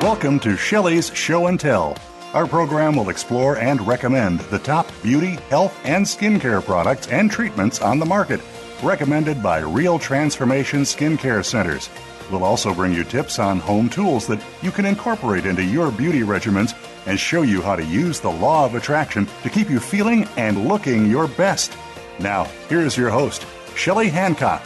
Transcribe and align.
Welcome 0.00 0.40
to 0.40 0.56
Shelley's 0.56 1.14
Show 1.14 1.48
and 1.48 1.60
Tell. 1.60 1.94
Our 2.32 2.46
program 2.46 2.96
will 2.96 3.10
explore 3.10 3.58
and 3.58 3.86
recommend 3.86 4.40
the 4.40 4.58
top 4.58 4.90
beauty, 5.02 5.32
health, 5.50 5.78
and 5.84 6.06
skincare 6.06 6.64
products 6.64 7.06
and 7.08 7.30
treatments 7.30 7.82
on 7.82 7.98
the 7.98 8.06
market, 8.06 8.40
recommended 8.82 9.42
by 9.42 9.58
Real 9.58 9.98
Transformation 9.98 10.84
Skincare 10.84 11.44
Centers. 11.44 11.90
We'll 12.30 12.44
also 12.44 12.72
bring 12.72 12.94
you 12.94 13.04
tips 13.04 13.38
on 13.38 13.58
home 13.58 13.90
tools 13.90 14.26
that 14.28 14.42
you 14.62 14.70
can 14.70 14.86
incorporate 14.86 15.44
into 15.44 15.62
your 15.62 15.92
beauty 15.92 16.20
regimens 16.20 16.74
and 17.04 17.20
show 17.20 17.42
you 17.42 17.60
how 17.60 17.76
to 17.76 17.84
use 17.84 18.20
the 18.20 18.30
law 18.30 18.64
of 18.64 18.76
attraction 18.76 19.28
to 19.42 19.50
keep 19.50 19.68
you 19.68 19.78
feeling 19.78 20.24
and 20.38 20.66
looking 20.66 21.10
your 21.10 21.28
best. 21.28 21.76
Now, 22.18 22.44
here's 22.70 22.96
your 22.96 23.10
host, 23.10 23.44
Shelley 23.76 24.08
Hancock. 24.08 24.62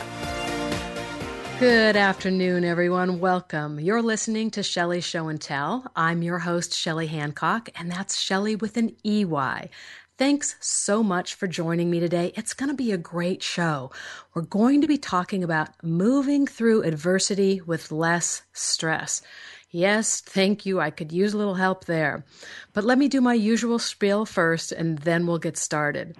Good 1.60 1.94
afternoon, 1.94 2.64
everyone. 2.64 3.20
Welcome. 3.20 3.78
You're 3.78 4.02
listening 4.02 4.50
to 4.50 4.62
Shelley's 4.64 5.04
Show 5.04 5.28
and 5.28 5.40
Tell. 5.40 5.86
I'm 5.94 6.20
your 6.20 6.40
host, 6.40 6.74
Shelley 6.74 7.06
Hancock, 7.06 7.70
and 7.76 7.90
that's 7.90 8.20
Shelley 8.20 8.56
with 8.56 8.76
an 8.76 8.96
EY. 9.04 9.70
Thanks 10.18 10.56
so 10.60 11.04
much 11.04 11.34
for 11.34 11.46
joining 11.46 11.90
me 11.90 12.00
today. 12.00 12.32
It's 12.36 12.54
going 12.54 12.70
to 12.70 12.74
be 12.76 12.90
a 12.90 12.98
great 12.98 13.42
show. 13.42 13.92
We're 14.34 14.42
going 14.42 14.80
to 14.80 14.88
be 14.88 14.98
talking 14.98 15.44
about 15.44 15.70
moving 15.82 16.46
through 16.46 16.82
adversity 16.82 17.60
with 17.60 17.92
less 17.92 18.42
stress. 18.52 19.22
Yes, 19.70 20.20
thank 20.20 20.66
you. 20.66 20.80
I 20.80 20.90
could 20.90 21.12
use 21.12 21.34
a 21.34 21.38
little 21.38 21.54
help 21.54 21.84
there. 21.84 22.24
But 22.72 22.84
let 22.84 22.98
me 22.98 23.08
do 23.08 23.20
my 23.20 23.34
usual 23.34 23.78
spiel 23.78 24.26
first, 24.26 24.72
and 24.72 24.98
then 24.98 25.26
we'll 25.26 25.38
get 25.38 25.56
started. 25.56 26.16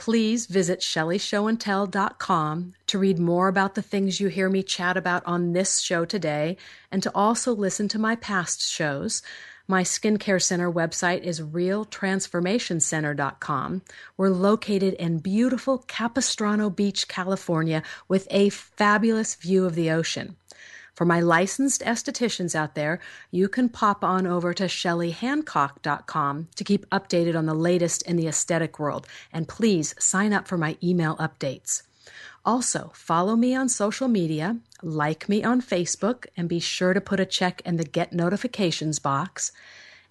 Please 0.00 0.46
visit 0.46 0.80
ShelleyShowandTell.com 0.80 2.72
to 2.86 2.98
read 2.98 3.18
more 3.18 3.48
about 3.48 3.74
the 3.74 3.82
things 3.82 4.18
you 4.18 4.28
hear 4.28 4.48
me 4.48 4.62
chat 4.62 4.96
about 4.96 5.22
on 5.26 5.52
this 5.52 5.80
show 5.80 6.06
today 6.06 6.56
and 6.90 7.02
to 7.02 7.12
also 7.14 7.54
listen 7.54 7.86
to 7.88 7.98
my 7.98 8.16
past 8.16 8.66
shows. 8.66 9.20
My 9.68 9.82
skincare 9.82 10.42
center 10.42 10.72
website 10.72 11.20
is 11.20 11.42
realtransformationcenter.com. 11.42 13.82
We're 14.16 14.30
located 14.30 14.94
in 14.94 15.18
beautiful 15.18 15.84
Capistrano 15.86 16.70
Beach, 16.70 17.06
California, 17.06 17.82
with 18.08 18.26
a 18.30 18.48
fabulous 18.48 19.34
view 19.34 19.66
of 19.66 19.74
the 19.74 19.90
ocean. 19.90 20.36
For 21.00 21.06
my 21.06 21.20
licensed 21.20 21.80
estheticians 21.80 22.54
out 22.54 22.74
there, 22.74 23.00
you 23.30 23.48
can 23.48 23.70
pop 23.70 24.04
on 24.04 24.26
over 24.26 24.52
to 24.52 24.64
shelleyhancock.com 24.64 26.48
to 26.54 26.64
keep 26.64 26.90
updated 26.90 27.38
on 27.38 27.46
the 27.46 27.54
latest 27.54 28.02
in 28.02 28.16
the 28.16 28.26
aesthetic 28.26 28.78
world, 28.78 29.06
and 29.32 29.48
please 29.48 29.94
sign 29.98 30.34
up 30.34 30.46
for 30.46 30.58
my 30.58 30.76
email 30.82 31.16
updates. 31.16 31.84
Also, 32.44 32.92
follow 32.92 33.34
me 33.34 33.54
on 33.54 33.70
social 33.70 34.08
media, 34.08 34.58
like 34.82 35.26
me 35.26 35.42
on 35.42 35.62
Facebook, 35.62 36.26
and 36.36 36.50
be 36.50 36.60
sure 36.60 36.92
to 36.92 37.00
put 37.00 37.18
a 37.18 37.24
check 37.24 37.62
in 37.64 37.78
the 37.78 37.84
Get 37.84 38.12
Notifications 38.12 38.98
box, 38.98 39.52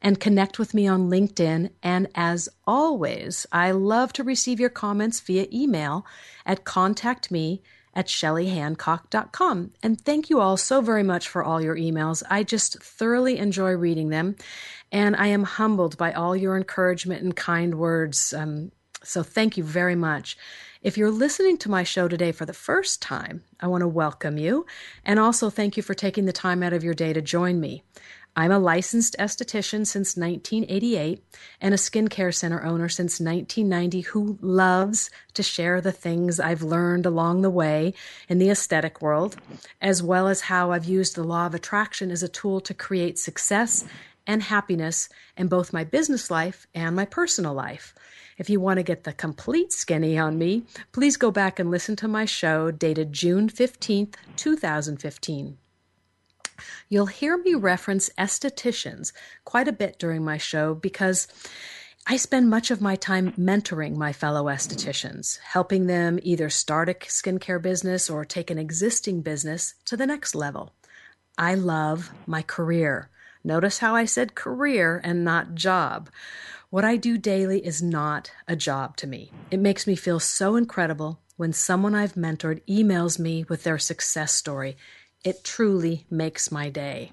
and 0.01 0.19
connect 0.19 0.57
with 0.57 0.73
me 0.73 0.87
on 0.87 1.07
LinkedIn. 1.07 1.69
And 1.83 2.07
as 2.15 2.49
always, 2.65 3.45
I 3.51 3.69
love 3.69 4.11
to 4.13 4.23
receive 4.23 4.59
your 4.59 4.71
comments 4.71 5.19
via 5.19 5.45
email 5.53 6.03
at 6.47 6.63
contactme 6.63 7.59
at 7.99 8.07
shelleyhancock.com. 8.07 9.71
And 9.83 9.99
thank 9.99 10.29
you 10.29 10.39
all 10.39 10.55
so 10.55 10.79
very 10.79 11.03
much 11.03 11.27
for 11.27 11.43
all 11.43 11.61
your 11.61 11.75
emails. 11.75 12.23
I 12.29 12.43
just 12.43 12.81
thoroughly 12.81 13.37
enjoy 13.37 13.71
reading 13.71 14.07
them, 14.07 14.37
and 14.89 15.17
I 15.17 15.27
am 15.27 15.43
humbled 15.43 15.97
by 15.97 16.13
all 16.13 16.33
your 16.33 16.55
encouragement 16.55 17.23
and 17.23 17.35
kind 17.35 17.75
words. 17.75 18.33
Um, 18.33 18.71
so 19.03 19.21
thank 19.21 19.57
you 19.57 19.65
very 19.65 19.95
much. 19.95 20.37
If 20.81 20.97
you're 20.97 21.11
listening 21.11 21.57
to 21.57 21.69
my 21.69 21.83
show 21.83 22.07
today 22.07 22.31
for 22.31 22.45
the 22.45 22.53
first 22.53 23.01
time, 23.01 23.43
I 23.59 23.67
want 23.67 23.81
to 23.81 23.87
welcome 23.87 24.37
you 24.37 24.65
and 25.03 25.19
also 25.19 25.49
thank 25.49 25.75
you 25.75 25.83
for 25.83 25.93
taking 25.93 26.23
the 26.23 26.31
time 26.31 26.63
out 26.63 26.71
of 26.71 26.85
your 26.85 26.93
day 26.93 27.11
to 27.11 27.21
join 27.21 27.59
me. 27.59 27.83
I'm 28.35 28.51
a 28.51 28.59
licensed 28.59 29.15
esthetician 29.19 29.85
since 29.85 30.15
1988 30.15 31.23
and 31.59 31.73
a 31.73 31.77
skincare 31.77 32.33
center 32.33 32.63
owner 32.63 32.87
since 32.87 33.19
1990 33.19 34.01
who 34.01 34.37
loves 34.41 35.09
to 35.33 35.43
share 35.43 35.81
the 35.81 35.91
things 35.91 36.39
I've 36.39 36.61
learned 36.61 37.05
along 37.05 37.41
the 37.41 37.49
way 37.49 37.93
in 38.27 38.39
the 38.39 38.49
aesthetic 38.49 39.01
world, 39.01 39.35
as 39.81 40.01
well 40.01 40.27
as 40.27 40.41
how 40.41 40.71
I've 40.71 40.85
used 40.85 41.15
the 41.15 41.23
law 41.23 41.47
of 41.47 41.55
attraction 41.55 42.11
as 42.11 42.23
a 42.23 42.29
tool 42.29 42.61
to 42.61 42.73
create 42.73 43.19
success 43.19 43.83
and 44.25 44.43
happiness 44.43 45.09
in 45.35 45.47
both 45.47 45.73
my 45.73 45.83
business 45.83 46.29
life 46.29 46.67
and 46.75 46.95
my 46.95 47.05
personal 47.05 47.53
life. 47.53 47.93
If 48.37 48.49
you 48.49 48.61
want 48.61 48.77
to 48.77 48.83
get 48.83 49.03
the 49.03 49.11
complete 49.11 49.73
skinny 49.73 50.17
on 50.17 50.37
me, 50.37 50.63
please 50.91 51.17
go 51.17 51.31
back 51.31 51.59
and 51.59 51.69
listen 51.69 51.95
to 51.97 52.07
my 52.07 52.25
show 52.25 52.71
dated 52.71 53.11
June 53.11 53.49
15th, 53.49 54.13
2015. 54.37 55.57
You'll 56.89 57.07
hear 57.07 57.37
me 57.37 57.53
reference 57.55 58.09
estheticians 58.17 59.13
quite 59.45 59.67
a 59.67 59.73
bit 59.73 59.99
during 59.99 60.23
my 60.23 60.37
show 60.37 60.73
because 60.75 61.27
I 62.07 62.17
spend 62.17 62.49
much 62.49 62.71
of 62.71 62.81
my 62.81 62.95
time 62.95 63.33
mentoring 63.33 63.95
my 63.95 64.13
fellow 64.13 64.45
estheticians, 64.45 65.37
helping 65.39 65.87
them 65.87 66.19
either 66.23 66.49
start 66.49 66.89
a 66.89 66.93
skincare 66.93 67.61
business 67.61 68.09
or 68.09 68.25
take 68.25 68.49
an 68.49 68.57
existing 68.57 69.21
business 69.21 69.75
to 69.85 69.95
the 69.95 70.07
next 70.07 70.33
level. 70.33 70.73
I 71.37 71.53
love 71.53 72.11
my 72.25 72.41
career. 72.41 73.09
Notice 73.43 73.79
how 73.79 73.95
I 73.95 74.05
said 74.05 74.35
career 74.35 74.99
and 75.03 75.23
not 75.23 75.55
job. 75.55 76.09
What 76.69 76.83
I 76.83 76.97
do 76.97 77.17
daily 77.17 77.65
is 77.65 77.81
not 77.81 78.31
a 78.47 78.55
job 78.55 78.97
to 78.97 79.07
me. 79.07 79.31
It 79.49 79.59
makes 79.59 79.87
me 79.87 79.95
feel 79.95 80.19
so 80.19 80.55
incredible 80.55 81.21
when 81.37 81.53
someone 81.53 81.95
I've 81.95 82.15
mentored 82.15 82.61
emails 82.67 83.17
me 83.17 83.45
with 83.47 83.63
their 83.63 83.77
success 83.77 84.33
story 84.33 84.75
it 85.23 85.43
truly 85.43 86.05
makes 86.09 86.51
my 86.51 86.69
day. 86.69 87.11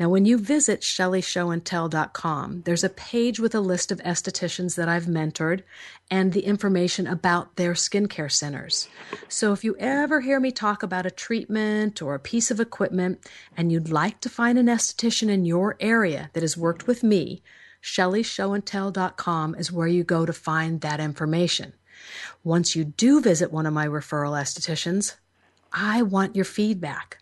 Now, 0.00 0.08
when 0.08 0.24
you 0.24 0.38
visit 0.38 0.80
ShelleyShowandTell.com, 0.80 2.62
there's 2.64 2.82
a 2.82 2.88
page 2.88 3.38
with 3.38 3.54
a 3.54 3.60
list 3.60 3.92
of 3.92 4.00
estheticians 4.00 4.74
that 4.76 4.88
I've 4.88 5.04
mentored 5.04 5.62
and 6.10 6.32
the 6.32 6.44
information 6.44 7.06
about 7.06 7.56
their 7.56 7.74
skincare 7.74 8.32
centers. 8.32 8.88
So 9.28 9.52
if 9.52 9.62
you 9.62 9.76
ever 9.78 10.20
hear 10.20 10.40
me 10.40 10.50
talk 10.50 10.82
about 10.82 11.06
a 11.06 11.10
treatment 11.10 12.02
or 12.02 12.14
a 12.14 12.20
piece 12.20 12.50
of 12.50 12.58
equipment 12.58 13.24
and 13.56 13.70
you'd 13.70 13.90
like 13.90 14.20
to 14.20 14.28
find 14.28 14.58
an 14.58 14.66
esthetician 14.66 15.28
in 15.28 15.44
your 15.44 15.76
area 15.78 16.30
that 16.32 16.42
has 16.42 16.56
worked 16.56 16.86
with 16.86 17.02
me, 17.02 17.42
ShelleyShowandTell.com 17.82 19.54
is 19.56 19.72
where 19.72 19.88
you 19.88 20.04
go 20.04 20.24
to 20.24 20.32
find 20.32 20.80
that 20.80 21.00
information. 21.00 21.74
Once 22.42 22.74
you 22.74 22.84
do 22.84 23.20
visit 23.20 23.52
one 23.52 23.66
of 23.66 23.72
my 23.72 23.86
referral 23.86 24.40
estheticians, 24.40 25.14
I 25.72 26.02
want 26.02 26.36
your 26.36 26.44
feedback. 26.44 27.18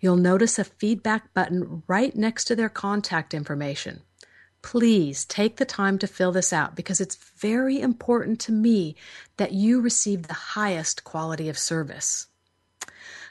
You'll 0.00 0.16
notice 0.16 0.58
a 0.58 0.64
feedback 0.64 1.32
button 1.34 1.82
right 1.86 2.14
next 2.14 2.44
to 2.44 2.56
their 2.56 2.68
contact 2.68 3.34
information. 3.34 4.02
Please 4.62 5.24
take 5.24 5.56
the 5.56 5.64
time 5.64 5.98
to 5.98 6.06
fill 6.06 6.32
this 6.32 6.52
out 6.52 6.76
because 6.76 7.00
it's 7.00 7.16
very 7.16 7.80
important 7.80 8.40
to 8.40 8.52
me 8.52 8.94
that 9.36 9.52
you 9.52 9.80
receive 9.80 10.26
the 10.26 10.34
highest 10.34 11.04
quality 11.04 11.48
of 11.48 11.58
service. 11.58 12.28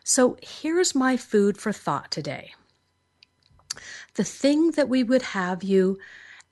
So 0.04 0.38
here's 0.42 0.96
my 0.96 1.16
food 1.16 1.58
for 1.58 1.72
thought 1.72 2.12
today. 2.12 2.54
The 4.16 4.24
thing 4.26 4.72
that 4.72 4.90
we 4.90 5.04
would 5.04 5.22
have 5.22 5.64
you 5.64 6.00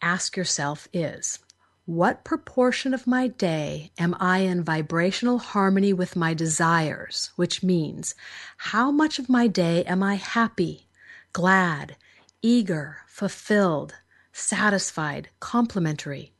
ask 0.02 0.38
yourself 0.38 0.88
is 0.94 1.40
what 1.90 2.24
proportion 2.24 2.94
of 2.94 3.08
my 3.08 3.28
day 3.28 3.92
am 3.98 4.16
I 4.20 4.42
in 4.42 4.64
vibrational 4.64 5.40
harmony 5.40 5.92
with 5.92 6.16
my 6.16 6.36
desires? 6.36 7.32
Which 7.36 7.64
means, 7.64 8.14
how 8.58 8.92
much 8.92 9.18
of 9.18 9.28
my 9.28 9.48
day 9.48 9.84
am 9.86 10.04
I 10.04 10.14
happy, 10.14 10.86
glad, 11.34 11.96
eager, 12.44 12.98
fulfilled, 13.08 13.96
satisfied, 14.32 15.30
complimentary? 15.40 16.32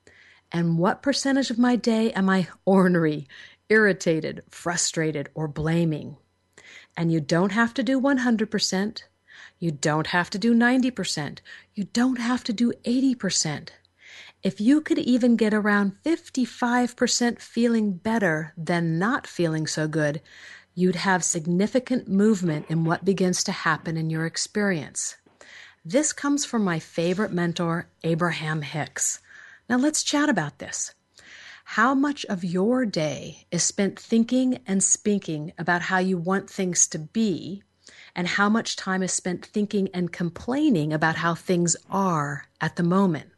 And 0.52 0.78
what 0.78 1.02
percentage 1.02 1.50
of 1.50 1.58
my 1.58 1.76
day 1.76 2.12
am 2.12 2.30
I 2.30 2.48
ornery, 2.66 3.28
irritated, 3.70 4.44
frustrated, 4.52 5.30
or 5.34 5.48
blaming? 5.48 6.18
And 6.96 7.12
you 7.12 7.20
don't 7.20 7.54
have 7.54 7.74
to 7.74 7.82
do 7.82 8.00
100%. 8.00 9.02
You 9.58 9.72
don't 9.72 10.08
have 10.08 10.30
to 10.30 10.38
do 10.38 10.54
90%. 10.54 11.40
You 11.74 11.86
don't 11.86 12.20
have 12.20 12.44
to 12.44 12.54
do 12.54 12.72
80%. 12.84 13.70
If 14.42 14.62
you 14.62 14.80
could 14.80 15.00
even 15.00 15.36
get 15.36 15.54
around 15.54 15.98
55% 16.06 17.42
feeling 17.42 17.92
better 17.92 18.54
than 18.56 18.98
not 18.98 19.28
feeling 19.28 19.68
so 19.68 19.86
good, 19.86 20.22
you'd 20.74 20.96
have 20.96 21.26
significant 21.26 22.08
movement 22.08 22.66
in 22.70 22.86
what 22.86 23.04
begins 23.04 23.44
to 23.44 23.52
happen 23.52 23.98
in 23.98 24.10
your 24.10 24.26
experience. 24.26 25.18
This 25.84 26.14
comes 26.14 26.46
from 26.46 26.64
my 26.64 26.80
favorite 26.80 27.34
mentor, 27.34 27.90
Abraham 28.06 28.62
Hicks. 28.62 29.20
Now 29.68 29.76
let's 29.76 30.04
chat 30.04 30.30
about 30.30 30.60
this. 30.60 30.94
How 31.66 31.94
much 31.94 32.26
of 32.28 32.46
your 32.46 32.86
day 32.86 33.46
is 33.52 33.64
spent 33.64 34.00
thinking 34.00 34.60
and 34.66 34.82
speaking 34.82 35.52
about 35.58 35.82
how 35.82 35.98
you 35.98 36.18
want 36.18 36.50
things 36.50 36.88
to 36.88 37.00
be, 37.00 37.62
and 38.16 38.26
how 38.26 38.48
much 38.48 38.78
time 38.78 39.04
is 39.04 39.12
spent 39.12 39.46
thinking 39.46 39.90
and 39.94 40.14
complaining 40.14 40.94
about 40.94 41.18
how 41.18 41.36
things 41.36 41.76
are 41.90 42.46
at 42.62 42.78
the 42.78 42.84
moment? 42.84 43.32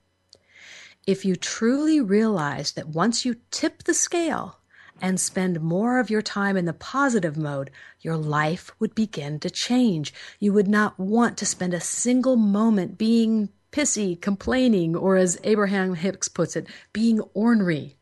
If 1.08 1.26
you 1.26 1.36
truly 1.36 2.00
realize 2.00 2.74
that 2.74 2.90
once 2.90 3.26
you 3.26 3.38
tip 3.50 3.84
the 3.84 3.94
scale 3.94 4.60
and 5.02 5.20
spend 5.20 5.62
more 5.62 6.00
of 6.00 6.10
your 6.10 6.22
time 6.22 6.56
in 6.56 6.66
the 6.66 6.74
positive 6.74 7.36
mode, 7.36 7.72
your 8.02 8.16
life 8.16 8.72
would 8.80 8.94
begin 8.94 9.40
to 9.40 9.50
change. 9.50 10.14
You 10.40 10.54
would 10.54 10.68
not 10.68 11.00
want 11.00 11.38
to 11.40 11.46
spend 11.46 11.74
a 11.74 11.80
single 11.80 12.36
moment 12.36 12.98
being 12.98 13.50
pissy, 13.72 14.20
complaining, 14.20 14.96
or 14.96 15.16
as 15.16 15.40
Abraham 15.44 15.96
Hicks 15.96 16.28
puts 16.28 16.56
it, 16.56 16.68
being 16.94 17.20
ornery. 17.34 17.98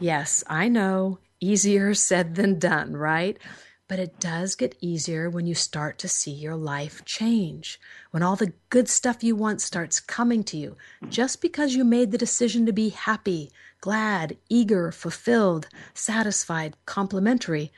Yes, 0.00 0.42
I 0.46 0.68
know, 0.68 1.18
easier 1.40 1.94
said 2.08 2.36
than 2.36 2.58
done, 2.58 2.96
right? 2.96 3.38
But 3.86 3.98
it 3.98 4.18
does 4.18 4.54
get 4.54 4.78
easier 4.80 5.28
when 5.28 5.46
you 5.46 5.54
start 5.54 5.98
to 5.98 6.08
see 6.08 6.30
your 6.30 6.56
life 6.56 7.04
change, 7.04 7.78
when 8.12 8.22
all 8.22 8.34
the 8.34 8.54
good 8.70 8.88
stuff 8.88 9.22
you 9.22 9.36
want 9.36 9.60
starts 9.60 10.00
coming 10.00 10.42
to 10.44 10.56
you, 10.56 10.76
just 11.10 11.42
because 11.42 11.74
you 11.74 11.84
made 11.84 12.10
the 12.10 12.16
decision 12.16 12.64
to 12.64 12.72
be 12.72 12.88
happy, 12.88 13.50
glad, 13.82 14.38
eager, 14.48 14.90
fulfilled, 14.90 15.68
satisfied, 15.92 16.76
complimentary. 16.86 17.72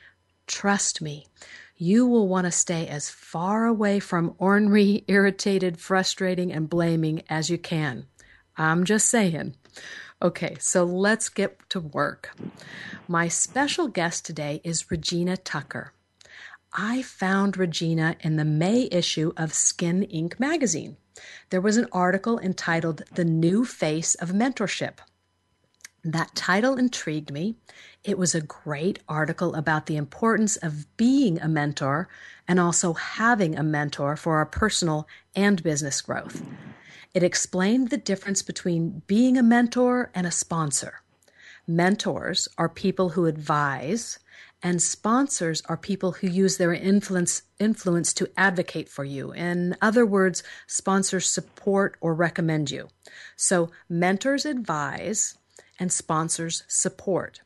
Trust 0.47 1.01
me, 1.01 1.27
you 1.75 2.07
will 2.07 2.29
want 2.29 2.45
to 2.45 2.51
stay 2.51 2.87
as 2.87 3.09
far 3.09 3.65
away 3.65 3.99
from 3.99 4.33
ornery, 4.37 5.03
irritated, 5.09 5.77
frustrating, 5.77 6.53
and 6.53 6.69
blaming 6.69 7.21
as 7.29 7.49
you 7.49 7.57
can. 7.57 8.05
I'm 8.57 8.85
just 8.85 9.09
saying. 9.09 9.55
Okay, 10.21 10.55
so 10.59 10.85
let's 10.85 11.27
get 11.27 11.69
to 11.69 11.81
work. 11.81 12.33
My 13.09 13.27
special 13.27 13.89
guest 13.89 14.25
today 14.25 14.61
is 14.63 14.89
Regina 14.89 15.35
Tucker. 15.35 15.91
I 16.73 17.01
found 17.01 17.57
Regina 17.57 18.17
in 18.19 18.35
the 18.35 18.45
May 18.45 18.89
issue 18.91 19.31
of 19.37 19.53
Skin 19.53 20.05
Inc. 20.13 20.39
magazine. 20.39 20.97
There 21.49 21.61
was 21.61 21.77
an 21.77 21.87
article 21.91 22.37
entitled 22.39 23.03
The 23.13 23.25
New 23.25 23.65
Face 23.65 24.15
of 24.15 24.29
Mentorship. 24.29 24.99
That 26.03 26.35
title 26.35 26.77
intrigued 26.77 27.31
me. 27.31 27.55
It 28.03 28.17
was 28.17 28.35
a 28.35 28.41
great 28.41 28.99
article 29.09 29.55
about 29.55 29.87
the 29.87 29.97
importance 29.97 30.55
of 30.57 30.85
being 30.97 31.39
a 31.39 31.47
mentor 31.47 32.07
and 32.47 32.59
also 32.59 32.93
having 32.93 33.57
a 33.57 33.63
mentor 33.63 34.15
for 34.15 34.37
our 34.37 34.45
personal 34.45 35.07
and 35.35 35.63
business 35.63 36.01
growth. 36.01 36.43
It 37.13 37.23
explained 37.23 37.89
the 37.89 37.97
difference 37.97 38.41
between 38.41 39.01
being 39.07 39.37
a 39.37 39.43
mentor 39.43 40.11
and 40.13 40.27
a 40.27 40.31
sponsor. 40.31 41.01
Mentors 41.65 42.47
are 42.57 42.69
people 42.69 43.09
who 43.09 43.25
advise, 43.25 44.19
and 44.63 44.81
sponsors 44.81 45.61
are 45.65 45.77
people 45.77 46.13
who 46.13 46.27
use 46.27 46.57
their 46.57 46.73
influence 46.73 47.43
influence 47.59 48.13
to 48.13 48.29
advocate 48.37 48.89
for 48.89 49.03
you. 49.03 49.31
In 49.31 49.75
other 49.81 50.05
words, 50.05 50.43
sponsors 50.65 51.27
support 51.27 51.95
or 52.01 52.13
recommend 52.13 52.71
you. 52.71 52.87
So 53.35 53.71
mentors 53.89 54.45
advise 54.45 55.37
and 55.79 55.91
sponsors 55.91 56.63
support. 56.67 57.41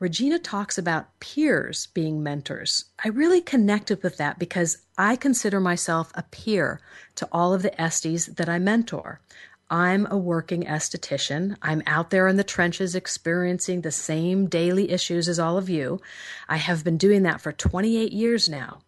Regina 0.00 0.38
talks 0.38 0.76
about 0.76 1.18
peers 1.20 1.86
being 1.94 2.22
mentors. 2.22 2.86
I 3.02 3.08
really 3.08 3.40
connected 3.40 4.02
with 4.02 4.16
that 4.16 4.38
because 4.38 4.78
I 4.98 5.16
consider 5.16 5.60
myself 5.60 6.10
a 6.14 6.24
peer 6.24 6.80
to 7.14 7.28
all 7.30 7.54
of 7.54 7.62
the 7.62 7.70
Esties 7.70 8.36
that 8.36 8.48
I 8.48 8.58
mentor. 8.58 9.20
I'm 9.70 10.06
a 10.10 10.18
working 10.18 10.64
esthetician. 10.64 11.56
I'm 11.62 11.82
out 11.86 12.10
there 12.10 12.28
in 12.28 12.36
the 12.36 12.44
trenches 12.44 12.94
experiencing 12.94 13.80
the 13.80 13.90
same 13.90 14.46
daily 14.46 14.90
issues 14.90 15.28
as 15.28 15.38
all 15.38 15.56
of 15.56 15.70
you. 15.70 16.00
I 16.48 16.56
have 16.56 16.84
been 16.84 16.98
doing 16.98 17.22
that 17.22 17.40
for 17.40 17.52
28 17.52 18.12
years 18.12 18.48
now. 18.48 18.82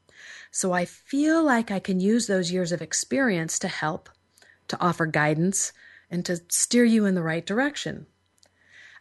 So 0.50 0.73
I 0.73 0.84
feel 0.84 1.43
like 1.43 1.70
I 1.70 1.78
can 1.78 2.00
use 2.00 2.26
those 2.26 2.52
years 2.52 2.73
of 2.73 2.82
experience 2.82 3.58
to 3.61 3.69
help, 3.69 4.08
to 4.69 4.81
offer 4.81 5.06
guidance, 5.06 5.73
and 6.11 6.25
to 6.26 6.40
steer 6.49 6.84
you 6.84 7.05
in 7.06 7.14
the 7.14 7.23
right 7.23 7.44
direction. 7.44 8.06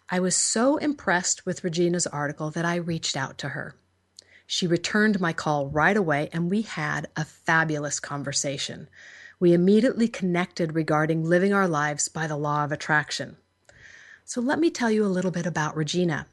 I 0.10 0.20
was 0.20 0.36
so 0.36 0.78
impressed 0.78 1.46
with 1.46 1.64
Regina's 1.64 2.08
article 2.08 2.52
that 2.52 2.66
I 2.66 2.76
reached 2.76 3.18
out 3.18 3.38
to 3.40 3.50
her. 3.50 3.76
She 4.48 4.68
returned 4.68 5.20
my 5.20 5.34
call 5.34 5.68
right 5.68 5.98
away, 5.98 6.30
and 6.32 6.50
we 6.50 6.62
had 6.62 7.08
a 7.16 7.26
fabulous 7.26 8.00
conversation 8.00 8.88
we 9.46 9.54
immediately 9.54 10.08
connected 10.08 10.74
regarding 10.74 11.24
living 11.24 11.54
our 11.54 11.68
lives 11.68 12.08
by 12.08 12.26
the 12.26 12.36
law 12.36 12.64
of 12.64 12.72
attraction. 12.72 13.38
So 14.24 14.42
let 14.42 14.58
me 14.58 14.72
tell 14.72 14.90
you 14.90 15.06
a 15.06 15.16
little 15.16 15.30
bit 15.30 15.46
about 15.46 15.78
Regina. 15.78 16.26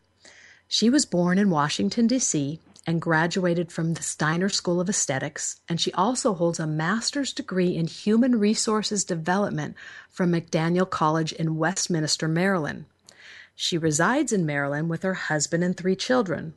She 0.67 0.89
was 0.89 1.05
born 1.05 1.37
in 1.37 1.51
Washington, 1.51 2.07
D.C., 2.07 2.59
and 2.87 3.03
graduated 3.03 3.71
from 3.71 3.93
the 3.93 4.03
Steiner 4.03 4.49
School 4.49 4.81
of 4.81 4.89
Aesthetics, 4.89 5.61
and 5.69 5.79
she 5.79 5.93
also 5.93 6.33
holds 6.33 6.59
a 6.59 6.67
master's 6.67 7.35
degree 7.35 7.77
in 7.77 7.87
human 7.87 8.39
resources 8.39 9.05
development 9.05 9.77
from 10.09 10.33
McDaniel 10.33 10.89
College 10.89 11.33
in 11.33 11.59
Westminster, 11.59 12.29
Maryland. 12.29 12.87
She 13.55 13.77
resides 13.77 14.33
in 14.33 14.47
Maryland 14.47 14.89
with 14.89 15.03
her 15.03 15.29
husband 15.29 15.63
and 15.63 15.77
three 15.77 15.97
children. 15.97 16.55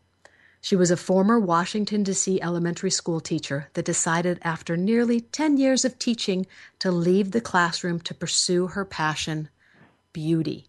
She 0.66 0.76
was 0.76 0.90
a 0.90 0.98
former 0.98 1.40
Washington, 1.40 2.02
D.C. 2.02 2.42
elementary 2.42 2.90
school 2.90 3.20
teacher 3.20 3.70
that 3.76 3.86
decided 3.86 4.40
after 4.42 4.76
nearly 4.76 5.22
10 5.22 5.58
years 5.58 5.86
of 5.86 6.00
teaching 6.00 6.48
to 6.80 6.90
leave 6.90 7.30
the 7.30 7.40
classroom 7.40 8.00
to 8.00 8.16
pursue 8.16 8.66
her 8.66 8.84
passion, 8.84 9.50
beauty. 10.12 10.66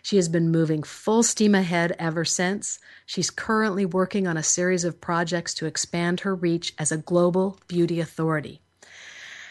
She 0.00 0.16
has 0.16 0.30
been 0.30 0.50
moving 0.50 0.82
full 0.82 1.22
steam 1.22 1.54
ahead 1.54 1.94
ever 1.98 2.24
since. 2.24 2.78
She's 3.04 3.28
currently 3.28 3.84
working 3.84 4.26
on 4.26 4.38
a 4.38 4.42
series 4.42 4.84
of 4.84 5.02
projects 5.02 5.52
to 5.56 5.66
expand 5.66 6.20
her 6.20 6.34
reach 6.34 6.72
as 6.78 6.90
a 6.90 6.96
global 6.96 7.58
beauty 7.68 8.00
authority. 8.00 8.62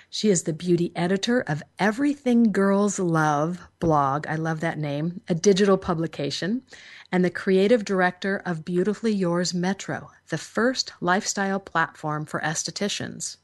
She 0.10 0.32
is 0.32 0.44
the 0.44 0.54
beauty 0.54 0.94
editor 0.96 1.42
of 1.42 1.62
Everything 1.78 2.52
Girls 2.52 2.98
Love 2.98 3.60
blog. 3.80 4.26
I 4.26 4.36
love 4.36 4.62
that 4.62 4.80
name, 4.80 5.22
a 5.28 5.36
digital 5.36 5.78
publication, 5.78 6.64
and 7.12 7.24
the 7.24 7.30
creative 7.30 7.86
director 7.86 8.42
of 8.46 8.66
Beautifully 8.66 9.14
Yours 9.14 9.54
Metro, 9.54 10.12
the 10.30 10.38
first 10.38 10.94
lifestyle 11.00 11.60
platform 11.60 12.26
for 12.26 12.40
estheticians. 12.42 13.38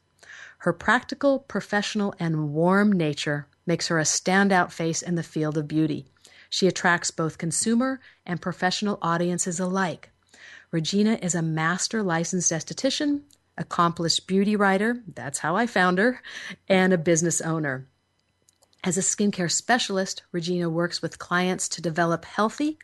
Her 0.59 0.73
practical, 0.73 1.39
professional, 1.39 2.13
and 2.19 2.53
warm 2.53 2.91
nature 2.91 3.47
makes 3.65 3.87
her 3.87 3.99
a 3.99 4.03
standout 4.03 4.71
face 4.71 5.01
in 5.01 5.15
the 5.15 5.23
field 5.23 5.57
of 5.57 5.67
beauty. 5.67 6.05
She 6.49 6.67
attracts 6.67 7.11
both 7.11 7.37
consumer 7.37 7.99
and 8.25 8.41
professional 8.41 8.99
audiences 9.01 9.59
alike. 9.59 10.09
Regina 10.71 11.17
is 11.21 11.35
a 11.35 11.41
master 11.41 12.03
licensed 12.03 12.51
esthetician, 12.51 13.21
accomplished 13.57 14.27
beauty 14.27 14.55
writer, 14.55 15.01
that's 15.13 15.39
how 15.39 15.55
I 15.55 15.67
found 15.67 15.97
her, 15.97 16.21
and 16.67 16.93
a 16.93 16.97
business 16.97 17.41
owner. 17.41 17.87
As 18.83 18.97
a 18.97 19.01
skincare 19.01 19.51
specialist, 19.51 20.23
Regina 20.31 20.69
works 20.69 21.01
with 21.01 21.19
clients 21.19 21.69
to 21.69 21.81
develop 21.81 22.25
healthy, 22.25 22.79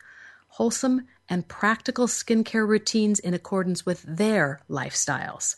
wholesome, 0.48 1.06
and 1.28 1.48
practical 1.48 2.06
skincare 2.06 2.66
routines 2.66 3.18
in 3.20 3.34
accordance 3.34 3.84
with 3.84 4.02
their 4.02 4.60
lifestyles. 4.68 5.56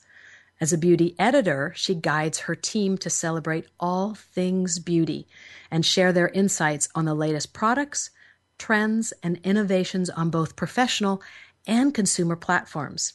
As 0.61 0.73
a 0.73 0.79
beauty 0.79 1.15
editor, 1.19 1.73
she 1.75 1.95
guides 1.95 2.41
her 2.41 2.55
team 2.55 2.99
to 2.99 3.09
celebrate 3.09 3.67
all 3.79 4.15
things 4.15 4.79
beauty 4.79 5.27
and 5.71 5.87
share 5.87 6.13
their 6.13 6.29
insights 6.29 6.89
on 6.95 7.07
the 7.07 7.15
latest 7.15 7.55
products, 7.55 8.11
trends, 8.59 9.15
and 9.23 9.41
innovations 9.43 10.11
on 10.11 10.29
both 10.29 10.57
professional 10.57 11.23
and 11.67 11.95
consumer 11.95 12.37
platforms. 12.37 13.15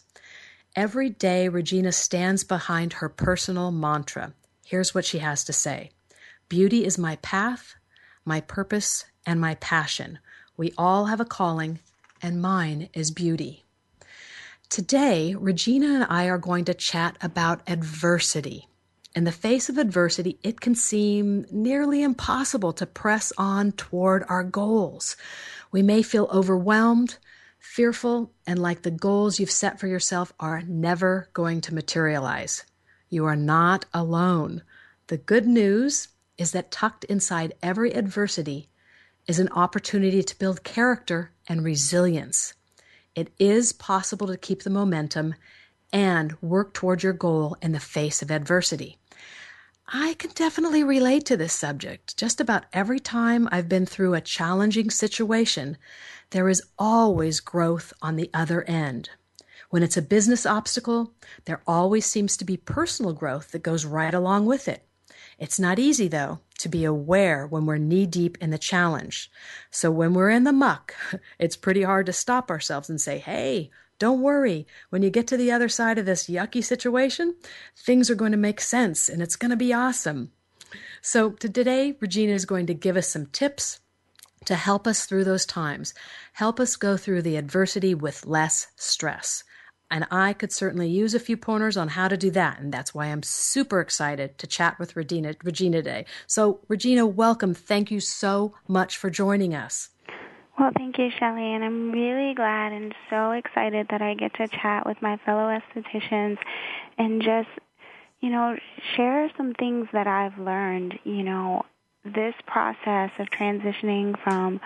Every 0.76 1.10
day, 1.10 1.48
Regina 1.48 1.92
stands 1.92 2.44
behind 2.44 2.94
her 2.94 3.10
personal 3.10 3.72
mantra. 3.72 4.34
Here's 4.66 4.96
what 4.96 5.06
she 5.06 5.20
has 5.20 5.44
to 5.46 5.54
say 5.54 5.92
Beauty 6.50 6.84
is 6.84 6.98
my 6.98 7.18
path, 7.18 7.76
my 8.26 8.42
purpose, 8.42 9.06
and 9.26 9.40
my 9.40 9.56
passion. 9.56 10.20
We 10.58 10.74
all 10.78 11.06
have 11.06 11.20
a 11.20 11.26
calling, 11.26 11.80
and 12.22 12.42
mine 12.42 12.90
is 12.94 13.12
beauty. 13.12 13.66
Today, 14.70 15.36
Regina 15.36 15.88
and 15.88 16.06
I 16.10 16.28
are 16.28 16.38
going 16.38 16.66
to 16.66 16.74
chat 16.74 17.18
about 17.22 17.62
adversity. 17.68 18.68
In 19.14 19.26
the 19.26 19.32
face 19.32 19.70
of 19.70 19.78
adversity, 19.78 20.40
it 20.44 20.62
can 20.62 20.76
seem 20.76 21.46
nearly 21.52 22.02
impossible 22.02 22.74
to 22.74 22.86
press 22.86 23.32
on 23.38 23.74
toward 23.74 24.24
our 24.28 24.44
goals. 24.44 25.16
We 25.72 25.82
may 25.82 26.02
feel 26.02 26.30
overwhelmed, 26.32 27.18
fearful, 27.60 28.32
and 28.48 28.58
like 28.58 28.82
the 28.82 28.92
goals 28.92 29.40
you've 29.40 29.52
set 29.52 29.80
for 29.80 29.88
yourself 29.88 30.34
are 30.40 30.62
never 30.62 31.30
going 31.34 31.62
to 31.62 31.74
materialize. 31.74 32.64
You 33.10 33.26
are 33.26 33.36
not 33.36 33.86
alone. 33.94 34.64
The 35.08 35.18
good 35.18 35.48
news 35.48 36.10
is 36.38 36.52
that 36.52 36.72
tucked 36.72 37.04
inside 37.06 37.54
every 37.62 37.94
adversity 37.94 38.70
is 39.28 39.40
an 39.40 39.50
opportunity 39.50 40.24
to 40.24 40.40
build 40.40 40.64
character 40.64 41.32
and 41.48 41.64
resilience. 41.64 42.54
It 43.16 43.32
is 43.40 43.74
possible 43.74 44.28
to 44.28 44.38
keep 44.38 44.64
the 44.64 44.70
momentum 44.70 45.36
and 45.92 46.40
work 46.42 46.74
toward 46.74 47.04
your 47.04 47.14
goal 47.14 47.58
in 47.62 47.72
the 47.72 47.80
face 47.80 48.22
of 48.22 48.30
adversity. 48.30 48.98
I 49.88 50.16
can 50.16 50.32
definitely 50.32 50.84
relate 50.84 51.26
to 51.28 51.38
this 51.38 51.54
subject. 51.54 52.18
Just 52.18 52.42
about 52.42 52.66
every 52.74 53.00
time 53.00 53.48
I've 53.52 53.70
been 53.70 53.86
through 53.86 54.16
a 54.16 54.22
challenging 54.22 54.90
situation, 54.90 55.78
there 56.32 56.50
is 56.50 56.64
always 56.80 57.40
growth 57.40 57.94
on 58.02 58.16
the 58.16 58.30
other 58.34 58.64
end. 58.64 59.10
When 59.70 59.84
it's 59.84 59.98
a 59.98 60.02
business 60.02 60.46
obstacle, 60.46 61.14
there 61.46 61.62
always 61.68 62.06
seems 62.06 62.36
to 62.38 62.46
be 62.46 62.58
personal 62.58 63.14
growth 63.14 63.52
that 63.52 63.64
goes 63.64 63.86
right 63.86 64.14
along 64.14 64.48
with 64.48 64.68
it. 64.68 64.84
It's 65.38 65.60
not 65.60 65.80
easy, 65.80 66.08
though, 66.08 66.40
to 66.60 66.70
be 66.70 66.86
aware 66.86 67.46
when 67.48 67.66
we're 67.66 67.78
knee 67.78 68.06
deep 68.06 68.38
in 68.40 68.50
the 68.50 68.58
challenge. 68.58 69.30
So 69.72 69.92
when 69.92 70.14
we're 70.14 70.30
in 70.30 70.44
the 70.44 70.54
muck, 70.54 70.96
it's 71.40 71.58
pretty 71.58 71.84
hard 71.84 72.06
to 72.06 72.14
stop 72.14 72.50
ourselves 72.50 72.90
and 72.90 73.00
say, 73.00 73.18
hey, 73.18 73.70
don't 74.00 74.22
worry. 74.22 74.68
When 74.90 75.02
you 75.02 75.10
get 75.10 75.28
to 75.28 75.38
the 75.38 75.52
other 75.52 75.70
side 75.70 75.98
of 75.98 76.06
this 76.06 76.28
yucky 76.28 76.64
situation, 76.64 77.36
things 77.78 78.10
are 78.10 78.16
going 78.16 78.32
to 78.32 78.38
make 78.38 78.60
sense 78.60 79.10
and 79.10 79.22
it's 79.22 79.36
going 79.36 79.52
to 79.52 79.58
be 79.58 79.74
awesome. 79.74 80.32
So 81.02 81.32
today, 81.32 81.96
Regina 82.00 82.34
is 82.34 82.46
going 82.46 82.66
to 82.68 82.74
give 82.74 82.98
us 82.98 83.08
some 83.08 83.28
tips 83.28 83.80
to 84.46 84.56
help 84.56 84.86
us 84.86 85.06
through 85.06 85.24
those 85.24 85.46
times, 85.46 85.94
help 86.34 86.60
us 86.60 86.76
go 86.76 86.98
through 86.98 87.22
the 87.22 87.38
adversity 87.38 87.96
with 87.96 88.26
less 88.26 88.68
stress. 88.76 89.44
And 89.92 90.08
I 90.10 90.34
could 90.34 90.52
certainly 90.52 90.90
use 90.90 91.14
a 91.14 91.20
few 91.20 91.38
pointers 91.38 91.78
on 91.78 91.90
how 91.90 92.08
to 92.08 92.18
do 92.18 92.32
that. 92.32 92.60
And 92.60 92.74
that's 92.74 92.94
why 92.94 93.06
I'm 93.08 93.24
super 93.24 93.80
excited 93.80 94.38
to 94.40 94.48
chat 94.48 94.80
with 94.80 94.96
Regina, 94.96 95.36
Regina 95.44 95.78
today. 95.78 96.06
So, 96.28 96.60
Regina, 96.68 97.06
welcome. 97.06 97.54
Thank 97.54 97.92
you 97.92 98.00
so 98.00 98.56
much 98.68 98.98
for 98.98 99.10
joining 99.10 99.54
us. 99.54 99.90
Well, 100.60 100.72
thank 100.76 100.98
you, 100.98 101.10
Shelley, 101.20 101.54
and 101.54 101.66
I'm 101.66 101.92
really 101.92 102.34
glad 102.34 102.72
and 102.72 102.96
so 103.10 103.32
excited 103.32 103.88
that 103.90 104.02
I 104.02 104.14
get 104.14 104.34
to 104.36 104.48
chat 104.48 104.86
with 104.86 105.02
my 105.02 105.18
fellow 105.26 105.50
estheticians 105.50 106.38
and 106.98 107.22
just, 107.22 107.50
you 108.22 108.30
know, 108.30 108.56
share 108.96 109.30
some 109.36 109.54
things 109.54 109.88
that 109.92 110.08
I've 110.08 110.40
learned. 110.40 110.98
You 111.04 111.24
know, 111.24 111.66
this 112.06 112.36
process 112.48 113.12
of 113.20 113.28
transitioning 113.38 114.16
from 114.24 114.62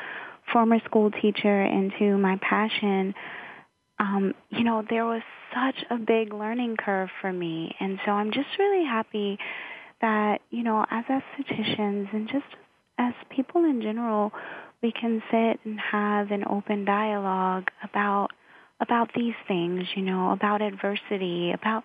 former 0.53 0.79
school 0.85 1.09
teacher 1.09 1.63
into 1.63 2.17
my 2.17 2.37
passion 2.37 3.15
um, 3.99 4.33
you 4.49 4.63
know, 4.63 4.83
there 4.89 5.05
was 5.05 5.21
such 5.53 5.83
a 5.89 5.97
big 5.97 6.33
learning 6.33 6.77
curve 6.77 7.09
for 7.21 7.31
me. 7.31 7.75
And 7.79 7.99
so 8.05 8.11
I'm 8.11 8.31
just 8.31 8.47
really 8.57 8.85
happy 8.85 9.37
that, 10.01 10.41
you 10.49 10.63
know, 10.63 10.85
as 10.89 11.05
estheticians 11.05 12.13
and 12.13 12.27
just 12.27 12.45
as 12.97 13.13
people 13.29 13.65
in 13.65 13.81
general, 13.81 14.31
we 14.81 14.91
can 14.91 15.21
sit 15.29 15.59
and 15.65 15.79
have 15.79 16.31
an 16.31 16.45
open 16.49 16.85
dialogue 16.85 17.69
about 17.83 18.29
about 18.81 19.09
these 19.13 19.33
things, 19.45 19.83
you 19.93 20.01
know, 20.01 20.31
about 20.31 20.61
adversity, 20.61 21.51
about 21.51 21.83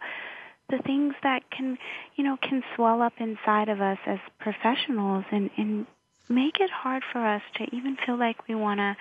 the 0.70 0.78
things 0.86 1.12
that 1.24 1.42
can, 1.50 1.76
you 2.14 2.22
know, 2.22 2.38
can 2.40 2.62
swell 2.76 3.02
up 3.02 3.14
inside 3.18 3.68
of 3.68 3.80
us 3.80 3.98
as 4.06 4.18
professionals 4.38 5.24
and, 5.32 5.50
and 5.56 5.86
make 6.28 6.60
it 6.60 6.70
hard 6.70 7.02
for 7.12 7.18
us 7.18 7.42
to 7.56 7.64
even 7.74 7.96
feel 8.06 8.16
like 8.16 8.46
we 8.48 8.54
want 8.54 8.78
to 8.78 8.96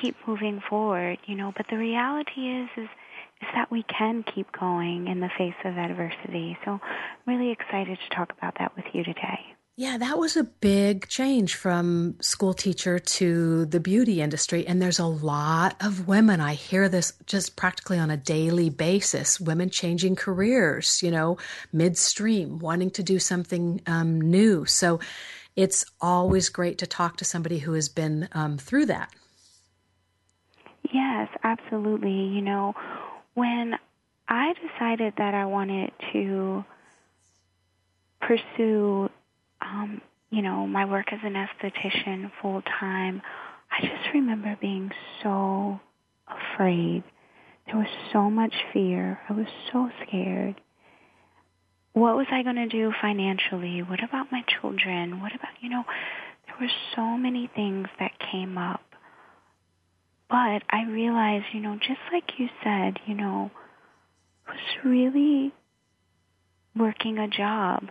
keep 0.00 0.16
moving 0.26 0.62
forward, 0.68 1.18
you 1.26 1.34
know. 1.34 1.52
But 1.56 1.66
the 1.68 1.76
reality 1.76 2.48
is, 2.48 2.68
is 2.76 2.88
is 3.42 3.48
that 3.54 3.70
we 3.70 3.82
can 3.84 4.22
keep 4.22 4.50
going 4.52 5.08
in 5.08 5.20
the 5.20 5.30
face 5.36 5.54
of 5.64 5.76
adversity. 5.76 6.56
So 6.64 6.72
I'm 6.72 6.80
really 7.26 7.50
excited 7.50 7.98
to 7.98 8.16
talk 8.16 8.32
about 8.38 8.56
that 8.58 8.74
with 8.76 8.84
you 8.92 9.02
today. 9.02 9.40
Yeah, 9.74 9.96
that 9.98 10.18
was 10.18 10.36
a 10.36 10.44
big 10.44 11.08
change 11.08 11.54
from 11.54 12.16
school 12.20 12.52
teacher 12.52 12.98
to 12.98 13.64
the 13.64 13.80
beauty 13.80 14.20
industry. 14.20 14.66
And 14.66 14.82
there's 14.82 14.98
a 14.98 15.06
lot 15.06 15.76
of 15.82 16.06
women. 16.06 16.40
I 16.42 16.54
hear 16.54 16.90
this 16.90 17.14
just 17.26 17.56
practically 17.56 17.98
on 17.98 18.10
a 18.10 18.16
daily 18.16 18.68
basis 18.68 19.40
women 19.40 19.70
changing 19.70 20.16
careers, 20.16 21.02
you 21.02 21.10
know, 21.10 21.38
midstream, 21.72 22.58
wanting 22.58 22.90
to 22.90 23.02
do 23.02 23.18
something 23.18 23.80
um, 23.86 24.20
new. 24.20 24.66
So 24.66 25.00
it's 25.56 25.86
always 26.02 26.50
great 26.50 26.78
to 26.78 26.86
talk 26.86 27.16
to 27.16 27.24
somebody 27.24 27.58
who 27.58 27.72
has 27.72 27.88
been 27.88 28.28
um, 28.32 28.58
through 28.58 28.86
that. 28.86 29.10
Yes, 30.90 31.28
absolutely. 31.42 32.10
You 32.10 32.42
know, 32.42 32.74
when 33.34 33.74
I 34.28 34.54
decided 34.54 35.14
that 35.18 35.34
I 35.34 35.46
wanted 35.46 35.92
to 36.12 36.64
pursue, 38.20 39.08
um, 39.60 40.00
you 40.30 40.42
know, 40.42 40.66
my 40.66 40.84
work 40.84 41.12
as 41.12 41.20
an 41.22 41.34
esthetician 41.34 42.30
full 42.40 42.62
time, 42.62 43.22
I 43.70 43.80
just 43.80 44.14
remember 44.14 44.56
being 44.60 44.90
so 45.22 45.80
afraid. 46.28 47.04
There 47.66 47.76
was 47.76 47.88
so 48.12 48.28
much 48.30 48.54
fear. 48.72 49.20
I 49.28 49.32
was 49.32 49.46
so 49.72 49.90
scared. 50.06 50.60
What 51.92 52.16
was 52.16 52.26
I 52.30 52.42
going 52.42 52.56
to 52.56 52.68
do 52.68 52.92
financially? 53.00 53.82
What 53.82 54.02
about 54.02 54.32
my 54.32 54.42
children? 54.60 55.20
What 55.20 55.34
about, 55.34 55.50
you 55.60 55.68
know, 55.68 55.84
there 56.46 56.56
were 56.60 56.72
so 56.96 57.16
many 57.18 57.50
things 57.54 57.88
that 57.98 58.12
came 58.30 58.56
up 58.58 58.82
but 60.32 60.62
I 60.70 60.84
realized, 60.88 61.44
you 61.52 61.60
know, 61.60 61.76
just 61.76 62.00
like 62.10 62.38
you 62.38 62.48
said, 62.64 62.98
you 63.06 63.14
know, 63.14 63.50
was 64.48 64.82
really 64.82 65.52
working 66.74 67.18
a 67.18 67.28
job. 67.28 67.84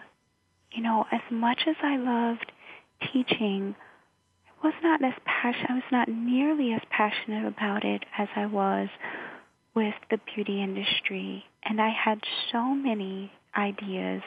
You 0.72 0.82
know, 0.82 1.06
as 1.12 1.22
much 1.30 1.60
as 1.68 1.76
I 1.84 1.98
loved 1.98 2.52
teaching, 3.14 3.76
I 4.48 4.66
was 4.66 4.74
not 4.82 5.04
as 5.04 5.14
passionate, 5.24 5.70
I 5.70 5.74
was 5.76 5.92
not 5.92 6.10
nearly 6.10 6.74
as 6.74 6.82
passionate 6.90 7.46
about 7.46 7.86
it 7.86 8.06
as 8.18 8.28
I 8.36 8.48
was 8.48 8.90
with 9.76 9.94
the 10.10 10.18
beauty 10.34 10.64
industry. 10.64 11.46
And 11.64 11.80
I 11.80 11.90
had 11.90 12.22
so 12.52 12.74
many 12.74 13.32
ideas 13.56 14.24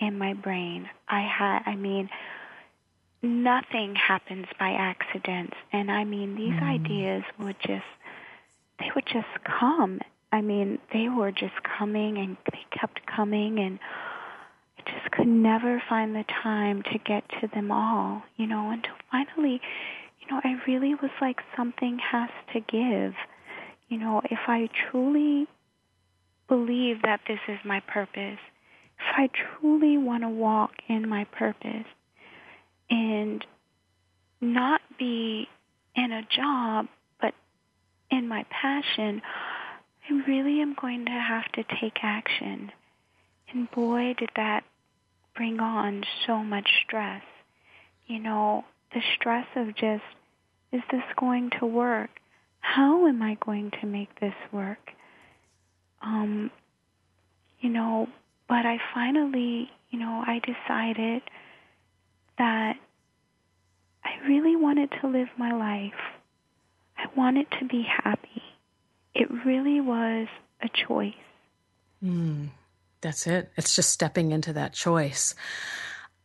in 0.00 0.16
my 0.16 0.32
brain. 0.32 0.88
I 1.10 1.20
had, 1.20 1.60
I 1.66 1.76
mean, 1.76 2.08
nothing 3.22 3.94
happens 3.94 4.46
by 4.58 4.70
accident. 4.70 5.52
And 5.72 5.90
I 5.90 6.04
mean, 6.04 6.36
these 6.36 6.54
mm. 6.54 6.62
ideas 6.62 7.22
would 7.38 7.56
just, 7.60 7.84
they 8.78 8.90
would 8.94 9.06
just 9.06 9.28
come. 9.44 10.00
I 10.32 10.40
mean, 10.40 10.78
they 10.92 11.08
were 11.08 11.32
just 11.32 11.62
coming 11.78 12.18
and 12.18 12.36
they 12.50 12.64
kept 12.78 13.06
coming 13.06 13.58
and 13.58 13.78
I 14.78 14.90
just 14.90 15.10
could 15.10 15.26
never 15.28 15.82
find 15.88 16.14
the 16.14 16.24
time 16.42 16.82
to 16.84 16.98
get 16.98 17.24
to 17.40 17.48
them 17.48 17.70
all, 17.70 18.22
you 18.36 18.46
know, 18.46 18.70
until 18.70 18.94
finally, 19.10 19.60
you 20.20 20.30
know, 20.30 20.40
I 20.42 20.56
really 20.66 20.94
was 20.94 21.10
like, 21.20 21.40
something 21.56 21.98
has 21.98 22.30
to 22.54 22.60
give. 22.60 23.14
You 23.88 23.98
know, 23.98 24.22
if 24.30 24.38
I 24.46 24.68
truly 24.90 25.46
believe 26.48 27.02
that 27.02 27.20
this 27.26 27.40
is 27.48 27.58
my 27.64 27.80
purpose, 27.80 28.38
if 28.98 29.16
I 29.16 29.28
truly 29.28 29.98
want 29.98 30.22
to 30.22 30.28
walk 30.28 30.72
in 30.88 31.08
my 31.08 31.24
purpose, 31.24 31.86
and 32.90 33.46
not 34.40 34.80
be 34.98 35.48
in 35.94 36.12
a 36.12 36.22
job, 36.22 36.86
but 37.20 37.34
in 38.10 38.28
my 38.28 38.44
passion, 38.50 39.22
I 40.08 40.12
really 40.26 40.60
am 40.60 40.74
going 40.80 41.06
to 41.06 41.12
have 41.12 41.50
to 41.52 41.64
take 41.80 41.98
action. 42.02 42.72
And 43.52 43.70
boy, 43.70 44.14
did 44.18 44.30
that 44.36 44.64
bring 45.34 45.60
on 45.60 46.04
so 46.26 46.38
much 46.38 46.68
stress. 46.84 47.22
You 48.06 48.18
know, 48.18 48.64
the 48.92 49.00
stress 49.14 49.46
of 49.56 49.74
just, 49.76 50.02
is 50.72 50.82
this 50.90 51.02
going 51.18 51.50
to 51.60 51.66
work? 51.66 52.10
How 52.60 53.06
am 53.06 53.22
I 53.22 53.36
going 53.44 53.70
to 53.80 53.86
make 53.86 54.20
this 54.20 54.34
work? 54.52 54.90
Um, 56.02 56.50
you 57.60 57.70
know, 57.70 58.08
but 58.48 58.66
I 58.66 58.78
finally, 58.92 59.70
you 59.90 59.98
know, 59.98 60.22
I 60.26 60.40
decided 60.40 61.22
that 62.40 62.76
I 64.02 64.26
really 64.26 64.56
wanted 64.56 64.90
to 65.02 65.08
live 65.08 65.28
my 65.36 65.52
life. 65.52 66.00
I 66.96 67.04
wanted 67.14 67.46
to 67.60 67.66
be 67.66 67.82
happy. 68.02 68.42
It 69.14 69.28
really 69.44 69.78
was 69.82 70.26
a 70.62 70.68
choice. 70.86 71.12
Mm, 72.02 72.48
that's 73.02 73.26
it. 73.26 73.52
It's 73.58 73.76
just 73.76 73.90
stepping 73.90 74.32
into 74.32 74.54
that 74.54 74.72
choice. 74.72 75.34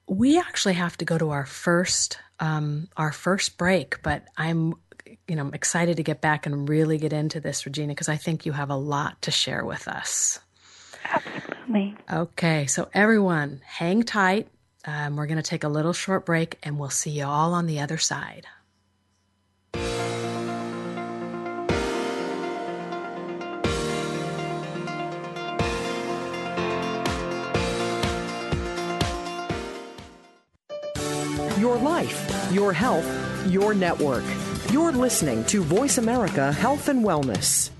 We 0.08 0.40
actually 0.40 0.76
have 0.76 0.98
to 1.00 1.06
go 1.06 1.18
to 1.18 1.32
our 1.32 1.46
first 1.46 2.18
um, 2.40 2.88
our 2.96 3.12
first 3.12 3.58
break, 3.58 4.02
but 4.02 4.24
I'm 4.38 4.76
you 5.28 5.36
know 5.36 5.50
excited 5.54 5.98
to 5.98 6.04
get 6.04 6.22
back 6.22 6.46
and 6.46 6.70
really 6.70 6.98
get 6.98 7.12
into 7.12 7.42
this, 7.42 7.66
Regina, 7.66 7.92
because 7.92 8.10
I 8.10 8.16
think 8.16 8.46
you 8.46 8.54
have 8.54 8.70
a 8.70 8.76
lot 8.78 9.22
to 9.24 9.32
share 9.32 9.66
with 9.66 9.90
us. 9.90 10.40
Absolutely. 11.04 11.96
Okay, 12.12 12.68
so 12.68 12.88
everyone, 12.94 13.62
hang 13.66 14.04
tight. 14.04 14.48
Um, 14.88 15.16
we're 15.16 15.26
going 15.26 15.38
to 15.38 15.44
take 15.44 15.64
a 15.64 15.70
little 15.70 15.94
short 15.94 16.26
break 16.26 16.58
and 16.64 16.78
we'll 16.78 16.90
see 16.90 17.12
you 17.12 17.26
all 17.26 17.54
on 17.54 17.66
the 17.66 17.80
other 17.80 17.98
side. 17.98 18.46
Your 31.60 31.78
life, 31.78 32.52
your 32.52 32.74
health, 32.74 33.06
your 33.48 33.74
network. 33.74 34.24
You're 34.72 34.92
listening 34.92 35.46
to 35.46 35.64
Voice 35.64 35.98
America 35.98 36.52
Health 36.52 36.90
and 36.90 37.04
Wellness. 37.04 37.72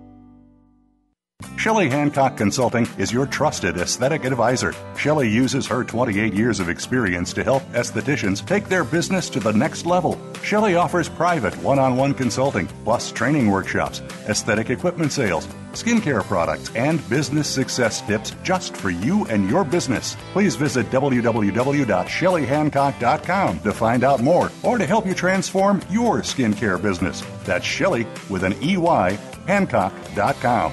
Shelley 1.56 1.88
Hancock 1.88 2.36
Consulting 2.36 2.86
is 2.98 3.12
your 3.12 3.26
trusted 3.26 3.76
aesthetic 3.78 4.24
advisor. 4.24 4.74
Shelley 4.96 5.28
uses 5.28 5.66
her 5.66 5.82
28 5.84 6.34
years 6.34 6.60
of 6.60 6.68
experience 6.68 7.32
to 7.32 7.42
help 7.44 7.62
estheticians 7.72 8.44
take 8.46 8.68
their 8.68 8.84
business 8.84 9.30
to 9.30 9.40
the 9.40 9.52
next 9.52 9.86
level. 9.86 10.18
Shelley 10.42 10.74
offers 10.76 11.08
private 11.08 11.56
one 11.62 11.78
on 11.78 11.96
one 11.96 12.12
consulting, 12.14 12.66
plus 12.84 13.10
training 13.12 13.50
workshops, 13.50 14.00
aesthetic 14.28 14.68
equipment 14.70 15.12
sales, 15.12 15.46
skincare 15.72 16.22
products, 16.22 16.70
and 16.74 17.06
business 17.08 17.48
success 17.48 18.02
tips 18.02 18.34
just 18.42 18.76
for 18.76 18.90
you 18.90 19.24
and 19.26 19.48
your 19.48 19.64
business. 19.64 20.16
Please 20.32 20.56
visit 20.56 20.90
www.shelleyhancock.com 20.90 23.60
to 23.60 23.72
find 23.72 24.04
out 24.04 24.20
more 24.20 24.50
or 24.62 24.76
to 24.78 24.86
help 24.86 25.06
you 25.06 25.14
transform 25.14 25.80
your 25.90 26.18
skincare 26.18 26.80
business. 26.80 27.22
That's 27.44 27.64
Shelley 27.64 28.06
with 28.28 28.44
an 28.44 28.54
EY, 28.62 29.18
Hancock.com. 29.46 30.72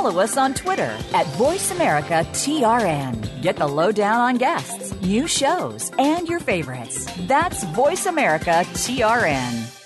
follow 0.00 0.20
us 0.20 0.36
on 0.38 0.54
Twitter 0.54 0.96
at 1.12 1.26
VoiceAmericaTRN. 1.36 3.42
Get 3.42 3.56
the 3.56 3.66
lowdown 3.66 4.18
on 4.18 4.36
guests, 4.36 4.98
new 5.02 5.26
shows, 5.26 5.92
and 5.98 6.26
your 6.26 6.40
favorites. 6.40 7.06
That's 7.26 7.66
VoiceAmericaTRN. 7.66 9.76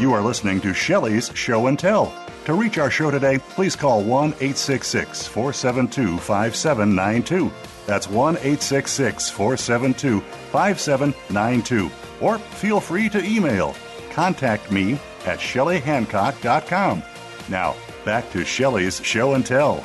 You 0.00 0.12
are 0.12 0.22
listening 0.22 0.60
to 0.60 0.72
Shelley's 0.72 1.32
Show 1.34 1.66
and 1.66 1.76
Tell. 1.76 2.14
To 2.44 2.54
reach 2.54 2.78
our 2.78 2.92
show 2.92 3.10
today, 3.10 3.38
please 3.38 3.74
call 3.74 4.04
1 4.04 4.28
866 4.28 5.26
472 5.26 6.18
5792. 6.18 7.69
That's 7.90 8.08
1 8.08 8.36
866 8.36 9.30
472 9.30 10.20
5792. 10.20 11.90
Or 12.20 12.38
feel 12.38 12.78
free 12.78 13.08
to 13.08 13.20
email 13.24 13.74
contact 14.12 14.70
me 14.70 14.92
at 15.26 15.40
shelleyhancock.com. 15.40 17.02
Now, 17.48 17.74
back 18.04 18.30
to 18.30 18.44
Shelley's 18.44 19.04
Show 19.04 19.34
and 19.34 19.44
Tell. 19.44 19.82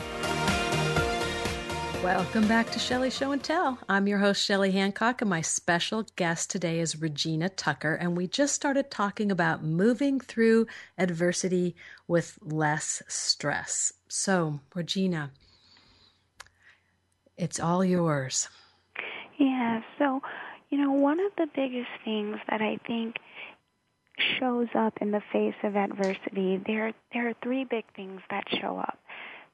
Welcome 2.03 2.47
back 2.47 2.69
to 2.73 2.77
Shelley 2.77 3.09
Show 3.09 3.31
and 3.31 3.43
Tell. 3.43 3.79
I'm 3.89 4.05
your 4.05 4.19
host, 4.19 4.45
Shelley 4.45 4.73
Hancock, 4.73 5.21
and 5.21 5.29
my 5.31 5.41
special 5.41 6.05
guest 6.15 6.51
today 6.51 6.79
is 6.79 7.01
Regina 7.01 7.49
Tucker. 7.49 7.95
And 7.95 8.15
we 8.15 8.27
just 8.27 8.53
started 8.53 8.91
talking 8.91 9.31
about 9.31 9.63
moving 9.63 10.19
through 10.19 10.67
adversity 10.99 11.75
with 12.07 12.37
less 12.43 13.01
stress. 13.07 13.93
So, 14.07 14.59
Regina, 14.75 15.31
it's 17.37 17.59
all 17.59 17.83
yours. 17.83 18.49
Yeah, 19.37 19.81
so, 19.99 20.21
you 20.69 20.77
know, 20.77 20.91
one 20.91 21.19
of 21.19 21.31
the 21.37 21.47
biggest 21.53 21.89
things 22.03 22.37
that 22.49 22.61
I 22.61 22.77
think 22.87 23.17
shows 24.39 24.67
up 24.75 24.93
in 25.01 25.11
the 25.11 25.21
face 25.33 25.55
of 25.63 25.75
adversity, 25.75 26.61
there 26.65 26.93
there 27.13 27.29
are 27.29 27.35
three 27.43 27.65
big 27.65 27.83
things 27.95 28.21
that 28.29 28.45
show 28.61 28.77
up. 28.77 28.97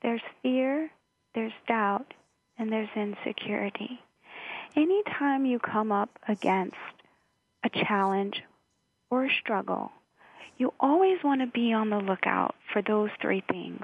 There's 0.04 0.22
fear, 0.44 0.90
there's 1.34 1.54
doubt, 1.68 2.14
and 2.58 2.72
there's 2.72 2.90
insecurity. 2.96 4.00
Anytime 4.76 5.46
you 5.46 5.60
come 5.60 5.92
up 5.92 6.10
against 6.28 6.76
a 7.64 7.70
challenge 7.70 8.42
or 9.10 9.26
a 9.26 9.36
struggle, 9.42 9.92
you 10.58 10.74
always 10.80 11.18
want 11.24 11.42
to 11.42 11.48
be 11.48 11.74
on 11.74 11.90
the 11.90 11.98
lookout 11.98 12.56
for 12.72 12.82
those 12.82 13.10
three 13.22 13.44
things 13.50 13.84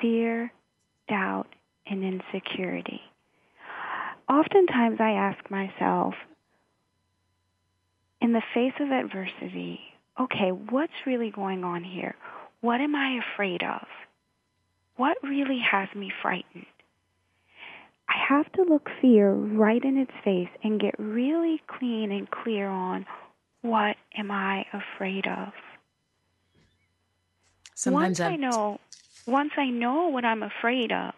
fear, 0.00 0.52
doubt, 1.08 1.46
and 1.86 2.04
insecurity 2.04 3.00
oftentimes 4.30 4.98
I 5.00 5.10
ask 5.10 5.50
myself, 5.50 6.14
in 8.20 8.32
the 8.32 8.42
face 8.54 8.74
of 8.78 8.90
adversity, 8.90 9.80
okay, 10.18 10.50
what's 10.50 10.92
really 11.06 11.30
going 11.30 11.64
on 11.64 11.82
here? 11.82 12.14
What 12.60 12.80
am 12.80 12.94
I 12.94 13.18
afraid 13.34 13.62
of? 13.62 13.86
What 14.96 15.16
really 15.22 15.58
has 15.58 15.88
me 15.94 16.12
frightened? 16.22 16.66
I 18.08 18.14
have 18.28 18.50
to 18.52 18.62
look 18.62 18.88
fear 19.00 19.32
right 19.32 19.82
in 19.82 19.96
its 19.96 20.12
face 20.22 20.48
and 20.62 20.80
get 20.80 20.94
really 20.98 21.62
clean 21.66 22.12
and 22.12 22.30
clear 22.30 22.68
on 22.68 23.06
what 23.62 23.96
am 24.16 24.30
I 24.30 24.66
afraid 24.72 25.26
of. 25.26 25.52
Sometimes 27.74 28.20
once 28.20 28.20
I 28.20 28.36
know, 28.36 28.78
once 29.26 29.52
I 29.56 29.70
know 29.70 30.08
what 30.08 30.24
I'm 30.24 30.42
afraid 30.42 30.92
of, 30.92 31.14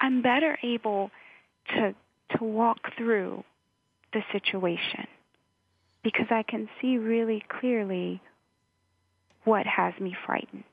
I'm 0.00 0.22
better 0.22 0.58
able 0.62 1.10
to 1.70 1.94
to 2.36 2.44
walk 2.44 2.78
through 2.96 3.44
the 4.12 4.22
situation 4.32 5.06
because 6.02 6.26
I 6.30 6.42
can 6.42 6.68
see 6.80 6.98
really 6.98 7.42
clearly 7.48 8.20
what 9.44 9.66
has 9.66 9.94
me 10.00 10.16
frightened. 10.24 10.64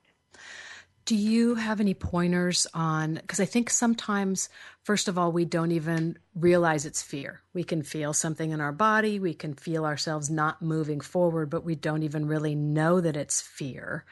Do 1.06 1.16
you 1.16 1.56
have 1.56 1.82
any 1.82 1.96
pointers 1.96 2.68
on? 2.74 3.16
Because 3.16 3.40
I 3.40 3.46
think 3.46 3.70
sometimes, 3.70 4.50
first 4.84 5.08
of 5.08 5.18
all, 5.18 5.32
we 5.32 5.46
don't 5.46 5.72
even 5.72 6.18
realize 6.36 6.86
it's 6.86 7.02
fear. 7.02 7.42
We 7.54 7.64
can 7.64 7.82
feel 7.82 8.14
something 8.14 8.52
in 8.52 8.62
our 8.62 8.72
body, 8.72 9.20
we 9.20 9.34
can 9.34 9.56
feel 9.56 9.84
ourselves 9.84 10.30
not 10.30 10.62
moving 10.62 11.02
forward, 11.02 11.50
but 11.50 11.66
we 11.66 11.76
don't 11.76 12.04
even 12.04 12.28
really 12.28 12.54
know 12.54 13.02
that 13.02 13.18
it's 13.18 13.42
fear. 13.42 14.06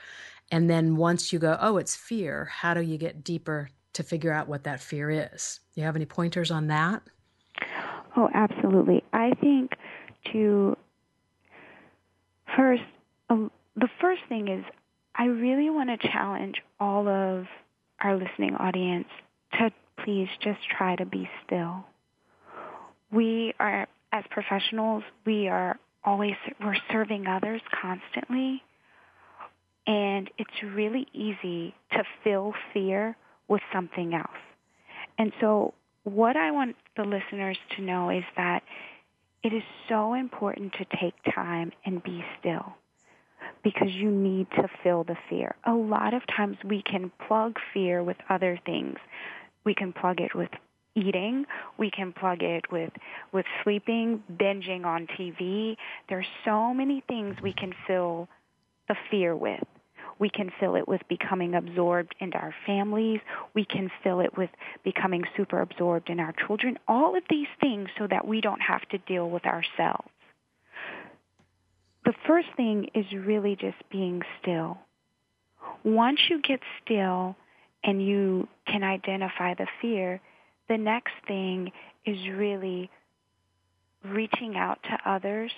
And 0.52 0.70
then 0.70 0.96
once 0.96 1.32
you 1.32 1.38
go, 1.38 1.58
oh, 1.62 1.78
it's 1.78 1.96
fear, 1.96 2.46
how 2.46 2.74
do 2.74 2.82
you 2.82 2.98
get 2.98 3.24
deeper 3.24 3.70
to 3.94 4.04
figure 4.04 4.34
out 4.34 4.48
what 4.48 4.64
that 4.64 4.82
fear 4.82 5.12
is? 5.12 5.60
Do 5.74 5.82
you 5.82 5.86
have 5.86 5.96
any 5.96 6.06
pointers 6.06 6.50
on 6.50 6.68
that? 6.68 7.04
Oh, 8.20 8.28
absolutely. 8.34 9.02
I 9.14 9.32
think 9.40 9.78
to 10.34 10.76
first, 12.58 12.84
um, 13.30 13.50
the 13.78 13.88
first 14.02 14.20
thing 14.28 14.50
is 14.50 14.66
I 15.16 15.28
really 15.28 15.70
want 15.70 15.90
to 15.90 16.08
challenge 16.10 16.56
all 16.82 17.08
of 17.08 17.46
our 18.02 18.18
listening 18.18 18.56
audience 18.56 19.08
to 19.54 19.72
please 20.04 20.28
just 20.44 20.60
try 20.78 20.98
to 20.98 21.06
be 21.06 21.30
still. 21.46 21.86
We 23.10 23.54
are, 23.58 23.88
as 24.12 24.26
professionals, 24.30 25.04
we 25.26 25.48
are 25.48 25.80
always, 26.04 26.36
we're 26.62 26.76
serving 26.92 27.26
others 27.26 27.62
constantly. 27.82 28.62
And 29.88 30.30
it's 30.38 30.62
really 30.62 31.08
easy 31.14 31.74
to 31.94 32.04
fill 32.26 32.54
fear 32.74 33.16
with 33.48 33.62
something 33.72 34.14
else. 34.14 34.28
And 35.18 35.32
so 35.40 35.74
what 36.04 36.36
I 36.36 36.52
want 36.52 36.76
the 37.00 37.06
listeners 37.06 37.58
to 37.78 37.82
know 37.82 38.10
is 38.10 38.26
that 38.36 38.62
it 39.42 39.54
is 39.54 39.64
so 39.88 40.14
important 40.14 40.74
to 40.74 40.86
take 41.00 41.14
time 41.34 41.72
and 41.86 42.04
be 42.04 42.24
still 42.40 42.74
because 43.64 43.88
you 43.94 44.12
need 44.12 44.48
to 44.52 44.68
fill 44.84 45.06
the 45.06 45.16
fear. 45.30 45.56
A 45.66 45.74
lot 45.74 46.14
of 46.14 46.24
times 46.28 46.58
we 46.64 46.82
can 46.82 47.10
plug 47.26 47.56
fear 47.74 48.04
with 48.04 48.18
other 48.30 48.60
things. 48.66 48.98
We 49.64 49.74
can 49.74 49.94
plug 49.94 50.20
it 50.20 50.36
with 50.36 50.50
eating, 50.94 51.46
we 51.78 51.90
can 51.90 52.12
plug 52.12 52.44
it 52.44 52.70
with 52.70 52.92
with 53.32 53.46
sleeping, 53.64 54.22
binging 54.34 54.86
on 54.86 55.08
TV. 55.08 55.78
There's 56.10 56.28
so 56.44 56.74
many 56.74 57.02
things 57.08 57.38
we 57.42 57.54
can 57.54 57.74
fill 57.88 58.28
the 58.90 58.96
fear 59.10 59.34
with. 59.36 59.64
We 60.20 60.30
can 60.30 60.52
fill 60.60 60.76
it 60.76 60.88
with 60.88 61.02
becoming 61.08 61.56
absorbed 61.56 62.14
into 62.20 62.38
our 62.38 62.54
families. 62.66 63.22
We 63.54 63.66
can 63.66 63.90
fill 64.04 64.20
it 64.20 64.38
with 64.38 64.50
becoming 64.84 65.24
super 65.38 65.62
absorbed 65.62 66.10
in 66.10 66.20
our 66.20 66.34
children. 66.46 66.78
All 66.88 67.18
of 67.18 67.24
these 67.30 67.48
things 67.62 67.90
so 67.98 68.06
that 68.08 68.28
we 68.28 68.42
don't 68.42 68.62
have 68.62 68.88
to 68.90 68.98
deal 68.98 69.30
with 69.30 69.46
ourselves. 69.46 70.10
The 72.06 72.14
first 72.28 72.48
thing 72.58 72.90
is 72.94 73.06
really 73.14 73.56
just 73.56 73.78
being 73.90 74.22
still. 74.42 74.78
Once 75.84 76.20
you 76.30 76.42
get 76.42 76.60
still 76.84 77.36
and 77.84 78.06
you 78.06 78.48
can 78.68 78.84
identify 78.84 79.54
the 79.54 79.68
fear, 79.82 80.20
the 80.68 80.78
next 80.78 81.14
thing 81.28 81.72
is 82.06 82.18
really 82.30 82.90
reaching 84.04 84.56
out 84.56 84.80
to 84.84 85.10
others 85.10 85.52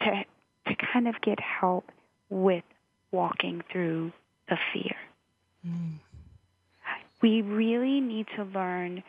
to 0.00 0.24
to 0.66 0.76
kind 0.92 1.08
of 1.08 1.20
get 1.22 1.40
help 1.40 1.90
with 2.30 2.62
walking 3.12 3.62
through 3.70 4.12
the 4.48 4.56
fear. 4.72 4.96
Mm. 5.66 5.98
We 7.22 7.42
really 7.42 8.00
need 8.00 8.26
to 8.36 8.44
learn 8.44 9.04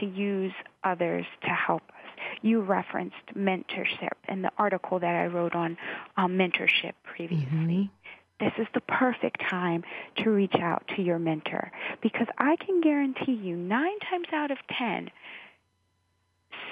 to 0.00 0.06
use 0.06 0.52
others 0.84 1.26
to 1.42 1.48
help 1.48 1.82
us. 1.88 1.94
You 2.40 2.60
referenced 2.60 3.16
mentorship 3.36 4.16
in 4.28 4.42
the 4.42 4.50
article 4.56 4.98
that 5.00 5.14
I 5.14 5.26
wrote 5.26 5.54
on 5.54 5.76
um, 6.16 6.38
mentorship 6.38 6.92
previously. 7.04 7.46
Mm-hmm. 7.50 8.44
This 8.44 8.52
is 8.58 8.66
the 8.72 8.80
perfect 8.80 9.40
time 9.50 9.82
to 10.18 10.30
reach 10.30 10.54
out 10.54 10.84
to 10.94 11.02
your 11.02 11.18
mentor 11.18 11.72
because 12.00 12.28
I 12.38 12.56
can 12.56 12.80
guarantee 12.80 13.32
you 13.32 13.56
nine 13.56 13.98
times 14.08 14.28
out 14.32 14.50
of 14.52 14.58
ten, 14.78 15.10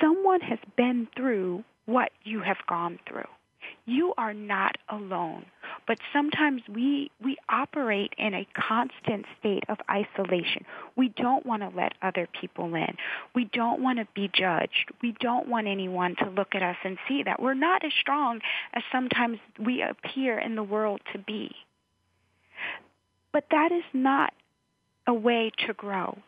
someone 0.00 0.40
has 0.42 0.60
been 0.76 1.08
through 1.16 1.64
what 1.86 2.12
you 2.22 2.40
have 2.40 2.58
gone 2.68 3.00
through 3.08 3.26
you 3.86 4.12
are 4.18 4.34
not 4.34 4.76
alone. 4.88 5.46
But 5.86 5.98
sometimes 6.12 6.62
we, 6.68 7.10
we 7.22 7.36
operate 7.48 8.12
in 8.18 8.34
a 8.34 8.46
constant 8.54 9.24
state 9.38 9.64
of 9.68 9.78
isolation. 9.90 10.64
We 10.96 11.10
don't 11.10 11.46
want 11.46 11.62
to 11.62 11.68
let 11.76 11.92
other 12.02 12.28
people 12.40 12.74
in. 12.74 12.96
We 13.34 13.44
don't 13.52 13.80
want 13.80 13.98
to 14.00 14.08
be 14.14 14.28
judged. 14.32 14.92
We 15.00 15.14
don't 15.20 15.48
want 15.48 15.68
anyone 15.68 16.16
to 16.16 16.30
look 16.30 16.54
at 16.54 16.62
us 16.62 16.76
and 16.84 16.98
see 17.06 17.22
that 17.22 17.40
we're 17.40 17.54
not 17.54 17.84
as 17.84 17.92
strong 18.00 18.40
as 18.74 18.82
sometimes 18.90 19.38
we 19.58 19.82
appear 19.82 20.38
in 20.38 20.56
the 20.56 20.62
world 20.62 21.00
to 21.12 21.18
be. 21.18 21.52
But 23.32 23.44
that 23.50 23.70
is 23.70 23.84
not 23.92 24.32
a 25.06 25.14
way 25.14 25.52
to 25.66 25.72
grow 25.72 26.18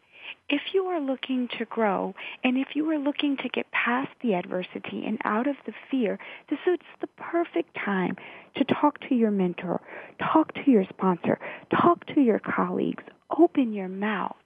if 0.48 0.60
you 0.72 0.84
are 0.86 1.00
looking 1.00 1.48
to 1.58 1.64
grow 1.64 2.14
and 2.44 2.56
if 2.56 2.68
you 2.74 2.88
are 2.90 2.98
looking 2.98 3.36
to 3.38 3.48
get 3.48 3.70
past 3.70 4.08
the 4.22 4.34
adversity 4.34 5.04
and 5.06 5.18
out 5.24 5.46
of 5.46 5.56
the 5.66 5.72
fear, 5.90 6.18
this 6.50 6.58
is 6.66 6.78
the 7.00 7.06
perfect 7.16 7.74
time 7.84 8.16
to 8.56 8.64
talk 8.64 8.98
to 9.08 9.14
your 9.14 9.30
mentor, 9.30 9.80
talk 10.32 10.52
to 10.54 10.70
your 10.70 10.84
sponsor, 10.88 11.38
talk 11.70 12.04
to 12.06 12.20
your 12.20 12.40
colleagues, 12.40 13.04
open 13.38 13.72
your 13.72 13.88
mouth 13.88 14.36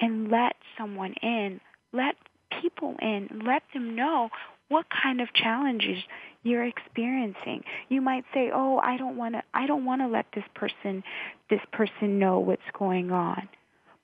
and 0.00 0.30
let 0.30 0.54
someone 0.78 1.14
in, 1.22 1.60
let 1.92 2.16
people 2.60 2.96
in, 3.00 3.42
let 3.44 3.62
them 3.72 3.94
know 3.96 4.28
what 4.68 4.86
kind 5.02 5.20
of 5.20 5.32
challenges 5.34 5.98
you're 6.42 6.64
experiencing. 6.64 7.62
You 7.88 8.00
might 8.00 8.24
say, 8.32 8.50
"Oh, 8.52 8.78
I 8.78 8.96
don't 8.96 9.16
want 9.16 9.34
to 9.34 9.42
I 9.54 9.66
don't 9.66 9.84
want 9.84 10.00
to 10.00 10.08
let 10.08 10.26
this 10.34 10.44
person 10.54 11.04
this 11.50 11.60
person 11.72 12.18
know 12.18 12.38
what's 12.40 12.62
going 12.72 13.12
on." 13.12 13.48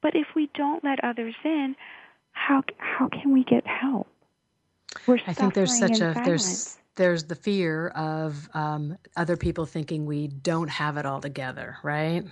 But 0.02 0.14
if 0.14 0.26
we 0.34 0.48
don't 0.54 0.82
let 0.84 1.02
others 1.02 1.34
in, 1.44 1.74
how 2.32 2.62
how 2.78 3.08
can 3.08 3.32
we 3.32 3.44
get 3.44 3.66
help? 3.66 4.06
We're 5.06 5.18
I 5.26 5.32
think 5.32 5.54
there's 5.54 5.78
such 5.78 6.00
a 6.00 6.14
silence. 6.14 6.26
there's 6.26 6.78
there's 6.94 7.24
the 7.24 7.34
fear 7.34 7.88
of 7.88 8.48
um, 8.54 8.98
other 9.16 9.37
people 9.37 9.66
thinking 9.66 10.04
we 10.04 10.28
don't 10.28 10.68
have 10.68 10.96
it 10.96 11.06
all 11.06 11.20
together, 11.20 11.76
right? 11.82 12.24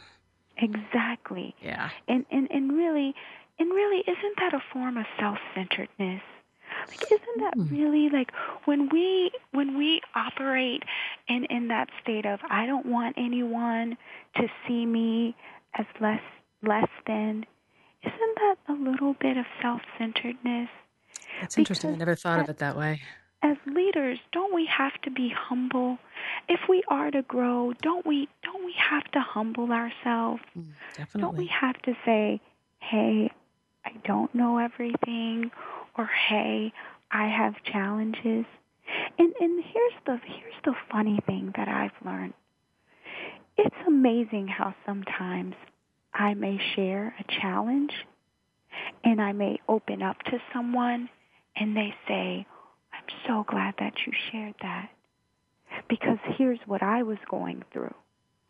Exactly. 0.58 1.54
Yeah. 1.62 1.90
And 2.08 2.26
and 2.30 2.48
and 2.50 2.72
really, 2.72 3.14
and 3.58 3.70
really, 3.70 4.00
isn't 4.00 4.36
that 4.38 4.54
a 4.54 4.60
form 4.72 4.96
of 4.96 5.06
self-centeredness? 5.18 6.22
Like, 6.88 7.02
isn't 7.04 7.38
that 7.38 7.54
mm. 7.56 7.70
really 7.70 8.10
like 8.10 8.30
when 8.64 8.88
we 8.90 9.30
when 9.52 9.78
we 9.78 10.00
operate 10.14 10.82
in 11.28 11.44
in 11.46 11.68
that 11.68 11.88
state 12.02 12.26
of 12.26 12.40
I 12.48 12.66
don't 12.66 12.86
want 12.86 13.16
anyone 13.18 13.96
to 14.36 14.48
see 14.66 14.84
me 14.84 15.34
as 15.78 15.86
less 16.00 16.22
less 16.62 16.88
than 17.06 17.46
isn't 18.06 18.36
that 18.36 18.56
a 18.68 18.72
little 18.72 19.14
bit 19.14 19.36
of 19.36 19.44
self-centeredness? 19.60 20.68
That's 21.40 21.58
interesting. 21.58 21.94
I 21.94 21.96
never 21.96 22.14
thought 22.14 22.40
as, 22.40 22.44
of 22.44 22.50
it 22.50 22.58
that 22.58 22.76
way. 22.76 23.00
As 23.42 23.56
leaders, 23.66 24.18
don't 24.32 24.54
we 24.54 24.66
have 24.66 24.92
to 25.02 25.10
be 25.10 25.32
humble? 25.36 25.98
If 26.48 26.60
we 26.68 26.82
are 26.88 27.10
to 27.10 27.22
grow, 27.22 27.72
don't 27.82 28.06
we 28.06 28.28
don't 28.42 28.64
we 28.64 28.74
have 28.78 29.04
to 29.12 29.20
humble 29.20 29.72
ourselves? 29.72 30.42
Mm, 30.56 30.72
definitely. 30.94 31.20
Don't 31.20 31.36
we 31.36 31.46
have 31.48 31.80
to 31.82 31.94
say, 32.04 32.40
"Hey, 32.78 33.30
I 33.84 33.92
don't 34.04 34.34
know 34.34 34.58
everything," 34.58 35.50
or 35.96 36.06
"Hey, 36.06 36.72
I 37.10 37.26
have 37.28 37.62
challenges." 37.64 38.46
And 39.18 39.34
and 39.40 39.64
here's 39.64 39.94
the 40.06 40.18
here's 40.24 40.60
the 40.64 40.74
funny 40.90 41.20
thing 41.26 41.52
that 41.56 41.68
I've 41.68 42.04
learned. 42.04 42.34
It's 43.58 43.76
amazing 43.86 44.48
how 44.48 44.74
sometimes 44.84 45.54
I 46.18 46.34
may 46.34 46.58
share 46.74 47.14
a 47.20 47.40
challenge 47.40 47.92
and 49.04 49.20
I 49.20 49.32
may 49.32 49.60
open 49.68 50.02
up 50.02 50.22
to 50.24 50.38
someone 50.52 51.08
and 51.54 51.76
they 51.76 51.94
say, 52.08 52.46
I'm 52.92 53.04
so 53.26 53.44
glad 53.48 53.74
that 53.78 53.94
you 54.06 54.12
shared 54.30 54.54
that 54.62 54.88
because 55.88 56.18
here's 56.36 56.58
what 56.66 56.82
I 56.82 57.02
was 57.02 57.18
going 57.30 57.62
through. 57.72 57.94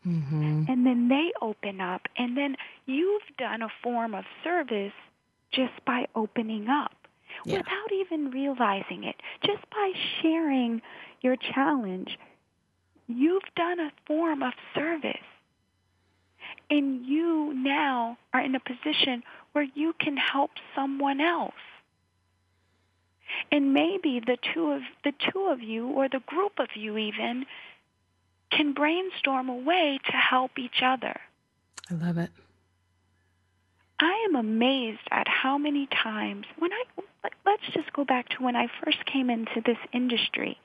Mm-hmm. 0.07 0.65
And 0.69 0.87
then 0.87 1.09
they 1.09 1.33
open 1.43 1.81
up, 1.81 2.03
and 2.17 2.37
then 2.37 2.57
you've 2.87 3.23
done 3.39 3.63
a 3.63 3.69
form 3.83 4.15
of 4.15 4.25
service 4.45 4.93
just 5.51 5.73
by 5.85 6.07
opening 6.15 6.69
up 6.69 6.93
yeah. 7.45 7.57
without 7.57 7.93
even 7.93 8.31
realizing 8.31 9.03
it. 9.03 9.17
Just 9.45 9.69
by 9.71 9.93
sharing 10.23 10.81
your 11.23 11.37
challenge, 11.37 12.19
you've 13.09 13.43
done 13.57 13.81
a 13.81 13.91
form 14.07 14.43
of 14.43 14.53
service. 14.75 15.17
And 16.69 17.07
you 17.07 17.55
now 17.55 18.19
are 18.33 18.41
in 18.41 18.55
a 18.55 18.61
position 18.61 19.23
where 19.53 19.67
you 19.75 19.95
can 19.99 20.17
help 20.17 20.51
someone 20.75 21.21
else. 21.21 21.55
And 23.51 23.73
maybe 23.73 24.21
the 24.21 24.37
two 24.55 24.73
of 24.73 24.83
the 25.05 25.13
two 25.13 25.47
of 25.47 25.61
you 25.61 25.89
or 25.89 26.09
the 26.09 26.23
group 26.27 26.59
of 26.59 26.69
you 26.75 26.97
even 26.97 27.47
can 28.51 28.73
brainstorm 28.73 29.49
a 29.49 29.57
way 29.57 29.99
to 30.07 30.13
help 30.13 30.59
each 30.59 30.83
other. 30.83 31.21
I 31.91 31.95
love 31.95 32.19
it. 32.19 32.31
I 33.99 34.27
am 34.29 34.37
amazed 34.37 35.09
at 35.11 35.27
how 35.27 35.57
many 35.59 35.87
times 35.87 36.47
when 36.59 36.73
I 36.73 36.85
let's 37.45 37.63
just 37.73 37.93
go 37.93 38.05
back 38.05 38.29
to 38.31 38.43
when 38.43 38.55
I 38.55 38.69
first 38.85 39.05
came 39.07 39.31
into 39.31 39.63
this 39.65 39.79
industry. 39.93 40.59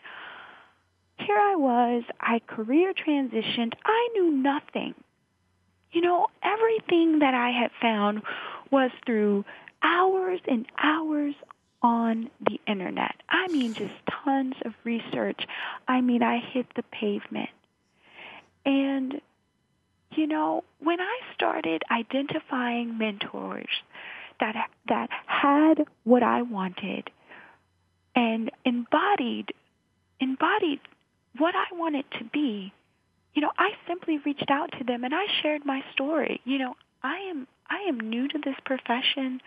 Here 1.17 1.37
I 1.37 1.55
was, 1.55 2.03
I 2.19 2.39
career 2.39 2.93
transitioned, 2.93 3.73
I 3.85 4.09
knew 4.13 4.31
nothing. 4.31 4.95
You 5.91 6.01
know, 6.01 6.27
everything 6.41 7.19
that 7.19 7.33
I 7.33 7.49
had 7.49 7.71
found 7.81 8.21
was 8.69 8.91
through 9.05 9.45
hours 9.83 10.39
and 10.47 10.65
hours 10.81 11.35
on 11.81 12.29
the 12.39 12.59
internet. 12.67 13.15
I 13.29 13.47
mean, 13.47 13.73
just 13.73 13.93
tons 14.23 14.55
of 14.63 14.73
research. 14.83 15.41
I 15.87 16.01
mean, 16.01 16.23
I 16.23 16.39
hit 16.39 16.67
the 16.75 16.83
pavement. 16.83 17.49
And, 18.65 19.19
you 20.11 20.27
know, 20.27 20.63
when 20.79 21.01
I 21.01 21.19
started 21.33 21.81
identifying 21.89 22.97
mentors 22.97 23.69
that, 24.39 24.69
that 24.87 25.09
had 25.25 25.85
what 26.03 26.23
I 26.23 26.43
wanted 26.43 27.09
and 28.15 28.51
embodied, 28.63 29.53
embodied 30.19 30.79
what 31.37 31.55
I 31.55 31.75
wanted 31.75 32.05
to 32.19 32.23
be, 32.25 32.73
you 33.33 33.41
know, 33.41 33.51
I 33.57 33.71
simply 33.87 34.19
reached 34.25 34.49
out 34.49 34.71
to 34.77 34.83
them 34.83 35.03
and 35.03 35.13
I 35.13 35.25
shared 35.41 35.65
my 35.65 35.83
story. 35.93 36.41
You 36.43 36.57
know, 36.59 36.75
I 37.03 37.17
am 37.29 37.47
I 37.69 37.87
am 37.87 37.99
new 37.99 38.27
to 38.27 38.37
this 38.43 38.55
profession. 38.65 39.41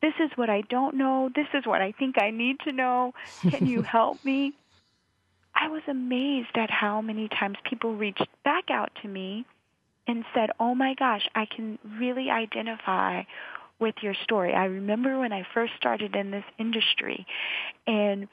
This 0.00 0.14
is 0.20 0.30
what 0.36 0.48
I 0.48 0.62
don't 0.62 0.96
know. 0.96 1.28
This 1.34 1.48
is 1.52 1.66
what 1.66 1.82
I 1.82 1.92
think 1.92 2.16
I 2.20 2.30
need 2.30 2.60
to 2.60 2.72
know. 2.72 3.12
Can 3.50 3.66
you 3.66 3.82
help 3.96 4.24
me? 4.24 4.54
I 5.54 5.68
was 5.68 5.82
amazed 5.88 6.56
at 6.56 6.70
how 6.70 7.00
many 7.00 7.28
times 7.28 7.58
people 7.68 7.94
reached 7.94 8.26
back 8.44 8.70
out 8.70 8.90
to 9.02 9.08
me 9.08 9.44
and 10.06 10.24
said, 10.34 10.50
"Oh 10.58 10.74
my 10.74 10.94
gosh, 10.94 11.28
I 11.34 11.46
can 11.46 11.78
really 11.98 12.30
identify 12.30 13.24
with 13.78 13.96
your 14.02 14.14
story." 14.22 14.54
I 14.54 14.64
remember 14.64 15.18
when 15.18 15.32
I 15.32 15.46
first 15.52 15.74
started 15.76 16.16
in 16.16 16.30
this 16.30 16.44
industry 16.58 17.26
and 17.86 18.28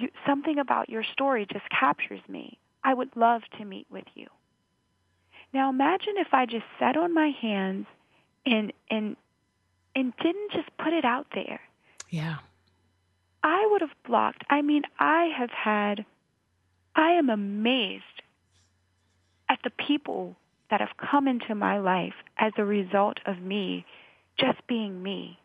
you, 0.00 0.08
something 0.26 0.58
about 0.58 0.88
your 0.88 1.02
story 1.02 1.46
just 1.50 1.68
captures 1.70 2.20
me. 2.28 2.58
I 2.84 2.94
would 2.94 3.16
love 3.16 3.42
to 3.58 3.64
meet 3.64 3.86
with 3.90 4.04
you. 4.14 4.26
Now 5.52 5.70
imagine 5.70 6.14
if 6.16 6.28
I 6.32 6.46
just 6.46 6.64
sat 6.78 6.96
on 6.96 7.14
my 7.14 7.30
hands 7.40 7.86
and 8.46 8.72
and 8.90 9.16
and 9.94 10.12
didn't 10.22 10.52
just 10.52 10.68
put 10.78 10.92
it 10.92 11.04
out 11.04 11.26
there. 11.34 11.60
Yeah. 12.10 12.36
I 13.42 13.66
would 13.70 13.80
have 13.80 13.90
blocked. 14.06 14.44
I 14.48 14.62
mean, 14.62 14.82
I 14.98 15.30
have 15.36 15.50
had 15.50 16.04
I 16.94 17.12
am 17.12 17.30
amazed 17.30 18.04
at 19.48 19.58
the 19.64 19.70
people 19.70 20.36
that 20.70 20.80
have 20.80 20.96
come 20.96 21.28
into 21.28 21.54
my 21.54 21.78
life 21.78 22.14
as 22.38 22.52
a 22.56 22.64
result 22.64 23.18
of 23.26 23.40
me 23.40 23.84
just 24.38 24.66
being 24.66 25.02
me 25.02 25.38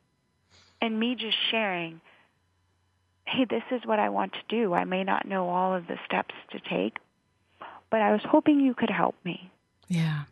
and 0.81 0.99
me 0.99 1.15
just 1.15 1.37
sharing, 1.51 1.99
hey, 3.25 3.45
this 3.49 3.63
is 3.71 3.81
what 3.85 3.99
I 3.99 4.09
want 4.09 4.33
to 4.33 4.39
do. 4.47 4.73
I 4.73 4.85
may 4.85 5.03
not 5.03 5.27
know 5.27 5.49
all 5.49 5.75
of 5.75 5.87
the 5.87 5.97
steps 6.05 6.33
to 6.51 6.59
take, 6.59 6.97
but 7.89 8.01
I 8.01 8.11
was 8.11 8.21
hoping 8.25 8.59
you 8.59 8.73
could 8.73 8.89
help 8.89 9.15
me. 9.23 9.51
Yeah. 9.87 10.23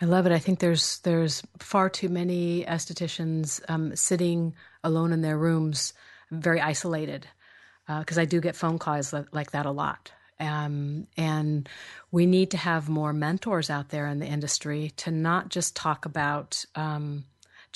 I 0.00 0.04
love 0.04 0.26
it. 0.26 0.32
I 0.32 0.38
think 0.38 0.58
there's 0.58 0.98
there's 1.00 1.42
far 1.58 1.88
too 1.88 2.08
many 2.08 2.64
estheticians 2.64 3.62
um, 3.68 3.96
sitting 3.96 4.54
alone 4.84 5.12
in 5.12 5.22
their 5.22 5.38
rooms, 5.38 5.94
very 6.30 6.60
isolated, 6.60 7.26
because 7.86 8.18
uh, 8.18 8.22
I 8.22 8.24
do 8.26 8.40
get 8.40 8.56
phone 8.56 8.78
calls 8.78 9.14
like 9.32 9.52
that 9.52 9.66
a 9.66 9.70
lot. 9.70 10.12
Um, 10.38 11.06
and 11.16 11.66
we 12.10 12.26
need 12.26 12.50
to 12.50 12.58
have 12.58 12.90
more 12.90 13.14
mentors 13.14 13.70
out 13.70 13.88
there 13.88 14.06
in 14.06 14.18
the 14.18 14.26
industry 14.26 14.92
to 14.98 15.10
not 15.10 15.48
just 15.48 15.74
talk 15.74 16.04
about 16.04 16.62
um, 16.74 17.24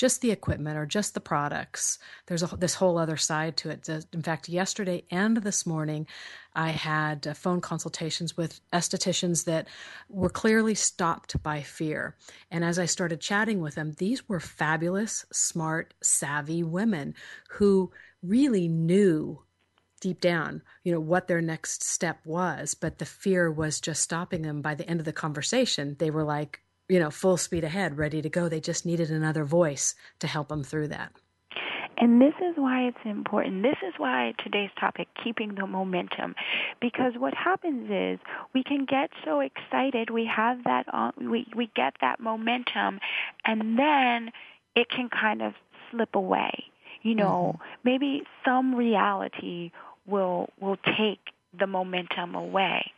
just 0.01 0.23
the 0.23 0.31
equipment 0.31 0.79
or 0.79 0.87
just 0.87 1.13
the 1.13 1.21
products. 1.21 1.99
There's 2.25 2.43
a, 2.43 2.57
this 2.57 2.73
whole 2.73 2.97
other 2.97 3.19
side 3.19 3.59
to 3.59 3.69
it. 3.69 3.87
In 4.15 4.23
fact, 4.23 4.49
yesterday 4.49 5.05
and 5.11 5.37
this 5.37 5.67
morning, 5.67 6.07
I 6.55 6.71
had 6.71 7.27
uh, 7.27 7.35
phone 7.35 7.61
consultations 7.61 8.35
with 8.35 8.63
estheticians 8.73 9.45
that 9.45 9.69
were 10.09 10.31
clearly 10.31 10.75
stopped 10.75 11.43
by 11.43 11.61
fear. 11.61 12.17
And 12.51 12.65
as 12.65 12.79
I 12.79 12.87
started 12.87 13.21
chatting 13.21 13.61
with 13.61 13.75
them, 13.75 13.93
these 13.99 14.27
were 14.27 14.41
fabulous, 14.41 15.27
smart, 15.33 15.93
savvy 16.03 16.63
women 16.63 17.15
who 17.51 17.93
really 18.23 18.69
knew 18.69 19.43
deep 20.01 20.23
down, 20.23 20.63
you 20.83 20.93
know, 20.93 21.01
what 21.01 21.29
their 21.29 21.43
next 21.43 21.83
step 21.83 22.21
was, 22.25 22.73
but 22.73 22.97
the 22.97 23.05
fear 23.05 23.53
was 23.53 23.83
just 23.83 24.01
stopping 24.01 24.41
them 24.41 24.63
by 24.63 24.75
the 24.75 24.89
end 24.89 24.99
of 24.99 25.05
the 25.05 25.13
conversation. 25.13 25.95
They 25.99 26.11
were 26.11 26.25
like, 26.25 26.63
you 26.91 26.99
know, 26.99 27.11
full 27.11 27.37
speed 27.37 27.65
ahead, 27.65 27.97
ready 27.97 28.21
to 28.21 28.29
go. 28.29 28.49
They 28.49 28.61
just 28.61 28.85
needed 28.85 29.11
another 29.11 29.45
voice 29.45 29.95
to 30.19 30.27
help 30.27 30.49
them 30.49 30.65
through 30.65 30.89
that. 30.89 31.13
And 31.97 32.21
this 32.21 32.35
is 32.41 32.55
why 32.57 32.89
it's 32.89 33.05
important. 33.05 33.63
This 33.63 33.77
is 33.87 33.93
why 33.99 34.33
today's 34.43 34.71
topic, 34.81 35.07
keeping 35.23 35.55
the 35.55 35.67
momentum, 35.67 36.35
because 36.81 37.13
what 37.19 37.35
happens 37.35 37.91
is 37.91 38.19
we 38.55 38.65
can 38.65 38.87
get 38.87 39.11
so 39.23 39.41
excited, 39.41 40.09
we 40.09 40.25
have 40.25 40.65
that, 40.65 40.87
uh, 40.93 41.13
we 41.21 41.47
we 41.55 41.71
get 41.77 41.95
that 42.01 42.19
momentum, 42.19 43.01
and 43.45 43.79
then 43.79 44.33
it 44.75 44.89
can 44.89 45.11
kind 45.11 45.43
of 45.43 45.53
slip 45.91 46.15
away. 46.15 46.65
You 47.03 47.15
know, 47.15 47.57
mm-hmm. 47.57 47.81
maybe 47.85 48.23
some 48.47 48.75
reality 48.75 49.71
will 50.07 50.49
will 50.59 50.79
take 50.99 51.21
the 51.59 51.67
momentum 51.67 52.35
away. 52.35 52.93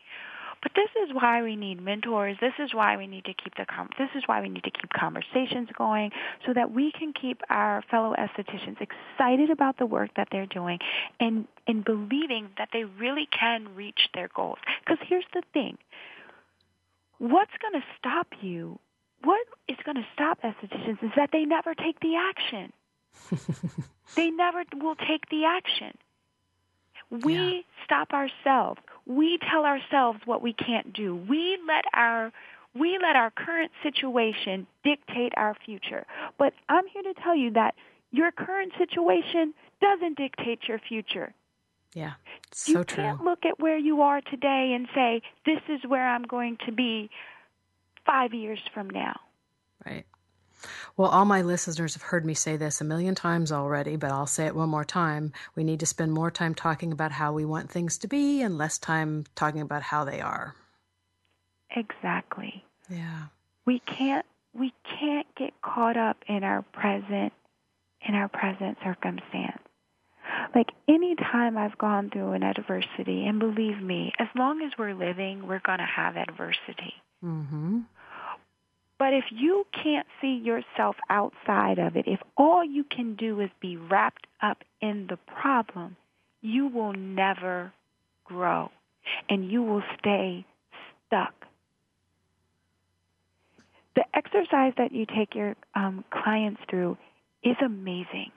But 0.62 0.72
this 0.76 0.90
is 1.04 1.12
why 1.12 1.42
we 1.42 1.56
need 1.56 1.82
mentors. 1.82 2.36
This 2.40 2.52
is 2.60 2.72
why 2.72 2.96
we 2.96 3.08
need 3.08 3.24
to 3.24 3.34
keep 3.34 3.56
the 3.56 3.66
com- 3.66 3.90
this 3.98 4.10
is 4.14 4.22
why 4.26 4.40
we 4.40 4.48
need 4.48 4.62
to 4.62 4.70
keep 4.70 4.90
conversations 4.92 5.68
going 5.76 6.12
so 6.46 6.54
that 6.54 6.70
we 6.70 6.92
can 6.92 7.12
keep 7.12 7.42
our 7.50 7.82
fellow 7.90 8.14
estheticians 8.16 8.76
excited 8.80 9.50
about 9.50 9.78
the 9.78 9.86
work 9.86 10.10
that 10.16 10.28
they're 10.30 10.46
doing 10.46 10.78
and 11.18 11.48
and 11.66 11.84
believing 11.84 12.50
that 12.58 12.68
they 12.72 12.84
really 12.84 13.28
can 13.38 13.74
reach 13.74 14.08
their 14.14 14.28
goals. 14.34 14.58
Because 14.84 15.04
here's 15.08 15.26
the 15.34 15.42
thing. 15.52 15.78
What's 17.18 17.52
going 17.60 17.80
to 17.80 17.86
stop 17.98 18.28
you? 18.40 18.78
What 19.22 19.46
is 19.68 19.76
going 19.84 19.96
to 19.96 20.06
stop 20.12 20.42
estheticians 20.42 21.02
is 21.02 21.10
that 21.16 21.30
they 21.32 21.44
never 21.44 21.74
take 21.74 21.98
the 22.00 22.16
action. 22.16 22.72
they 24.16 24.30
never 24.30 24.64
will 24.74 24.96
take 24.96 25.28
the 25.28 25.44
action. 25.44 25.96
We 27.12 27.34
yeah. 27.34 27.60
stop 27.84 28.12
ourselves. 28.12 28.80
We 29.06 29.38
tell 29.50 29.64
ourselves 29.64 30.20
what 30.24 30.42
we 30.42 30.52
can't 30.52 30.92
do. 30.92 31.14
We 31.14 31.58
let 31.66 31.84
our 31.94 32.32
we 32.74 32.98
let 33.02 33.16
our 33.16 33.30
current 33.30 33.70
situation 33.82 34.66
dictate 34.82 35.32
our 35.36 35.54
future. 35.66 36.06
But 36.38 36.54
I'm 36.70 36.86
here 36.86 37.02
to 37.02 37.14
tell 37.22 37.36
you 37.36 37.50
that 37.52 37.74
your 38.10 38.32
current 38.32 38.72
situation 38.78 39.52
doesn't 39.80 40.16
dictate 40.16 40.60
your 40.68 40.78
future. 40.78 41.34
Yeah, 41.94 42.12
so 42.52 42.72
you 42.72 42.84
true. 42.84 43.04
You 43.04 43.10
can't 43.10 43.24
look 43.24 43.44
at 43.44 43.60
where 43.60 43.76
you 43.76 44.00
are 44.00 44.22
today 44.22 44.72
and 44.74 44.88
say, 44.94 45.20
this 45.44 45.60
is 45.68 45.80
where 45.86 46.08
I'm 46.08 46.22
going 46.22 46.56
to 46.64 46.72
be 46.72 47.10
five 48.06 48.32
years 48.32 48.60
from 48.72 48.88
now. 48.88 49.20
Right. 49.84 50.06
Well, 50.96 51.10
all 51.10 51.24
my 51.24 51.42
listeners 51.42 51.94
have 51.94 52.02
heard 52.02 52.24
me 52.24 52.34
say 52.34 52.56
this 52.56 52.80
a 52.80 52.84
million 52.84 53.14
times 53.14 53.52
already, 53.52 53.96
but 53.96 54.10
I'll 54.10 54.26
say 54.26 54.46
it 54.46 54.54
one 54.54 54.68
more 54.68 54.84
time. 54.84 55.32
We 55.54 55.64
need 55.64 55.80
to 55.80 55.86
spend 55.86 56.12
more 56.12 56.30
time 56.30 56.54
talking 56.54 56.92
about 56.92 57.12
how 57.12 57.32
we 57.32 57.44
want 57.44 57.70
things 57.70 57.98
to 57.98 58.08
be 58.08 58.42
and 58.42 58.58
less 58.58 58.78
time 58.78 59.24
talking 59.34 59.60
about 59.60 59.82
how 59.82 60.04
they 60.04 60.20
are. 60.20 60.54
Exactly. 61.74 62.64
Yeah. 62.88 63.24
We 63.64 63.78
can't 63.80 64.26
we 64.54 64.74
can't 64.84 65.26
get 65.34 65.54
caught 65.62 65.96
up 65.96 66.18
in 66.26 66.44
our 66.44 66.62
present 66.62 67.32
in 68.06 68.14
our 68.14 68.28
present 68.28 68.78
circumstance. 68.84 69.62
Like 70.54 70.68
any 70.88 71.14
time 71.16 71.56
I've 71.56 71.78
gone 71.78 72.10
through 72.10 72.32
an 72.32 72.42
adversity, 72.42 73.26
and 73.26 73.38
believe 73.38 73.80
me, 73.80 74.12
as 74.18 74.28
long 74.36 74.62
as 74.62 74.72
we're 74.78 74.94
living, 74.94 75.46
we're 75.46 75.60
going 75.60 75.78
to 75.78 75.84
have 75.84 76.16
adversity. 76.16 76.94
Mm-hmm. 77.24 77.80
But 79.02 79.14
if 79.14 79.24
you 79.32 79.66
can't 79.72 80.06
see 80.20 80.40
yourself 80.44 80.94
outside 81.10 81.80
of 81.80 81.96
it, 81.96 82.04
if 82.06 82.20
all 82.36 82.64
you 82.64 82.84
can 82.84 83.16
do 83.16 83.40
is 83.40 83.50
be 83.60 83.76
wrapped 83.76 84.28
up 84.40 84.58
in 84.80 85.08
the 85.10 85.16
problem, 85.16 85.96
you 86.40 86.68
will 86.68 86.92
never 86.92 87.72
grow 88.22 88.70
and 89.28 89.50
you 89.50 89.64
will 89.64 89.82
stay 89.98 90.46
stuck. 91.04 91.34
The 93.96 94.04
exercise 94.14 94.74
that 94.78 94.92
you 94.92 95.04
take 95.04 95.34
your 95.34 95.56
um, 95.74 96.04
clients 96.12 96.60
through 96.70 96.96
is 97.42 97.56
amazing. 97.60 98.30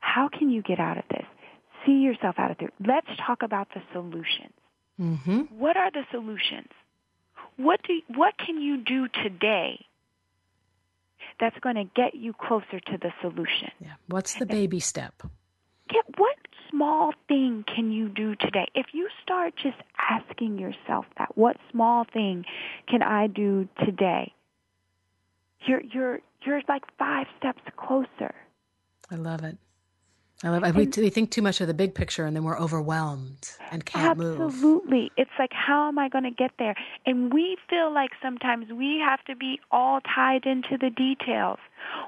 How 0.00 0.30
can 0.36 0.50
you 0.50 0.62
get 0.62 0.80
out 0.80 0.98
of 0.98 1.04
this? 1.08 1.26
See 1.86 2.00
yourself 2.00 2.34
out 2.38 2.50
of 2.50 2.58
there. 2.58 2.72
Let's 2.84 3.06
talk 3.24 3.44
about 3.44 3.68
the 3.72 3.82
solutions. 3.92 4.52
Mm-hmm. 5.00 5.42
What 5.56 5.76
are 5.76 5.92
the 5.92 6.02
solutions? 6.10 6.70
What 7.62 7.80
do 7.84 8.00
what 8.08 8.36
can 8.38 8.60
you 8.60 8.78
do 8.78 9.06
today 9.08 9.86
that's 11.38 11.58
going 11.60 11.76
to 11.76 11.84
get 11.84 12.14
you 12.14 12.32
closer 12.32 12.80
to 12.80 12.98
the 13.00 13.12
solution? 13.20 13.70
Yeah. 13.80 13.94
What's 14.08 14.34
the 14.34 14.46
baby 14.46 14.80
step? 14.80 15.22
Get 15.88 16.04
what 16.18 16.36
small 16.70 17.12
thing 17.28 17.64
can 17.72 17.92
you 17.92 18.08
do 18.08 18.34
today? 18.34 18.66
If 18.74 18.86
you 18.92 19.08
start 19.22 19.54
just 19.62 19.76
asking 20.10 20.58
yourself 20.58 21.04
that, 21.18 21.36
what 21.36 21.56
small 21.70 22.04
thing 22.12 22.44
can 22.88 23.02
I 23.02 23.28
do 23.28 23.68
today? 23.84 24.32
You're 25.66 25.82
you're 25.82 26.20
you're 26.44 26.62
like 26.68 26.82
5 26.98 27.26
steps 27.38 27.62
closer. 27.76 28.34
I 29.08 29.14
love 29.14 29.44
it. 29.44 29.56
I 30.44 30.48
love 30.48 30.64
it. 30.64 30.74
We, 30.74 31.02
we 31.02 31.10
think 31.10 31.30
too 31.30 31.42
much 31.42 31.60
of 31.60 31.68
the 31.68 31.74
big 31.74 31.94
picture 31.94 32.24
and 32.24 32.34
then 32.34 32.42
we're 32.42 32.58
overwhelmed 32.58 33.50
and 33.70 33.84
can't 33.84 34.10
absolutely. 34.10 34.38
move. 34.38 34.54
Absolutely. 34.54 35.12
It's 35.16 35.30
like, 35.38 35.52
how 35.52 35.88
am 35.88 35.98
I 35.98 36.08
going 36.08 36.24
to 36.24 36.30
get 36.30 36.50
there? 36.58 36.74
And 37.06 37.32
we 37.32 37.56
feel 37.70 37.92
like 37.92 38.10
sometimes 38.20 38.72
we 38.72 38.98
have 38.98 39.24
to 39.26 39.36
be 39.36 39.60
all 39.70 40.00
tied 40.00 40.44
into 40.44 40.76
the 40.78 40.90
details. 40.90 41.58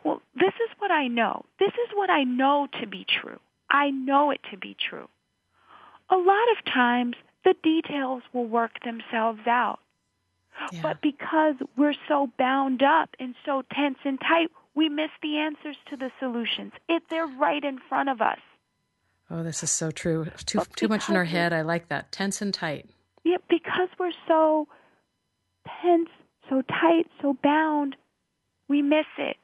Well, 0.03 0.21
this 0.35 0.55
is 0.55 0.71
what 0.79 0.91
I 0.91 1.07
know. 1.07 1.45
This 1.61 1.73
is 1.73 1.91
what 1.95 2.11
I 2.11 2.25
know 2.25 2.67
to 2.81 2.87
be 2.87 3.07
true. 3.09 3.39
I 3.71 3.91
know 3.91 4.31
it 4.31 4.41
to 4.51 4.57
be 4.59 4.77
true. 4.89 5.09
A 6.11 6.17
lot 6.17 6.49
of 6.59 6.65
times, 6.73 7.17
the 7.45 7.55
details 7.63 8.23
will 8.33 8.47
work 8.47 8.83
themselves 8.85 9.41
out. 9.47 9.81
Yeah. 10.73 10.81
But 10.83 11.01
because 11.01 11.55
we're 11.77 11.95
so 12.09 12.31
bound 12.39 12.83
up 12.83 13.11
and 13.19 13.35
so 13.45 13.63
tense 13.73 13.99
and 14.05 14.21
tight, 14.21 14.51
we 14.75 14.89
miss 14.89 15.11
the 15.23 15.39
answers 15.39 15.77
to 15.91 15.97
the 15.97 16.11
solutions. 16.19 16.73
It, 16.89 17.05
they're 17.11 17.27
right 17.27 17.63
in 17.63 17.79
front 17.89 18.09
of 18.09 18.21
us. 18.21 18.39
Oh, 19.31 19.43
this 19.43 19.63
is 19.63 19.71
so 19.71 19.91
true. 19.91 20.27
Too 20.45 20.61
oh, 20.61 20.65
too 20.77 20.89
much 20.89 21.09
in 21.09 21.17
our 21.17 21.25
head. 21.25 21.53
I 21.53 21.63
like 21.63 21.89
that. 21.89 22.13
Tense 22.13 22.43
and 22.43 22.53
tight. 22.53 22.89
Yeah, 23.25 23.39
because 23.49 23.89
we're 23.99 24.13
so 24.29 24.69
tense, 25.83 26.11
so 26.49 26.63
tight, 26.63 27.07
so 27.23 27.37
bound, 27.43 27.97
we 28.69 28.83
miss 28.83 29.07
it. 29.19 29.37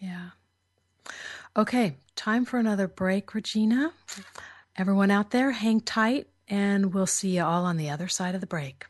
Yeah. 0.00 0.30
Okay, 1.56 1.96
time 2.14 2.44
for 2.44 2.58
another 2.58 2.86
break, 2.86 3.34
Regina. 3.34 3.92
Everyone 4.76 5.10
out 5.10 5.32
there, 5.32 5.50
hang 5.50 5.80
tight, 5.80 6.28
and 6.48 6.94
we'll 6.94 7.06
see 7.06 7.36
you 7.36 7.42
all 7.42 7.64
on 7.64 7.76
the 7.76 7.90
other 7.90 8.06
side 8.06 8.36
of 8.36 8.40
the 8.40 8.46
break. 8.46 8.86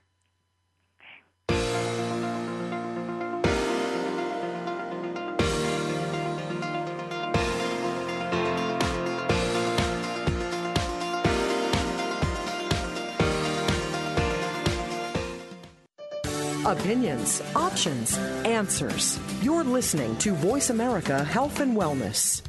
Opinions, 16.70 17.42
options, 17.56 18.16
answers. 18.46 19.18
You're 19.42 19.64
listening 19.64 20.16
to 20.18 20.34
Voice 20.34 20.70
America 20.70 21.24
Health 21.24 21.58
and 21.58 21.76
Wellness. 21.76 22.42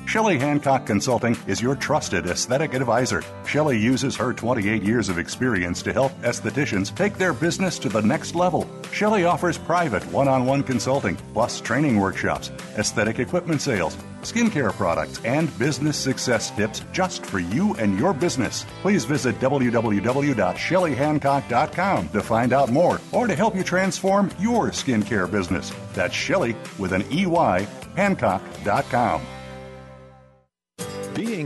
Shelley 0.06 0.38
Hancock 0.38 0.86
Consulting 0.86 1.36
is 1.48 1.60
your 1.60 1.74
trusted 1.74 2.26
aesthetic 2.26 2.74
advisor. 2.74 3.22
Shelley 3.44 3.76
uses 3.78 4.14
her 4.16 4.32
28 4.32 4.80
years 4.82 5.08
of 5.08 5.18
experience 5.18 5.82
to 5.82 5.92
help 5.92 6.12
estheticians 6.22 6.94
take 6.94 7.18
their 7.18 7.32
business 7.32 7.78
to 7.80 7.88
the 7.88 8.00
next 8.00 8.36
level. 8.36 8.70
Shelley 8.92 9.24
offers 9.24 9.58
private 9.58 10.04
one 10.12 10.28
on 10.28 10.46
one 10.46 10.62
consulting, 10.62 11.16
plus 11.34 11.60
training 11.60 11.98
workshops, 11.98 12.50
aesthetic 12.78 13.18
equipment 13.18 13.60
sales, 13.60 13.96
skincare 14.22 14.72
products, 14.72 15.20
and 15.24 15.56
business 15.58 15.98
success 15.98 16.52
tips 16.52 16.82
just 16.92 17.26
for 17.26 17.40
you 17.40 17.74
and 17.74 17.98
your 17.98 18.14
business. 18.14 18.64
Please 18.82 19.04
visit 19.04 19.38
www.shelleyhancock.com 19.40 22.08
to 22.08 22.22
find 22.22 22.52
out 22.52 22.70
more 22.70 23.00
or 23.12 23.26
to 23.26 23.34
help 23.34 23.56
you 23.56 23.64
transform 23.64 24.30
your 24.38 24.68
skincare 24.68 25.28
business. 25.30 25.72
That's 25.92 26.14
Shelley 26.14 26.54
with 26.78 26.92
an 26.92 27.02
EY, 27.10 27.66
Hancock.com. 27.96 29.20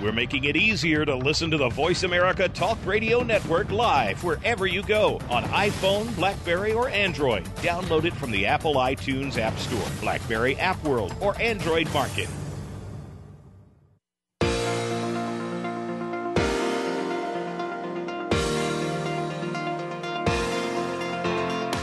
We're 0.00 0.12
making 0.12 0.44
it 0.44 0.56
easier 0.56 1.04
to 1.04 1.14
listen 1.14 1.50
to 1.50 1.58
the 1.58 1.68
Voice 1.68 2.04
America 2.04 2.48
Talk 2.48 2.78
Radio 2.86 3.22
Network 3.22 3.70
live 3.70 4.24
wherever 4.24 4.66
you 4.66 4.82
go 4.82 5.20
on 5.28 5.44
iPhone, 5.44 6.14
Blackberry, 6.16 6.72
or 6.72 6.88
Android. 6.88 7.44
Download 7.56 8.04
it 8.04 8.14
from 8.14 8.30
the 8.30 8.46
Apple 8.46 8.76
iTunes 8.76 9.36
App 9.36 9.58
Store, 9.58 9.86
Blackberry 10.00 10.56
App 10.56 10.82
World, 10.84 11.14
or 11.20 11.38
Android 11.38 11.92
Market. 11.92 12.30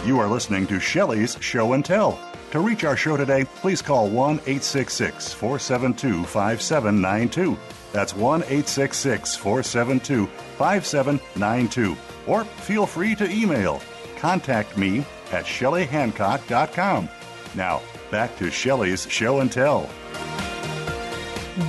You 0.08 0.20
are 0.20 0.28
listening 0.28 0.66
to 0.68 0.80
Shelley's 0.80 1.38
Show 1.40 1.74
and 1.74 1.86
Tell. 1.86 2.20
To 2.52 2.62
reach 2.62 2.84
our 2.84 2.98
show 2.98 3.18
today, 3.18 3.44
please 3.58 3.82
call 3.82 4.10
1 4.10 4.36
866 4.36 5.34
472 5.34 6.24
5792. 6.24 7.58
That's 7.92 8.16
1 8.16 8.42
866 8.42 9.36
472 9.36 10.28
5792. 10.58 11.98
Or 12.28 12.44
feel 12.44 12.86
free 12.86 13.16
to 13.16 13.30
email 13.30 13.82
contact 14.18 14.78
me 14.78 15.06
at 15.32 15.46
shelleyhancock.com. 15.46 17.10
Now, 17.56 17.82
back 18.12 18.36
to 18.38 18.52
Shelley's 18.52 19.10
Show 19.10 19.40
and 19.40 19.52
Tell. 19.52 19.90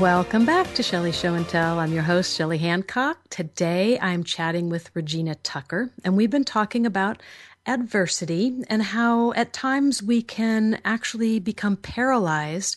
Welcome 0.00 0.44
back 0.44 0.74
to 0.74 0.82
Shelley 0.82 1.12
Show 1.12 1.34
and 1.34 1.48
Tell. 1.48 1.78
I'm 1.78 1.92
your 1.92 2.02
host, 2.02 2.36
Shelley 2.36 2.58
Hancock. 2.58 3.18
Today 3.30 3.98
I'm 4.00 4.22
chatting 4.22 4.68
with 4.68 4.90
Regina 4.94 5.34
Tucker, 5.36 5.90
and 6.04 6.16
we've 6.16 6.30
been 6.30 6.44
talking 6.44 6.84
about 6.84 7.22
adversity 7.66 8.62
and 8.68 8.82
how 8.82 9.32
at 9.32 9.52
times 9.52 10.02
we 10.02 10.22
can 10.22 10.80
actually 10.84 11.38
become 11.38 11.76
paralyzed 11.76 12.76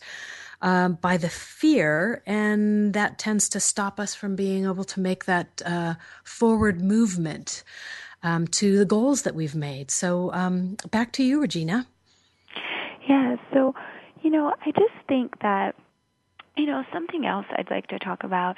um, 0.62 0.94
by 1.02 1.18
the 1.18 1.30
fear, 1.30 2.22
and 2.26 2.94
that 2.94 3.18
tends 3.18 3.50
to 3.50 3.60
stop 3.60 4.00
us 4.00 4.14
from 4.14 4.36
being 4.36 4.66
able 4.66 4.84
to 4.86 5.00
make 5.00 5.26
that 5.26 5.62
uh, 5.66 5.96
forward 6.24 6.82
movement 6.82 7.64
um, 8.24 8.48
to 8.48 8.78
the 8.78 8.86
goals 8.86 9.24
that 9.24 9.36
we've 9.36 9.56
made. 9.56 9.92
So, 9.92 10.32
um, 10.34 10.78
back 10.92 11.12
to 11.14 11.24
you, 11.24 11.42
Regina. 11.42 11.88
Yeah, 13.08 13.38
so, 13.54 13.74
you 14.22 14.30
know, 14.30 14.54
I 14.66 14.72
just 14.72 14.94
think 15.08 15.40
that, 15.42 15.76
you 16.56 16.68
know, 16.68 16.84
something 16.94 17.26
else 17.26 17.46
I'd 17.52 17.72
like 17.72 17.88
to 17.88 18.00
talk 18.00 18.24
about 18.24 18.58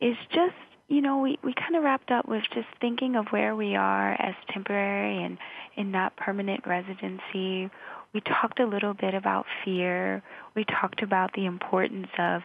is 0.00 0.16
just 0.30 0.54
you 0.88 1.00
know, 1.00 1.18
we, 1.18 1.38
we 1.42 1.52
kind 1.52 1.74
of 1.74 1.82
wrapped 1.82 2.10
up 2.10 2.28
with 2.28 2.44
just 2.54 2.68
thinking 2.80 3.16
of 3.16 3.26
where 3.28 3.56
we 3.56 3.74
are 3.74 4.12
as 4.12 4.34
temporary 4.52 5.22
and 5.22 5.36
in 5.74 5.90
not 5.90 6.16
permanent 6.16 6.66
residency. 6.66 7.70
We 8.16 8.22
talked 8.22 8.60
a 8.60 8.64
little 8.64 8.94
bit 8.94 9.12
about 9.12 9.44
fear. 9.62 10.22
We 10.54 10.64
talked 10.64 11.02
about 11.02 11.34
the 11.34 11.44
importance 11.44 12.08
of 12.18 12.44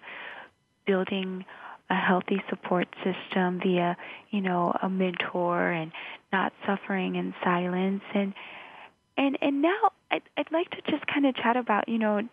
building 0.85 1.45
a 1.89 1.95
healthy 1.95 2.43
support 2.49 2.89
system 3.05 3.61
via, 3.63 3.95
you 4.31 4.41
know, 4.41 4.77
a 4.81 4.89
mentor 4.89 5.71
and 5.71 5.93
not 6.33 6.51
suffering 6.65 7.15
in 7.15 7.33
silence. 7.41 8.03
And 8.13 8.33
and 9.15 9.37
and 9.41 9.61
now 9.61 9.93
I'd, 10.11 10.23
I'd 10.35 10.51
like 10.51 10.71
to 10.71 10.81
just 10.91 11.07
kind 11.07 11.25
of 11.25 11.37
chat 11.37 11.55
about, 11.55 11.87
you 11.87 11.99
know, 11.99 12.27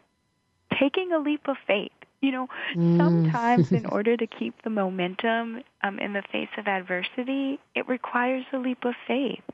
taking 0.77 1.12
a 1.12 1.20
leap 1.20 1.46
of 1.46 1.59
faith. 1.64 1.92
You 2.20 2.33
know, 2.33 2.48
mm. 2.74 2.96
sometimes 2.96 3.70
in 3.70 3.87
order 3.98 4.16
to 4.16 4.27
keep 4.27 4.61
the 4.64 4.70
momentum 4.70 5.62
um, 5.85 6.01
in 6.01 6.12
the 6.12 6.22
face 6.33 6.48
of 6.59 6.66
adversity, 6.66 7.61
it 7.77 7.87
requires 7.87 8.46
a 8.53 8.59
leap 8.59 8.85
of 8.85 8.94
faith 9.07 9.44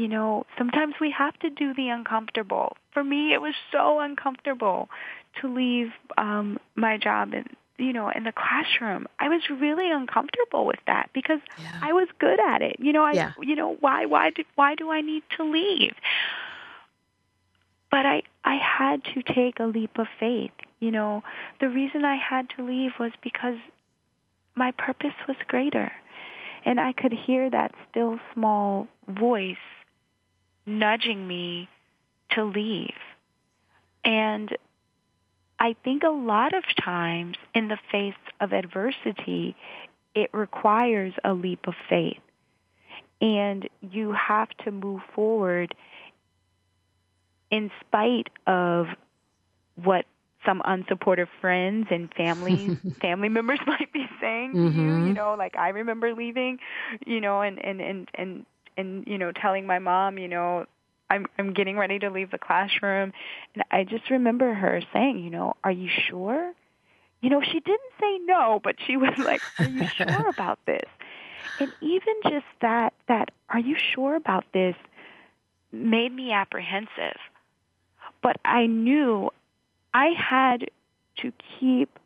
you 0.00 0.08
know, 0.08 0.46
sometimes 0.56 0.94
we 0.98 1.10
have 1.10 1.38
to 1.40 1.50
do 1.50 1.74
the 1.74 1.90
uncomfortable. 1.90 2.74
For 2.94 3.04
me, 3.04 3.34
it 3.34 3.42
was 3.42 3.52
so 3.70 4.00
uncomfortable 4.00 4.88
to 5.42 5.54
leave 5.54 5.92
um, 6.16 6.58
my 6.74 6.96
job 6.96 7.34
in, 7.34 7.44
you 7.76 7.92
know, 7.92 8.08
in 8.08 8.24
the 8.24 8.32
classroom. 8.32 9.06
I 9.18 9.28
was 9.28 9.42
really 9.50 9.92
uncomfortable 9.92 10.64
with 10.64 10.78
that 10.86 11.10
because 11.12 11.40
yeah. 11.58 11.80
I 11.82 11.92
was 11.92 12.08
good 12.18 12.40
at 12.40 12.62
it. 12.62 12.76
You 12.78 12.94
know, 12.94 13.04
I, 13.04 13.12
yeah. 13.12 13.32
you 13.42 13.54
know, 13.54 13.76
why, 13.80 14.06
why, 14.06 14.30
do, 14.30 14.42
why 14.54 14.74
do 14.74 14.90
I 14.90 15.02
need 15.02 15.22
to 15.36 15.44
leave? 15.44 15.92
But 17.90 18.06
I, 18.06 18.22
I 18.42 18.56
had 18.56 19.04
to 19.12 19.22
take 19.22 19.60
a 19.60 19.66
leap 19.66 19.98
of 19.98 20.06
faith. 20.18 20.52
You 20.78 20.92
know, 20.92 21.22
the 21.60 21.68
reason 21.68 22.06
I 22.06 22.16
had 22.16 22.48
to 22.56 22.64
leave 22.64 22.92
was 22.98 23.12
because 23.22 23.58
my 24.54 24.70
purpose 24.70 25.14
was 25.28 25.36
greater. 25.46 25.92
And 26.64 26.80
I 26.80 26.94
could 26.94 27.12
hear 27.12 27.50
that 27.50 27.74
still 27.90 28.18
small 28.32 28.88
voice 29.06 29.56
nudging 30.66 31.26
me 31.26 31.68
to 32.32 32.44
leave. 32.44 32.94
And 34.04 34.56
I 35.58 35.76
think 35.84 36.02
a 36.02 36.10
lot 36.10 36.54
of 36.54 36.64
times 36.82 37.36
in 37.54 37.68
the 37.68 37.78
face 37.90 38.14
of 38.40 38.52
adversity, 38.52 39.56
it 40.14 40.30
requires 40.32 41.12
a 41.24 41.34
leap 41.34 41.66
of 41.66 41.74
faith. 41.88 42.20
And 43.20 43.68
you 43.82 44.12
have 44.12 44.48
to 44.64 44.70
move 44.70 45.02
forward 45.14 45.74
in 47.50 47.70
spite 47.80 48.28
of 48.46 48.86
what 49.74 50.06
some 50.46 50.62
unsupportive 50.64 51.28
friends 51.40 51.88
and 51.90 52.12
family 52.14 52.78
family 53.00 53.28
members 53.28 53.58
might 53.66 53.92
be 53.92 54.06
saying 54.20 54.54
mm-hmm. 54.54 54.68
to 54.68 54.82
you 54.82 54.88
mm-hmm. 54.88 55.06
you 55.08 55.12
know 55.12 55.34
like 55.36 55.54
i 55.56 55.68
remember 55.68 56.14
leaving 56.14 56.58
you 57.06 57.20
know 57.20 57.42
and 57.42 57.62
and 57.62 57.80
and 57.80 58.08
and 58.14 58.46
and 58.76 59.06
you 59.06 59.18
know 59.18 59.32
telling 59.32 59.66
my 59.66 59.78
mom 59.78 60.18
you 60.18 60.28
know 60.28 60.66
i'm 61.08 61.26
i'm 61.38 61.52
getting 61.52 61.76
ready 61.76 61.98
to 61.98 62.10
leave 62.10 62.30
the 62.30 62.38
classroom. 62.38 63.12
And 63.54 63.64
i 63.70 63.84
just 63.84 64.10
remember 64.10 64.54
her 64.54 64.80
saying 64.92 65.18
you 65.18 65.30
know 65.30 65.54
are 65.64 65.72
you 65.72 65.88
sure? 66.08 66.52
You 67.20 67.30
know 67.30 67.42
she 67.42 67.60
didn't 67.60 67.92
say 68.00 68.18
no 68.24 68.60
but 68.62 68.76
she 68.86 68.96
was 68.96 69.12
like 69.18 69.42
are 69.58 69.68
you 69.68 69.86
sure 69.96 70.28
about 70.28 70.58
this? 70.66 70.88
And 71.58 71.72
even 71.80 72.14
just 72.24 72.46
that 72.62 72.94
that 73.08 73.30
are 73.48 73.60
you 73.60 73.76
sure 73.94 74.16
about 74.16 74.44
this? 74.52 74.74
made 75.72 76.12
me 76.12 76.32
apprehensive. 76.32 77.18
But 78.22 78.36
i 78.44 78.66
knew 78.66 79.30
i 79.94 80.08
had 80.08 80.70
to 81.18 81.32
keep 81.58 81.98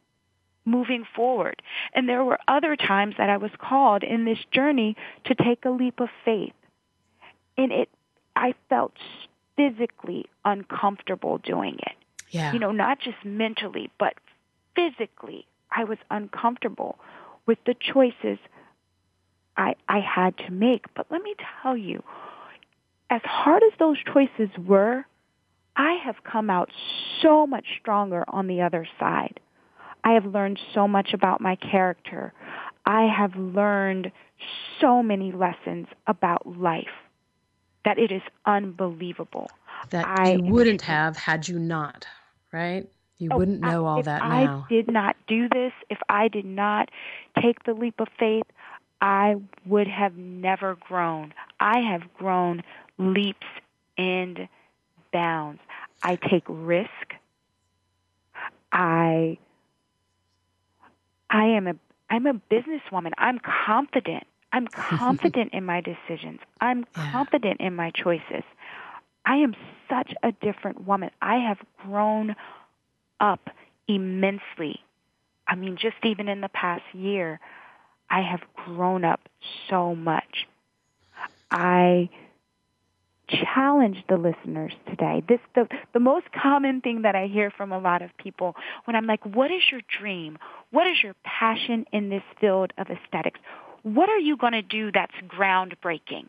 moving 0.65 1.05
forward. 1.15 1.63
And 1.95 2.09
there 2.09 2.25
were 2.25 2.39
other 2.49 2.77
times 2.77 3.15
that 3.19 3.31
I 3.31 3.37
was 3.37 3.51
called 3.59 4.03
in 4.03 4.25
this 4.25 4.39
journey 4.51 4.97
to 5.25 5.35
take 5.35 5.65
a 5.65 5.71
leap 5.71 6.01
of 6.01 6.09
faith 6.25 6.55
and 7.57 7.73
it 7.73 7.89
I 8.37 8.55
felt 8.69 8.93
physically 9.57 10.27
uncomfortable 10.45 11.39
doing 11.39 11.77
it. 11.79 11.93
Yeah. 12.31 12.53
You 12.53 12.59
know, 12.59 12.73
not 12.73 12.99
just 12.99 13.25
mentally, 13.25 13.91
but 13.99 14.15
physically, 14.75 15.47
I 15.71 15.85
was 15.85 15.99
uncomfortable 16.11 16.99
with 17.47 17.59
the 17.65 17.75
choices 17.75 18.39
I 19.57 19.77
I 19.89 20.01
had 20.01 20.37
to 20.39 20.51
make. 20.51 20.93
But 20.95 21.07
let 21.11 21.23
me 21.23 21.35
tell 21.63 21.77
you, 21.77 22.03
as 23.11 23.23
hard 23.25 23.63
as 23.63 23.73
those 23.79 23.99
choices 24.13 24.51
were, 24.59 25.05
I 25.77 25.95
have 26.05 26.25
come 26.25 26.51
out 26.51 26.71
so 27.23 27.47
much 27.47 27.67
stronger 27.81 28.25
on 28.27 28.47
the 28.49 28.63
other 28.63 28.87
side. 28.99 29.39
I 30.05 30.13
have 30.13 30.27
learned 30.27 30.61
so 30.73 30.87
much 30.87 31.13
about 31.15 31.41
my 31.41 31.57
character. 31.57 32.33
I 32.87 33.07
have 33.07 33.35
learned 33.37 34.13
so 34.81 35.03
many 35.03 35.33
lessons 35.33 35.87
about 36.07 36.47
life 36.59 36.87
that 37.85 37.99
it 37.99 38.13
is 38.13 38.23
unbelievable. 38.47 39.49
That 39.91 40.07
I, 40.07 40.35
you 40.35 40.45
wouldn't 40.45 40.83
have 40.83 41.17
had 41.17 41.49
you 41.49 41.59
not, 41.59 42.07
right? 42.53 42.89
You 43.19 43.31
oh, 43.33 43.39
wouldn't 43.39 43.61
know 43.61 43.87
all 43.87 44.03
that 44.03 44.23
now. 44.23 44.67
I 44.67 44.73
did 44.73 44.91
not 44.91 45.17
do 45.27 45.49
this, 45.49 45.73
if 45.89 45.99
I 46.09 46.29
did 46.29 46.45
not 46.45 46.91
take 47.41 47.65
the 47.65 47.73
leap 47.73 48.01
of 48.01 48.09
faith, 48.19 48.47
I 49.01 49.37
would 49.67 49.87
have 49.87 50.17
never 50.17 50.77
grown. 50.77 51.33
I 51.61 51.81
have 51.81 52.03
grown 52.15 52.63
leaps 52.99 53.47
and 53.97 54.49
bounds. 55.13 55.61
I 56.03 56.17
take 56.17 56.45
risk. 56.49 57.15
I 58.73 59.39
I 61.31 61.45
am 61.47 61.67
a 61.67 61.75
I'm 62.11 62.27
a 62.27 62.35
businesswoman. 62.51 63.13
I'm 63.19 63.39
confident. 63.67 64.25
I'm 64.53 64.69
confident 64.99 65.53
in 65.53 65.65
my 65.65 65.81
decisions. 65.81 66.41
I'm 66.61 66.85
confident 66.95 67.61
in 67.61 67.75
my 67.75 67.91
choices. 67.91 68.45
I 69.27 69.37
am 69.37 69.55
such 69.89 70.13
a 70.23 70.33
different 70.33 70.87
woman. 70.87 71.11
I 71.23 71.37
have 71.37 71.59
grown 71.83 72.37
up 73.21 73.49
immensely. 73.89 74.81
I 75.49 75.55
mean, 75.57 75.77
just 75.77 75.97
even 76.05 76.29
in 76.29 76.41
the 76.41 76.49
past 76.49 76.83
year, 76.93 77.41
I 78.11 78.21
have 78.21 78.41
grown 78.55 79.05
up 79.05 79.29
so 79.69 79.95
much. 79.95 80.47
I 81.51 82.11
challenge 83.29 84.05
the 84.09 84.17
listeners 84.17 84.73
today. 84.89 85.23
This 85.27 85.41
the 85.55 85.67
the 85.95 86.01
most 86.01 86.27
common 86.33 86.81
thing 86.81 87.03
that 87.03 87.15
I 87.15 87.27
hear 87.27 87.51
from 87.51 87.73
a 87.73 87.79
lot 87.79 88.03
of 88.03 88.15
people 88.19 88.55
when 88.85 88.95
I'm 88.97 89.07
like, 89.07 89.25
"What 89.25 89.51
is 89.51 89.63
your 89.71 89.81
dream? 89.99 90.39
What 90.75 90.89
is 90.89 91.01
your 91.05 91.15
passion 91.23 91.87
in 91.93 92.09
this 92.09 92.25
field 92.41 92.73
of 92.77 92.89
aesthetics? 92.91 93.39
What 93.85 94.09
are 94.09 94.19
you 94.19 94.37
going 94.37 94.55
to 94.55 94.63
do 94.63 94.91
that's 94.91 95.15
groundbreaking?" 95.29 96.27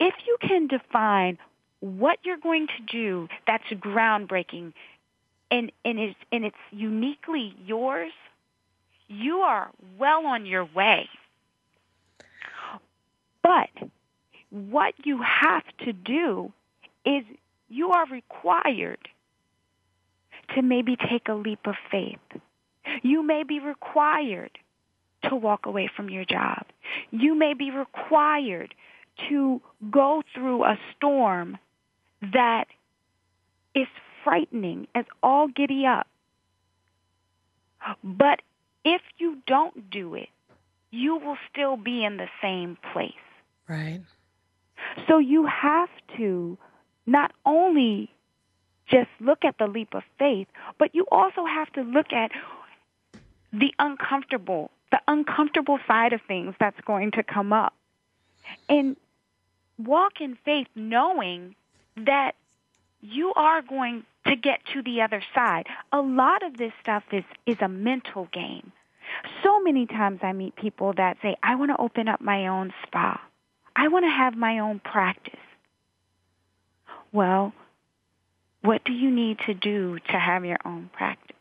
If 0.00 0.14
you 0.26 0.38
can 0.40 0.68
define 0.68 1.36
what 1.80 2.18
you're 2.24 2.38
going 2.38 2.68
to 2.68 2.82
do 2.90 3.28
that's 3.46 3.64
groundbreaking 3.64 4.72
and 5.50 5.70
and 5.84 5.98
it's 5.98 6.18
and 6.32 6.46
it's 6.46 6.64
uniquely 6.70 7.54
yours, 7.66 8.12
you 9.08 9.40
are 9.40 9.70
well 9.98 10.24
on 10.24 10.46
your 10.46 10.64
way. 10.64 11.10
But 13.42 13.68
what 14.48 14.94
you 15.04 15.20
have 15.20 15.64
to 15.84 15.92
do 15.92 16.54
is 17.04 17.22
you 17.68 17.90
are 17.90 18.06
required 18.06 19.10
to 20.54 20.62
maybe 20.62 20.96
take 20.96 21.28
a 21.28 21.34
leap 21.34 21.66
of 21.66 21.74
faith. 21.90 22.18
You 23.02 23.22
may 23.22 23.42
be 23.44 23.60
required 23.60 24.58
to 25.28 25.36
walk 25.36 25.66
away 25.66 25.90
from 25.94 26.10
your 26.10 26.24
job. 26.24 26.66
You 27.10 27.34
may 27.34 27.54
be 27.54 27.70
required 27.70 28.74
to 29.28 29.60
go 29.90 30.22
through 30.34 30.64
a 30.64 30.78
storm 30.94 31.58
that 32.32 32.66
is 33.74 33.86
frightening 34.22 34.86
as 34.94 35.04
all 35.22 35.48
giddy 35.48 35.86
up. 35.86 36.06
But 38.02 38.40
if 38.84 39.02
you 39.18 39.38
don't 39.46 39.90
do 39.90 40.14
it, 40.14 40.28
you 40.90 41.16
will 41.16 41.36
still 41.50 41.76
be 41.76 42.04
in 42.04 42.16
the 42.16 42.28
same 42.40 42.78
place. 42.92 43.12
Right. 43.68 44.00
So 45.08 45.18
you 45.18 45.46
have 45.46 45.88
to 46.16 46.58
not 47.06 47.32
only 47.44 48.10
just 48.86 49.08
look 49.20 49.44
at 49.44 49.58
the 49.58 49.66
leap 49.66 49.94
of 49.94 50.02
faith, 50.18 50.48
but 50.78 50.94
you 50.94 51.06
also 51.10 51.44
have 51.44 51.72
to 51.72 51.82
look 51.82 52.12
at 52.12 52.30
the 53.52 53.72
uncomfortable, 53.78 54.70
the 54.90 55.00
uncomfortable 55.08 55.78
side 55.86 56.12
of 56.12 56.20
things 56.26 56.54
that's 56.58 56.80
going 56.86 57.12
to 57.12 57.22
come 57.22 57.52
up. 57.52 57.74
And 58.68 58.96
walk 59.78 60.20
in 60.20 60.36
faith 60.44 60.68
knowing 60.74 61.54
that 61.96 62.32
you 63.00 63.32
are 63.34 63.62
going 63.62 64.04
to 64.26 64.36
get 64.36 64.60
to 64.72 64.82
the 64.82 65.02
other 65.02 65.22
side. 65.34 65.66
A 65.92 66.00
lot 66.00 66.42
of 66.42 66.56
this 66.56 66.72
stuff 66.80 67.04
is, 67.12 67.24
is 67.46 67.56
a 67.60 67.68
mental 67.68 68.28
game. 68.32 68.72
So 69.42 69.60
many 69.60 69.86
times 69.86 70.20
I 70.22 70.32
meet 70.32 70.56
people 70.56 70.94
that 70.94 71.18
say, 71.22 71.36
I 71.42 71.54
want 71.56 71.70
to 71.70 71.80
open 71.80 72.08
up 72.08 72.20
my 72.20 72.46
own 72.46 72.72
spa. 72.86 73.20
I 73.76 73.88
want 73.88 74.04
to 74.04 74.10
have 74.10 74.36
my 74.36 74.58
own 74.58 74.80
practice. 74.80 75.38
Well, 77.12 77.52
what 78.64 78.82
do 78.84 78.92
you 78.92 79.10
need 79.10 79.38
to 79.46 79.52
do 79.52 79.98
to 79.98 80.18
have 80.18 80.44
your 80.44 80.56
own 80.64 80.88
practice? 80.92 81.36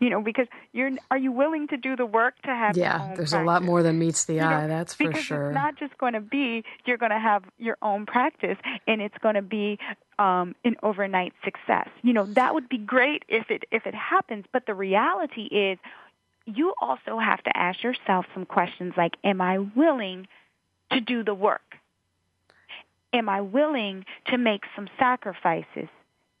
You 0.00 0.10
know, 0.10 0.20
because 0.20 0.48
you're 0.72 0.90
are 1.10 1.18
you 1.18 1.30
willing 1.30 1.68
to 1.68 1.76
do 1.76 1.94
the 1.94 2.06
work 2.06 2.34
to 2.42 2.48
have 2.48 2.76
yeah, 2.76 2.98
there's 3.14 3.30
practice? 3.30 3.32
a 3.34 3.42
lot 3.42 3.62
more 3.62 3.82
than 3.82 3.98
meets 3.98 4.24
the 4.24 4.34
you 4.34 4.40
eye, 4.40 4.62
know, 4.62 4.68
that's 4.68 4.94
for 4.94 5.06
because 5.06 5.22
sure. 5.22 5.50
It's 5.50 5.54
not 5.54 5.76
just 5.76 5.96
going 5.98 6.14
to 6.14 6.20
be 6.20 6.64
you're 6.84 6.96
going 6.96 7.12
to 7.12 7.18
have 7.18 7.44
your 7.58 7.76
own 7.80 8.06
practice 8.06 8.56
and 8.88 9.00
it's 9.00 9.16
going 9.18 9.36
to 9.36 9.42
be 9.42 9.78
um, 10.18 10.54
an 10.64 10.76
overnight 10.82 11.32
success. 11.44 11.88
You 12.02 12.12
know, 12.12 12.24
that 12.24 12.54
would 12.54 12.68
be 12.68 12.78
great 12.78 13.24
if 13.28 13.50
it 13.50 13.64
if 13.70 13.86
it 13.86 13.94
happens, 13.94 14.46
but 14.52 14.66
the 14.66 14.74
reality 14.74 15.42
is 15.42 15.78
you 16.46 16.74
also 16.80 17.18
have 17.18 17.42
to 17.44 17.56
ask 17.56 17.82
yourself 17.82 18.26
some 18.34 18.46
questions 18.46 18.94
like 18.96 19.12
am 19.22 19.40
I 19.40 19.58
willing 19.58 20.26
to 20.90 21.00
do 21.00 21.22
the 21.22 21.34
work? 21.34 21.76
Am 23.12 23.28
I 23.28 23.42
willing 23.42 24.06
to 24.26 24.38
make 24.38 24.62
some 24.74 24.88
sacrifices 24.98 25.88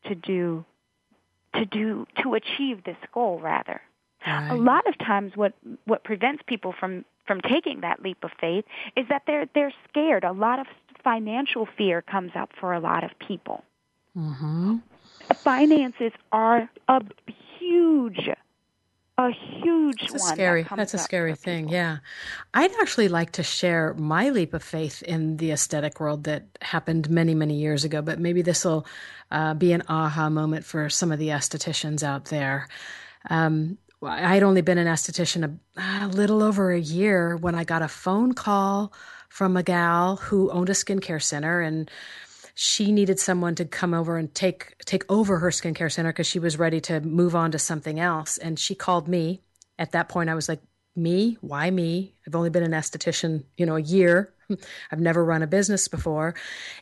to 0.04 0.14
do 0.14 0.64
to 1.54 1.64
do 1.64 2.06
to 2.22 2.34
achieve 2.34 2.84
this 2.84 2.96
goal 3.12 3.38
rather? 3.40 3.80
Right. 4.26 4.50
A 4.50 4.54
lot 4.54 4.86
of 4.86 4.96
times 4.98 5.36
what 5.36 5.54
what 5.84 6.04
prevents 6.04 6.42
people 6.46 6.74
from 6.78 7.04
from 7.26 7.40
taking 7.40 7.80
that 7.80 8.02
leap 8.02 8.22
of 8.24 8.30
faith 8.40 8.64
is 8.96 9.06
that 9.08 9.22
they're 9.26 9.46
they're 9.54 9.72
scared. 9.88 10.24
A 10.24 10.32
lot 10.32 10.58
of 10.58 10.66
financial 11.02 11.66
fear 11.76 12.02
comes 12.02 12.32
up 12.34 12.50
for 12.58 12.72
a 12.72 12.80
lot 12.80 13.04
of 13.04 13.10
people. 13.18 13.64
Mm-hmm. 14.16 14.76
Finances 15.34 16.12
are 16.32 16.68
a 16.88 17.02
huge 17.58 18.28
a 19.16 19.30
huge 19.30 20.00
that's 20.00 20.14
a 20.14 20.18
scary 20.18 20.64
that 20.64 20.76
that's 20.76 20.94
a 20.94 20.98
scary 20.98 21.36
thing 21.36 21.68
yeah. 21.68 21.98
I'd 22.52 22.72
actually 22.80 23.06
like 23.06 23.32
to 23.32 23.44
share 23.44 23.94
my 23.94 24.30
leap 24.30 24.54
of 24.54 24.62
faith 24.62 25.02
in 25.02 25.36
the 25.36 25.52
aesthetic 25.52 26.00
world 26.00 26.24
that 26.24 26.46
happened 26.60 27.08
many 27.08 27.32
many 27.32 27.54
years 27.54 27.84
ago 27.84 28.02
but 28.02 28.18
maybe 28.18 28.42
this 28.42 28.64
will 28.64 28.86
uh, 29.30 29.54
be 29.54 29.72
an 29.72 29.82
aha 29.88 30.30
moment 30.30 30.64
for 30.64 30.88
some 30.88 31.12
of 31.12 31.18
the 31.18 31.28
estheticians 31.28 32.02
out 32.02 32.26
there. 32.26 32.68
Um, 33.30 33.78
I 34.02 34.34
had 34.34 34.42
only 34.42 34.60
been 34.60 34.78
an 34.78 34.86
esthetician 34.86 35.58
a, 35.76 36.04
a 36.04 36.08
little 36.08 36.42
over 36.42 36.72
a 36.72 36.80
year 36.80 37.36
when 37.36 37.54
i 37.54 37.64
got 37.64 37.82
a 37.82 37.88
phone 37.88 38.34
call 38.34 38.92
from 39.28 39.56
a 39.56 39.62
gal 39.62 40.16
who 40.16 40.50
owned 40.50 40.68
a 40.68 40.72
skincare 40.72 41.22
center 41.22 41.60
and 41.60 41.90
she 42.54 42.92
needed 42.92 43.18
someone 43.18 43.56
to 43.56 43.64
come 43.64 43.92
over 43.92 44.16
and 44.16 44.32
take 44.32 44.78
take 44.84 45.04
over 45.10 45.38
her 45.40 45.50
skincare 45.50 45.90
center 45.90 46.12
because 46.12 46.26
she 46.26 46.38
was 46.38 46.58
ready 46.58 46.80
to 46.82 47.00
move 47.00 47.34
on 47.34 47.50
to 47.50 47.58
something 47.58 47.98
else. 47.98 48.38
And 48.38 48.58
she 48.58 48.74
called 48.74 49.08
me. 49.08 49.42
At 49.76 49.90
that 49.90 50.08
point, 50.08 50.30
I 50.30 50.36
was 50.36 50.48
like, 50.48 50.62
"Me? 50.94 51.36
Why 51.40 51.68
me? 51.70 52.14
I've 52.26 52.36
only 52.36 52.50
been 52.50 52.62
an 52.62 52.70
esthetician, 52.70 53.44
you 53.56 53.66
know, 53.66 53.74
a 53.74 53.82
year. 53.82 54.32
I've 54.92 55.00
never 55.00 55.24
run 55.24 55.42
a 55.42 55.48
business 55.48 55.88
before." 55.88 56.36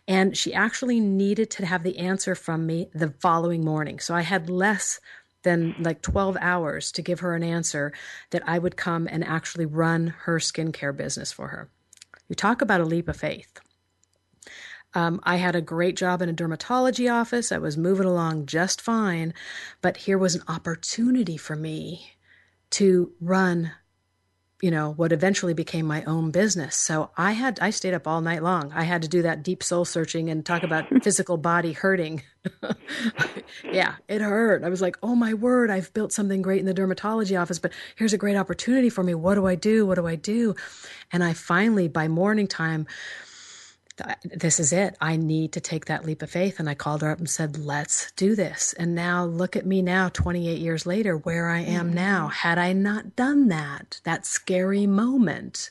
And 0.06 0.36
she 0.36 0.52
actually 0.52 1.00
needed 1.00 1.50
to 1.52 1.64
have 1.64 1.82
the 1.84 1.98
answer 1.98 2.34
from 2.34 2.66
me 2.66 2.90
the 2.92 3.14
following 3.20 3.64
morning. 3.64 3.98
So 3.98 4.14
I 4.14 4.20
had 4.20 4.50
less 4.50 5.00
than 5.42 5.74
like 5.80 6.02
12 6.02 6.36
hours 6.40 6.92
to 6.92 7.02
give 7.02 7.20
her 7.20 7.34
an 7.34 7.42
answer 7.42 7.92
that 8.30 8.46
I 8.46 8.58
would 8.58 8.76
come 8.76 9.08
and 9.10 9.24
actually 9.24 9.66
run 9.66 10.08
her 10.24 10.38
skincare 10.38 10.96
business 10.96 11.32
for 11.32 11.48
her. 11.48 11.70
You 12.28 12.34
talk 12.36 12.60
about 12.60 12.80
a 12.80 12.84
leap 12.84 13.08
of 13.08 13.16
faith. 13.16 13.61
Um, 14.94 15.20
I 15.24 15.36
had 15.36 15.56
a 15.56 15.60
great 15.60 15.96
job 15.96 16.22
in 16.22 16.28
a 16.28 16.34
dermatology 16.34 17.12
office. 17.12 17.52
I 17.52 17.58
was 17.58 17.76
moving 17.76 18.06
along 18.06 18.46
just 18.46 18.80
fine. 18.80 19.34
But 19.80 19.96
here 19.96 20.18
was 20.18 20.34
an 20.34 20.42
opportunity 20.48 21.36
for 21.36 21.56
me 21.56 22.12
to 22.70 23.12
run, 23.20 23.72
you 24.60 24.70
know, 24.70 24.92
what 24.92 25.12
eventually 25.12 25.54
became 25.54 25.86
my 25.86 26.04
own 26.04 26.30
business. 26.30 26.76
So 26.76 27.10
I 27.16 27.32
had, 27.32 27.58
I 27.60 27.70
stayed 27.70 27.94
up 27.94 28.06
all 28.06 28.20
night 28.20 28.42
long. 28.42 28.72
I 28.72 28.84
had 28.84 29.02
to 29.02 29.08
do 29.08 29.22
that 29.22 29.42
deep 29.42 29.62
soul 29.62 29.84
searching 29.84 30.28
and 30.30 30.44
talk 30.44 30.62
about 30.62 30.88
physical 31.02 31.36
body 31.36 31.72
hurting. 31.72 32.22
yeah, 33.64 33.94
it 34.08 34.20
hurt. 34.20 34.64
I 34.64 34.68
was 34.68 34.82
like, 34.82 34.96
oh 35.02 35.14
my 35.14 35.34
word, 35.34 35.70
I've 35.70 35.92
built 35.94 36.12
something 36.12 36.42
great 36.42 36.60
in 36.60 36.66
the 36.66 36.74
dermatology 36.74 37.40
office, 37.40 37.58
but 37.58 37.72
here's 37.96 38.12
a 38.12 38.18
great 38.18 38.36
opportunity 38.36 38.88
for 38.88 39.02
me. 39.02 39.14
What 39.14 39.34
do 39.36 39.46
I 39.46 39.54
do? 39.54 39.86
What 39.86 39.96
do 39.96 40.06
I 40.06 40.16
do? 40.16 40.54
And 41.12 41.24
I 41.24 41.32
finally, 41.32 41.88
by 41.88 42.08
morning 42.08 42.46
time, 42.46 42.86
this 44.24 44.58
is 44.58 44.72
it. 44.72 44.96
I 45.00 45.16
need 45.16 45.52
to 45.52 45.60
take 45.60 45.86
that 45.86 46.04
leap 46.04 46.22
of 46.22 46.30
faith. 46.30 46.58
And 46.58 46.68
I 46.68 46.74
called 46.74 47.02
her 47.02 47.10
up 47.10 47.18
and 47.18 47.28
said, 47.28 47.58
let's 47.58 48.12
do 48.12 48.34
this. 48.34 48.72
And 48.74 48.94
now 48.94 49.24
look 49.24 49.56
at 49.56 49.66
me 49.66 49.82
now, 49.82 50.08
28 50.08 50.58
years 50.58 50.86
later, 50.86 51.16
where 51.16 51.48
I 51.48 51.60
am 51.60 51.86
mm-hmm. 51.86 51.94
now. 51.96 52.28
Had 52.28 52.58
I 52.58 52.72
not 52.72 53.16
done 53.16 53.48
that, 53.48 54.00
that 54.04 54.26
scary 54.26 54.86
moment, 54.86 55.70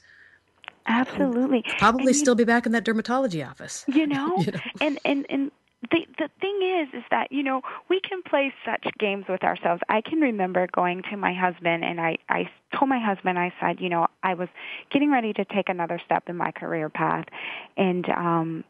Absolutely. 0.87 1.63
Probably 1.77 2.07
And 2.07 2.15
still 2.15 2.35
be 2.35 2.43
back 2.43 2.65
in 2.65 2.71
that 2.71 2.83
dermatology 2.83 3.47
office. 3.47 3.85
You 3.87 4.07
know, 4.07 4.35
You 4.39 4.51
know? 4.51 4.59
and 4.81 4.99
and 5.05 5.25
and 5.29 5.51
the 5.91 6.05
the 6.17 6.29
thing 6.39 6.59
is, 6.61 6.99
is 6.99 7.03
that 7.11 7.31
you 7.31 7.43
know 7.43 7.61
we 7.89 7.99
can 8.01 8.21
play 8.23 8.53
such 8.65 8.85
games 8.99 9.25
with 9.27 9.43
ourselves. 9.43 9.81
I 9.89 10.01
can 10.01 10.19
remember 10.19 10.67
going 10.73 11.03
to 11.11 11.17
my 11.17 11.33
husband, 11.33 11.83
and 11.83 11.99
I 11.99 12.17
I 12.29 12.49
told 12.77 12.89
my 12.89 12.99
husband, 12.99 13.37
I 13.37 13.53
said, 13.59 13.79
you 13.79 13.89
know, 13.89 14.07
I 14.23 14.33
was 14.33 14.49
getting 14.91 15.11
ready 15.11 15.33
to 15.33 15.45
take 15.45 15.69
another 15.69 15.99
step 16.03 16.23
in 16.27 16.37
my 16.37 16.51
career 16.51 16.89
path, 16.89 17.25
and 17.77 18.07
um, 18.09 18.63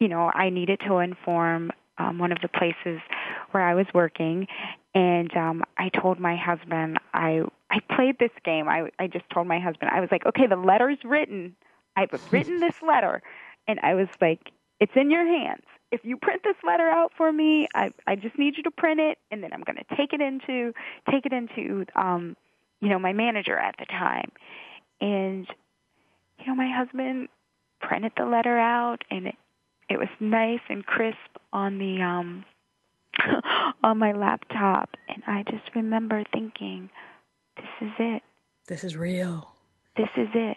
you 0.00 0.08
know, 0.08 0.30
I 0.34 0.50
needed 0.50 0.80
to 0.88 0.98
inform 0.98 1.70
um, 1.98 2.18
one 2.18 2.32
of 2.32 2.38
the 2.40 2.48
places 2.48 3.00
where 3.50 3.62
I 3.62 3.74
was 3.74 3.86
working, 3.94 4.46
and 4.94 5.34
um, 5.36 5.62
I 5.78 5.90
told 5.90 6.18
my 6.18 6.36
husband 6.36 6.98
I 7.12 7.42
I 7.70 7.80
played 7.94 8.18
this 8.18 8.32
game. 8.44 8.68
I 8.68 8.90
I 8.98 9.06
just 9.06 9.28
told 9.30 9.46
my 9.46 9.60
husband 9.60 9.90
I 9.92 10.00
was 10.00 10.08
like, 10.10 10.26
okay, 10.26 10.46
the 10.46 10.56
letter's 10.56 10.98
written. 11.04 11.54
I've 11.94 12.10
written 12.30 12.60
this 12.60 12.76
letter, 12.80 13.22
and 13.68 13.78
I 13.80 13.94
was 13.94 14.08
like, 14.20 14.50
it's 14.82 14.92
in 14.96 15.10
your 15.10 15.24
hands. 15.24 15.62
If 15.90 16.00
you 16.04 16.16
print 16.16 16.40
this 16.42 16.56
letter 16.66 16.88
out 16.88 17.12
for 17.16 17.30
me, 17.30 17.68
I 17.74 17.90
I 18.06 18.16
just 18.16 18.36
need 18.38 18.56
you 18.56 18.62
to 18.64 18.70
print 18.70 18.98
it, 19.00 19.18
and 19.30 19.42
then 19.42 19.52
I'm 19.52 19.62
going 19.62 19.76
to 19.76 19.96
take 19.96 20.12
it 20.12 20.20
into 20.20 20.72
take 21.10 21.24
it 21.26 21.32
into 21.32 21.84
um, 21.94 22.36
you 22.80 22.88
know 22.88 22.98
my 22.98 23.12
manager 23.12 23.56
at 23.58 23.74
the 23.78 23.86
time, 23.86 24.32
and 25.00 25.46
you 26.38 26.46
know 26.46 26.54
my 26.54 26.70
husband 26.74 27.28
printed 27.80 28.12
the 28.16 28.24
letter 28.24 28.58
out, 28.58 29.04
and 29.10 29.26
it 29.28 29.34
it 29.88 29.98
was 29.98 30.08
nice 30.20 30.60
and 30.68 30.84
crisp 30.86 31.18
on 31.52 31.78
the 31.78 32.00
um 32.02 32.44
on 33.84 33.98
my 33.98 34.12
laptop 34.12 34.88
and 35.08 35.22
I 35.26 35.42
just 35.42 35.68
remember 35.74 36.24
thinking 36.32 36.88
this 37.56 37.66
is 37.82 37.92
it 37.98 38.22
This 38.68 38.84
is 38.84 38.96
real. 38.96 39.52
this 39.98 40.08
is 40.16 40.28
it 40.34 40.56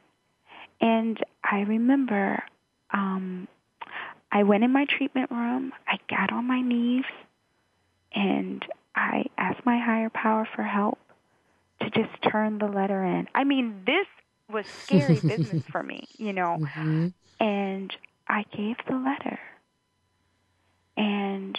and 0.80 1.18
I 1.44 1.62
remember 1.62 2.42
um 2.94 3.50
I 4.36 4.44
went 4.44 4.64
in 4.66 4.72
my 4.72 4.86
treatment 4.86 5.32
room 5.32 5.72
I 5.88 5.98
got 6.10 6.32
on 6.34 6.46
my 6.46 6.62
knees 6.62 7.06
and 8.14 8.64
I 8.96 9.26
asked 9.38 9.66
my 9.66 9.80
higher 9.80 10.10
power 10.10 10.48
for 10.56 10.64
help 10.64 11.00
to 11.82 11.90
just 11.90 12.12
turn 12.32 12.58
the 12.60 12.66
letter 12.68 13.04
in 13.04 13.28
I 13.34 13.44
mean 13.46 13.84
this 13.86 14.08
was 14.52 14.66
scary 14.84 15.22
business 15.22 15.64
for 15.72 15.82
me 15.82 16.08
you 16.18 16.34
know 16.34 16.58
Mhm. 16.62 17.14
and 17.40 17.96
I 18.28 18.44
gave 18.56 18.78
the 18.88 18.96
letter. 18.96 19.40
And 20.98 21.58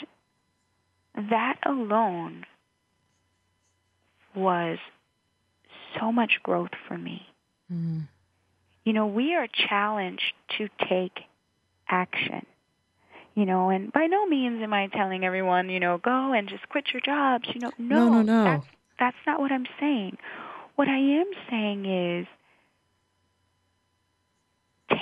that 1.15 1.59
alone 1.65 2.45
was 4.35 4.79
so 5.99 6.11
much 6.13 6.41
growth 6.43 6.73
for 6.89 6.99
me. 6.99 7.27
Mm. 7.73 8.09
You 8.85 8.93
know, 8.93 9.07
we 9.07 9.35
are 9.35 9.47
challenged 9.47 10.35
to 10.59 10.69
take 10.89 11.21
action. 11.89 12.47
You 13.37 13.45
know, 13.45 13.69
and 13.69 13.93
by 13.93 14.07
no 14.07 14.27
means 14.27 14.63
am 14.63 14.73
I 14.73 14.87
telling 14.89 15.23
everyone, 15.25 15.69
you 15.69 15.79
know, 15.79 15.99
go 15.99 16.33
and 16.33 16.49
just 16.49 16.67
quit 16.71 16.87
your 16.93 17.03
jobs. 17.03 17.47
You 17.55 17.61
know, 17.61 17.71
no, 17.79 18.09
No, 18.09 18.23
no, 18.23 18.23
no. 18.23 18.45
That's, 18.45 18.67
that's 18.99 19.17
not 19.27 19.41
what 19.41 19.53
I'm 19.53 19.67
saying. 19.79 20.17
What 20.77 20.89
I 20.89 20.97
am 20.97 21.27
saying 21.51 21.85
is 21.85 22.27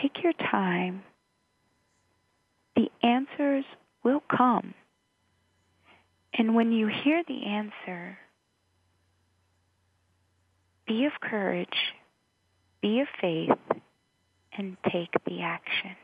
take 0.03 0.22
your 0.24 0.32
time. 0.32 1.05
The 2.74 2.91
answers 3.05 3.64
will 4.03 4.22
come. 4.37 4.74
And 6.37 6.57
when 6.57 6.72
you 6.72 6.89
hear 6.89 7.22
the 7.28 7.45
answer, 7.47 8.18
be 10.89 11.05
of 11.05 11.12
courage, 11.20 11.95
be 12.82 13.01
of 13.01 13.07
faith, 13.20 13.51
and 14.59 14.76
take 14.93 15.11
the 15.24 15.41
action. 15.43 15.95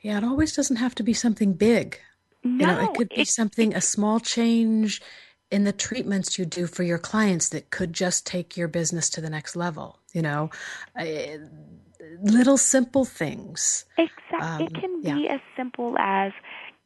Yeah, 0.00 0.18
it 0.18 0.24
always 0.24 0.54
doesn't 0.54 0.76
have 0.76 0.94
to 0.96 1.02
be 1.02 1.12
something 1.12 1.54
big. 1.54 1.98
No, 2.44 2.50
you 2.50 2.66
know, 2.66 2.84
it 2.84 2.94
could 2.96 3.08
be 3.10 3.22
it- 3.22 3.28
something, 3.28 3.74
a 3.74 3.80
small 3.80 4.20
change 4.20 5.02
in 5.50 5.64
the 5.64 5.72
treatments 5.72 6.38
you 6.38 6.44
do 6.44 6.66
for 6.66 6.82
your 6.82 6.98
clients 6.98 7.48
that 7.50 7.70
could 7.70 7.92
just 7.92 8.26
take 8.26 8.56
your 8.56 8.68
business 8.68 9.08
to 9.10 9.20
the 9.20 9.30
next 9.30 9.56
level. 9.56 9.98
You 10.12 10.22
know, 10.22 10.50
little 12.22 12.56
simple 12.56 13.04
things. 13.04 13.84
Exactly. 13.96 14.40
Um, 14.40 14.62
it 14.62 14.74
can 14.74 15.02
yeah. 15.02 15.14
be 15.14 15.28
as 15.28 15.40
simple 15.56 15.96
as 15.98 16.32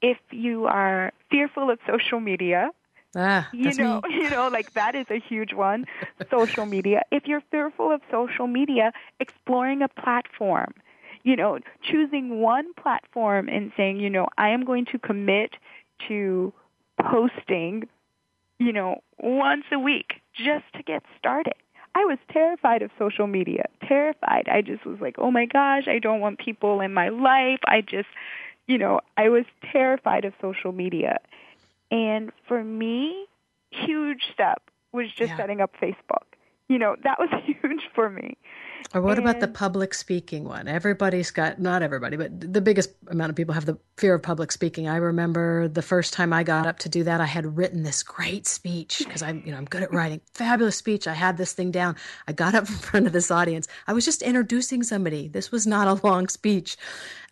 if 0.00 0.18
you 0.30 0.66
are 0.66 1.12
fearful 1.30 1.70
of 1.70 1.78
social 1.86 2.20
media, 2.20 2.70
Ah, 3.14 3.48
you 3.52 3.74
know, 3.74 4.00
me. 4.04 4.10
you 4.10 4.30
know, 4.30 4.48
like 4.48 4.72
that 4.74 4.94
is 4.94 5.06
a 5.10 5.18
huge 5.20 5.52
one. 5.52 5.84
social 6.30 6.66
media. 6.66 7.02
If 7.10 7.26
you're 7.26 7.42
fearful 7.50 7.92
of 7.92 8.00
social 8.10 8.46
media, 8.46 8.92
exploring 9.20 9.82
a 9.82 9.88
platform, 9.88 10.72
you 11.24 11.36
know, 11.36 11.58
choosing 11.82 12.40
one 12.40 12.72
platform 12.74 13.48
and 13.48 13.72
saying, 13.76 14.00
you 14.00 14.10
know, 14.10 14.26
I 14.38 14.48
am 14.50 14.64
going 14.64 14.86
to 14.86 14.98
commit 14.98 15.54
to 16.08 16.52
posting, 17.00 17.88
you 18.58 18.72
know, 18.72 19.02
once 19.18 19.64
a 19.72 19.78
week 19.78 20.14
just 20.34 20.64
to 20.74 20.82
get 20.82 21.02
started. 21.18 21.54
I 21.94 22.04
was 22.04 22.18
terrified 22.32 22.82
of 22.82 22.90
social 22.98 23.26
media. 23.26 23.64
Terrified. 23.86 24.48
I 24.50 24.62
just 24.62 24.86
was 24.86 24.98
like, 25.00 25.16
"Oh 25.18 25.30
my 25.30 25.44
gosh, 25.44 25.86
I 25.88 25.98
don't 25.98 26.20
want 26.20 26.38
people 26.38 26.80
in 26.80 26.94
my 26.94 27.10
life." 27.10 27.60
I 27.66 27.82
just, 27.82 28.08
you 28.66 28.78
know, 28.78 29.00
I 29.18 29.28
was 29.28 29.44
terrified 29.70 30.24
of 30.24 30.32
social 30.40 30.72
media. 30.72 31.18
And 31.90 32.32
for 32.48 32.64
me, 32.64 33.26
huge 33.70 34.22
step 34.32 34.62
was 34.92 35.08
just 35.08 35.32
Yeah. 35.32 35.36
setting 35.36 35.60
up 35.60 35.72
Facebook. 35.80 36.24
You 36.68 36.78
know, 36.78 36.96
that 37.04 37.18
was 37.18 37.28
huge 37.44 37.82
for 37.94 38.08
me. 38.08 38.38
Or 38.94 39.00
what 39.00 39.18
about 39.18 39.40
the 39.40 39.48
public 39.48 39.94
speaking 39.94 40.44
one? 40.44 40.68
Everybody's 40.68 41.30
got, 41.30 41.60
not 41.60 41.82
everybody, 41.82 42.16
but 42.16 42.52
the 42.52 42.60
biggest 42.60 42.90
amount 43.08 43.30
of 43.30 43.36
people 43.36 43.54
have 43.54 43.66
the 43.66 43.78
fear 43.96 44.14
of 44.14 44.22
public 44.22 44.52
speaking. 44.52 44.88
I 44.88 44.96
remember 44.96 45.68
the 45.68 45.82
first 45.82 46.12
time 46.12 46.32
I 46.32 46.42
got 46.42 46.66
up 46.66 46.78
to 46.80 46.88
do 46.88 47.04
that, 47.04 47.20
I 47.20 47.26
had 47.26 47.56
written 47.56 47.82
this 47.82 48.02
great 48.02 48.46
speech 48.46 48.98
because 48.98 49.22
I'm, 49.22 49.42
you 49.44 49.52
know, 49.52 49.58
I'm 49.58 49.64
good 49.64 49.82
at 49.82 49.92
writing. 49.92 50.20
Fabulous 50.34 50.76
speech. 50.76 51.06
I 51.06 51.14
had 51.14 51.36
this 51.36 51.52
thing 51.52 51.70
down. 51.70 51.96
I 52.28 52.32
got 52.32 52.54
up 52.54 52.68
in 52.68 52.74
front 52.74 53.06
of 53.06 53.12
this 53.12 53.30
audience. 53.30 53.68
I 53.86 53.92
was 53.92 54.04
just 54.04 54.22
introducing 54.22 54.82
somebody. 54.82 55.28
This 55.28 55.50
was 55.50 55.66
not 55.66 55.88
a 55.88 56.06
long 56.06 56.28
speech. 56.28 56.76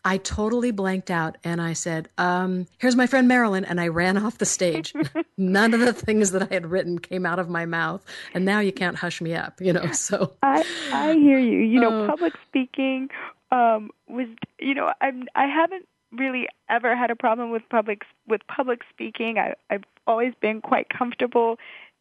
I 0.05 0.17
totally 0.19 0.71
blanked 0.71 1.11
out 1.11 1.37
and 1.45 1.61
I 1.61 1.73
said, 1.75 2.09
um, 2.19 2.67
here's 2.79 2.97
my 2.97 3.07
friend 3.07 3.29
Marilyn. 3.29 3.65
And 3.65 3.81
I 3.81 3.89
ran 3.89 4.17
off 4.19 4.39
the 4.39 4.47
stage. 4.47 4.95
None 5.37 5.75
of 5.75 5.81
the 5.81 5.93
things 5.93 6.31
that 6.33 6.51
I 6.51 6.55
had 6.55 6.67
written 6.71 6.99
came 6.99 7.27
out 7.27 7.39
of 7.39 7.49
my 7.49 7.67
mouth. 7.67 8.05
And 8.35 8.45
now 8.45 8.61
you 8.61 8.73
can't 8.73 8.97
hush 8.97 9.21
me 9.21 9.35
up, 9.35 9.61
you 9.61 9.73
know, 9.73 9.91
so. 9.93 10.33
I 10.43 10.65
I 10.93 11.13
hear 11.15 11.39
you. 11.39 11.59
You 11.59 11.81
know, 11.81 12.05
Oh. 12.05 12.07
public 12.07 12.35
speaking 12.49 13.09
um 13.53 13.91
was 14.09 14.29
you 14.59 14.75
know, 14.75 14.93
I'm 15.01 15.27
I 15.35 15.47
haven't 15.47 15.87
really 16.13 16.49
ever 16.69 16.97
had 16.97 17.11
a 17.11 17.17
problem 17.17 17.51
with 17.51 17.63
public 17.69 18.03
with 18.27 18.41
public 18.49 18.81
speaking. 18.91 19.39
I 19.39 19.55
I've 19.71 19.85
always 20.07 20.35
been 20.41 20.61
quite 20.61 20.89
comfortable 20.89 21.59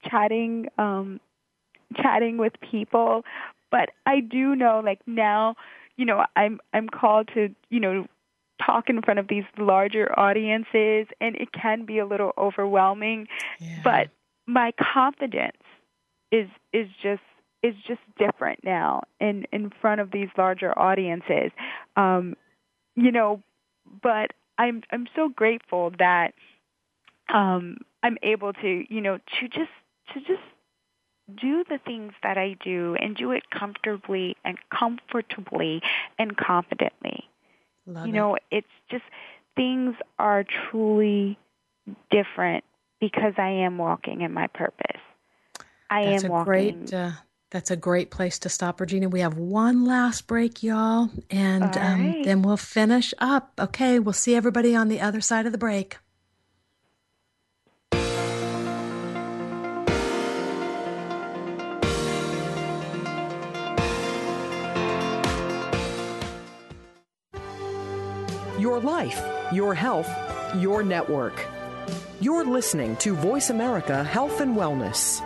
chatting 0.10 0.68
um 0.78 1.20
chatting 1.96 2.38
with 2.38 2.54
people, 2.62 3.26
but 3.72 3.90
I 4.06 4.20
do 4.20 4.56
know 4.56 4.82
like 4.84 5.00
now, 5.08 5.56
you 6.00 6.06
know, 6.06 6.24
I'm 6.38 6.62
I'm 6.74 6.88
called 6.88 7.28
to, 7.34 7.54
you 7.70 7.80
know, 7.82 8.08
talk 8.66 8.90
in 8.90 9.02
front 9.02 9.20
of 9.20 9.28
these 9.28 9.44
larger 9.58 10.18
audiences 10.18 11.08
and 11.20 11.36
it 11.36 11.50
can 11.52 11.86
be 11.86 12.00
a 12.00 12.06
little 12.06 12.32
overwhelming 12.38 13.28
Yeah. 13.60 13.82
but 13.84 14.10
my 14.46 14.74
confidence 14.94 15.64
is 16.32 16.50
is 16.74 16.88
just 17.02 17.22
is 17.64 17.76
just 17.88 18.02
different 18.18 18.64
now 18.64 19.04
in 19.20 19.46
in 19.54 19.72
front 19.82 20.02
of 20.02 20.12
these 20.12 20.28
larger 20.38 20.78
audiences 20.78 21.52
um 21.96 22.36
you 22.96 23.12
know 23.14 23.42
but 24.02 24.32
i'm 24.58 24.84
i'm 24.92 25.08
so 25.16 25.30
grateful 25.30 25.92
that 25.98 26.34
um 27.34 27.78
i'm 28.04 28.18
able 28.24 28.52
to 28.52 28.84
you 28.90 29.00
know 29.00 29.18
to 29.40 29.48
just 29.48 29.72
to 30.14 30.20
just 30.20 30.44
do 31.36 31.64
the 31.70 31.80
things 31.86 32.14
that 32.24 32.38
i 32.38 32.56
do 32.64 32.96
and 33.00 33.16
do 33.16 33.32
it 33.32 33.50
comfortably 33.50 34.36
and 34.44 34.58
comfortably 34.70 35.82
and 36.18 36.38
confidently 36.38 37.28
Love 37.86 38.08
you 38.08 38.14
it. 38.14 38.16
know 38.16 38.38
it's 38.52 38.68
just 38.90 39.04
things 39.56 39.96
are 40.18 40.44
truly 40.70 41.38
different 42.12 42.64
because 43.00 43.34
i 43.38 43.50
am 43.50 43.78
walking 43.78 44.22
in 44.22 44.34
my 44.34 44.48
purpose 44.48 45.02
i 45.90 46.04
That's 46.04 46.24
am 46.24 46.30
a 46.30 46.34
walking 46.34 46.86
great. 46.86 46.94
Uh, 46.94 47.12
that's 47.52 47.72
a 47.72 47.76
great 47.76 48.12
place 48.12 48.38
to 48.40 48.50
stop, 48.50 48.80
Regina. 48.80 49.10
We 49.10 49.22
have 49.22 49.36
one 49.38 49.84
last 49.86 50.28
break, 50.28 50.62
y'all, 50.62 51.10
and 51.32 51.76
um, 51.78 52.00
right. 52.02 52.24
then 52.24 52.44
we'll 52.44 52.58
finish 52.58 53.12
up. 53.18 53.54
Okay, 53.60 53.98
we'll 53.98 54.14
see 54.14 54.36
everybody 54.36 54.76
on 54.76 54.88
the 54.88 55.02
other 55.02 55.20
side 55.20 55.48
of 55.48 55.52
the 55.52 55.58
break. 55.58 55.98
Your 68.80 68.92
life, 68.92 69.22
your 69.52 69.74
health, 69.76 70.10
your 70.56 70.84
network. 70.84 71.46
You're 72.22 72.46
listening 72.46 72.96
to 72.98 73.14
Voice 73.14 73.50
America 73.50 74.06
Health 74.06 74.40
and 74.40 74.56
Wellness. 74.56 75.20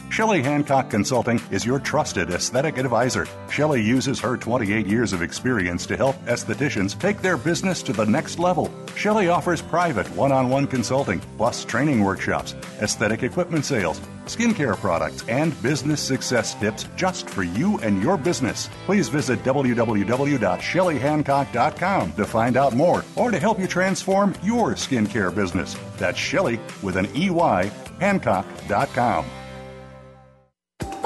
Shelley 0.10 0.42
Hancock 0.42 0.90
Consulting 0.90 1.42
is 1.52 1.66
your 1.66 1.80
trusted 1.80 2.30
aesthetic 2.30 2.78
advisor. 2.78 3.28
Shelley 3.50 3.82
uses 3.82 4.20
her 4.20 4.38
28 4.38 4.88
years 4.88 5.12
of 5.14 5.22
experience 5.22 5.86
to 5.88 5.98
help 5.98 6.16
estheticians 6.26 6.98
take 7.00 7.22
their 7.22 7.38
business 7.38 7.84
to 7.84 7.94
the 7.94 8.06
next 8.06 8.40
level. 8.40 8.72
Shelley 8.96 9.28
offers 9.28 9.62
private 9.62 10.08
one 10.16 10.32
on 10.32 10.50
one 10.50 10.68
consulting, 10.68 11.20
plus 11.38 11.66
training 11.66 12.02
workshops, 12.04 12.56
aesthetic 12.82 13.24
equipment 13.24 13.66
sales, 13.66 14.00
skincare 14.26 14.78
products, 14.78 15.24
and 15.28 15.62
business 15.62 16.02
success 16.02 16.56
tips 16.56 16.88
just 16.96 17.30
for 17.30 17.44
you 17.44 17.78
and 17.80 18.02
your 18.02 18.18
business. 18.18 18.70
Please 18.86 19.10
visit 19.10 19.44
www.shelleyhancock.com 19.44 22.14
to 22.14 22.26
find 22.26 22.58
out 22.58 22.74
more 22.74 23.04
or 23.16 23.30
to 23.32 23.40
help 23.40 23.60
you 23.60 23.68
transform 23.68 24.34
your 24.44 24.72
skincare 24.72 25.36
business. 25.36 25.76
That's 25.98 26.18
Shelley 26.18 26.60
with 26.82 26.96
an 26.96 27.08
EY, 27.16 27.70
Hancock.com. 28.00 29.26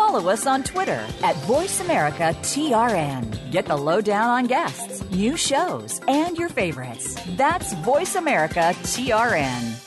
Follow 0.10 0.32
us 0.32 0.48
on 0.48 0.64
Twitter 0.64 1.06
at 1.22 1.36
VoiceAmericaTRN. 1.46 3.52
Get 3.52 3.68
the 3.68 3.78
lowdown 3.78 4.28
on 4.28 4.48
guests, 4.48 5.08
new 5.12 5.38
shows, 5.38 6.02
and 6.08 6.36
your 6.36 6.50
favorites. 6.50 7.16
That's 7.38 7.76
VoiceAmericaTRN. 7.76 9.84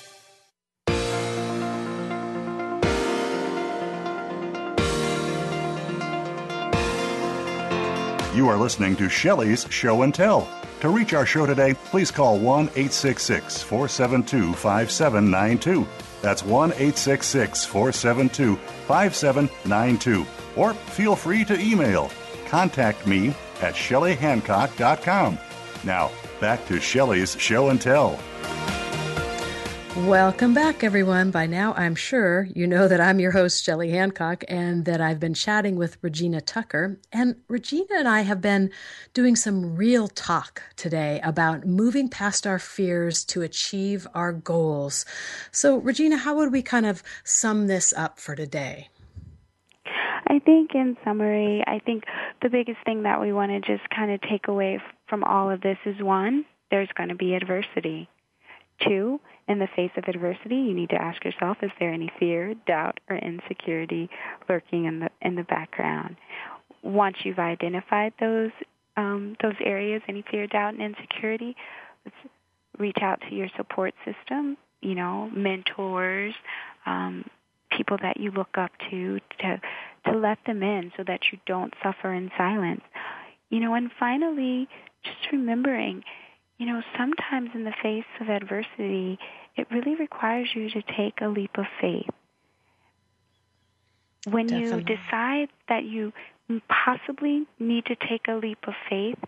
You 8.37 8.49
are 8.49 8.57
listening 8.57 8.95
to 8.95 9.09
Shelley's 9.09 9.67
Show 9.71 10.03
and 10.03 10.15
Tell. 10.15 10.49
To 10.83 10.89
reach 10.89 11.15
our 11.15 11.27
show 11.27 11.47
today, 11.47 11.75
please 11.87 12.13
call 12.13 12.39
1 12.39 12.67
866 12.77 13.61
472 13.61 14.53
5792. 14.53 16.12
That's 16.23 16.43
1 16.45 16.71
866 16.71 17.67
472 17.67 18.57
5792. 18.87 20.27
Or 20.57 20.73
feel 20.73 21.17
free 21.17 21.45
to 21.45 21.61
email 21.61 22.11
contact 22.53 23.07
me 23.07 23.29
at 23.63 23.75
shelleyhancock.com. 23.75 25.39
Now, 25.85 26.11
back 26.39 26.67
to 26.67 26.79
Shelley's 26.81 27.35
Show 27.41 27.71
and 27.71 27.81
Tell. 27.81 28.19
Welcome 29.95 30.55
back, 30.55 30.83
everyone. 30.83 31.31
By 31.31 31.45
now, 31.45 31.75
I'm 31.75 31.95
sure 31.95 32.49
you 32.55 32.67
know 32.67 32.89
that 32.89 32.99
I'm 32.99 33.21
your 33.21 33.33
host, 33.33 33.63
Shelley 33.63 33.91
Hancock, 33.91 34.43
and 34.49 34.87
that 34.87 35.03
I've 35.03 35.21
been 35.21 35.35
chatting 35.35 35.77
with 35.77 35.99
Regina 36.01 36.41
Tucker. 36.41 36.99
And 37.13 37.37
Regina 37.47 37.97
and 37.97 38.09
I 38.09 38.23
have 38.23 38.41
been 38.41 38.71
doing 39.13 39.37
some 39.37 39.77
real 39.77 40.09
talk 40.09 40.63
today 40.77 41.21
about 41.23 41.67
moving 41.67 42.09
past 42.09 42.47
our 42.47 42.59
fears 42.59 43.23
to 43.27 43.43
achieve 43.43 44.07
our 44.15 44.33
goals. 44.33 45.05
So, 45.51 45.77
Regina, 45.77 46.17
how 46.17 46.37
would 46.37 46.53
we 46.53 46.63
kind 46.63 46.87
of 46.87 47.03
sum 47.23 47.67
this 47.67 47.93
up 47.93 48.19
for 48.19 48.35
today? 48.35 48.89
I 50.27 50.39
think, 50.39 50.75
in 50.75 50.97
summary, 51.05 51.63
I 51.67 51.81
think 51.81 52.05
the 52.41 52.49
biggest 52.49 52.79
thing 52.87 53.03
that 53.03 53.21
we 53.21 53.31
want 53.35 53.51
to 53.53 53.61
just 53.61 53.89
kind 53.91 54.11
of 54.11 54.23
take 54.23 54.49
away 54.49 54.81
from 55.07 55.23
all 55.23 55.51
of 55.51 55.61
this 55.61 55.79
is 55.85 56.03
one, 56.03 56.47
there's 56.71 56.89
going 56.97 57.11
to 57.11 57.15
be 57.15 57.35
adversity. 57.35 58.09
Two, 58.81 59.21
in 59.53 59.59
the 59.59 59.69
face 59.77 59.91
of 59.97 60.05
adversity, 60.09 60.57
you 60.57 60.75
need 60.75 60.91
to 60.91 61.01
ask 61.01 61.25
yourself, 61.25 61.59
is 61.63 61.71
there 61.79 61.93
any 61.93 62.11
fear, 62.19 62.55
doubt, 62.67 62.99
or 63.09 63.17
insecurity 63.17 64.09
lurking 64.49 64.87
in 64.87 65.01
the 65.01 65.11
in 65.21 65.37
the 65.37 65.45
background? 65.45 66.17
Once 66.83 67.17
you've 67.23 67.39
identified 67.39 68.13
those 68.19 68.51
um, 68.97 69.37
those 69.43 69.55
areas, 69.65 70.03
any 70.09 70.25
fear, 70.31 70.47
doubt, 70.47 70.75
and 70.75 70.83
insecurity, 70.83 71.55
let's 72.05 72.17
reach 72.79 72.99
out 73.01 73.21
to 73.29 73.35
your 73.35 73.49
support 73.57 73.95
system. 74.05 74.57
You 74.81 74.97
know, 74.97 75.31
mentors, 75.33 76.35
um, 76.87 77.25
people 77.71 77.99
that 78.03 78.19
you 78.19 78.33
look 78.33 78.59
up 78.59 78.73
to, 78.91 79.21
to 79.41 79.61
to 80.07 80.19
let 80.19 80.39
them 80.47 80.63
in 80.63 80.93
so 80.97 81.05
that 81.07 81.21
you 81.31 81.39
don't 81.47 81.73
suffer 81.83 82.13
in 82.13 82.31
silence. 82.37 82.83
You 83.51 83.61
know, 83.61 83.75
and 83.75 83.91
finally, 84.01 84.67
just 85.05 85.31
remembering 85.31 86.03
you 86.63 86.69
know, 86.69 86.81
sometimes 86.97 87.51
in 87.55 87.65
the 87.65 87.75
face 87.83 88.05
of 88.21 88.29
adversity, 88.29 89.19
it 89.57 89.67
really 89.71 89.95
requires 89.95 90.49
you 90.55 90.71
to 90.71 90.83
take 90.97 91.21
a 91.21 91.29
leap 91.29 91.57
of 91.59 91.67
faith. 91.81 92.09
When 94.29 94.47
Definitely. 94.47 94.79
you 94.79 94.97
decide 94.97 95.49
that 95.69 95.85
you 95.85 96.13
possibly 96.69 97.47
need 97.59 97.87
to 97.87 97.97
take 97.97 98.29
a 98.29 98.35
leap 98.35 98.59
of 98.67 98.75
faith, 98.89 99.19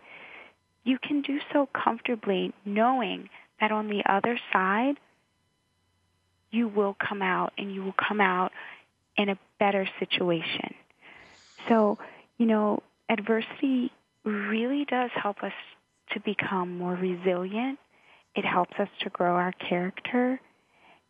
you 0.83 0.97
can 0.99 1.21
do 1.21 1.39
so 1.51 1.67
comfortably 1.73 2.53
knowing 2.63 3.29
that 3.59 3.71
on 3.71 3.87
the 3.87 4.03
other 4.09 4.39
side, 4.53 4.95
you 6.51 6.67
will 6.67 6.95
come 6.95 7.21
out 7.21 7.53
and 7.57 7.73
you 7.73 7.83
will 7.83 7.95
come 8.07 8.21
out 8.21 8.51
in 9.17 9.29
a 9.29 9.37
better 9.59 9.87
situation. 9.99 10.73
So, 11.67 11.97
you 12.37 12.45
know, 12.45 12.83
adversity 13.09 13.91
really 14.23 14.85
does 14.85 15.11
help 15.13 15.43
us 15.43 15.53
to 16.11 16.19
become 16.19 16.77
more 16.77 16.93
resilient. 16.93 17.79
It 18.35 18.45
helps 18.45 18.77
us 18.79 18.89
to 19.01 19.09
grow 19.09 19.35
our 19.35 19.53
character. 19.53 20.39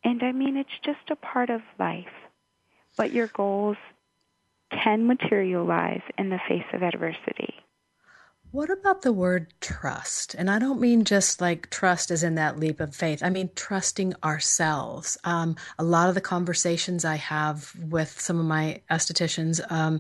And 0.04 0.22
I 0.22 0.32
mean, 0.32 0.58
it's 0.58 0.80
just 0.84 1.10
a 1.10 1.16
part 1.16 1.50
of 1.50 1.62
life. 1.80 2.06
But 2.98 3.12
your 3.12 3.28
goals 3.28 3.78
can 4.72 5.08
materialize 5.08 6.02
in 6.18 6.30
the 6.30 6.40
face 6.48 6.66
of 6.74 6.84
adversity. 6.84 7.56
What 8.52 8.70
about 8.70 9.02
the 9.02 9.12
word 9.12 9.54
trust? 9.60 10.34
And 10.34 10.50
I 10.50 10.60
don't 10.60 10.80
mean 10.80 11.04
just 11.04 11.42
like 11.42 11.70
trust 11.70 12.10
as 12.10 12.24
in 12.24 12.36
that 12.36 12.58
leap 12.58 12.80
of 12.80 12.96
faith. 12.96 13.22
I 13.22 13.30
mean 13.30 13.50
trusting 13.54 14.14
ourselves. 14.24 15.18
Um, 15.26 15.58
a 15.78 15.84
lot 15.84 16.08
of 16.08 16.16
the 16.16 16.22
conversations 16.22 17.04
I 17.04 17.16
have 17.16 17.74
with 17.78 18.18
some 18.18 18.40
of 18.40 18.46
my 18.46 18.82
estheticians, 18.90 19.60
um, 19.70 20.00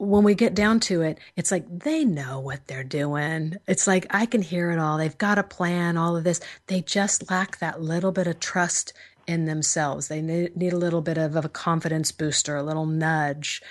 when 0.00 0.24
we 0.24 0.34
get 0.34 0.54
down 0.54 0.80
to 0.80 1.02
it, 1.02 1.18
it's 1.36 1.50
like 1.50 1.66
they 1.68 2.06
know 2.06 2.40
what 2.40 2.66
they're 2.66 2.82
doing. 2.82 3.56
It's 3.68 3.86
like 3.86 4.06
I 4.08 4.24
can 4.24 4.40
hear 4.40 4.70
it 4.70 4.78
all. 4.78 4.96
They've 4.96 5.18
got 5.18 5.36
a 5.36 5.42
plan, 5.42 5.98
all 5.98 6.16
of 6.16 6.24
this. 6.24 6.40
They 6.68 6.80
just 6.80 7.30
lack 7.30 7.58
that 7.58 7.82
little 7.82 8.10
bit 8.10 8.26
of 8.26 8.40
trust 8.40 8.94
in 9.26 9.44
themselves. 9.44 10.08
They 10.08 10.22
need 10.22 10.72
a 10.72 10.78
little 10.78 11.02
bit 11.02 11.18
of, 11.18 11.36
of 11.36 11.44
a 11.44 11.50
confidence 11.50 12.12
booster, 12.12 12.56
a 12.56 12.62
little 12.62 12.86
nudge. 12.86 13.62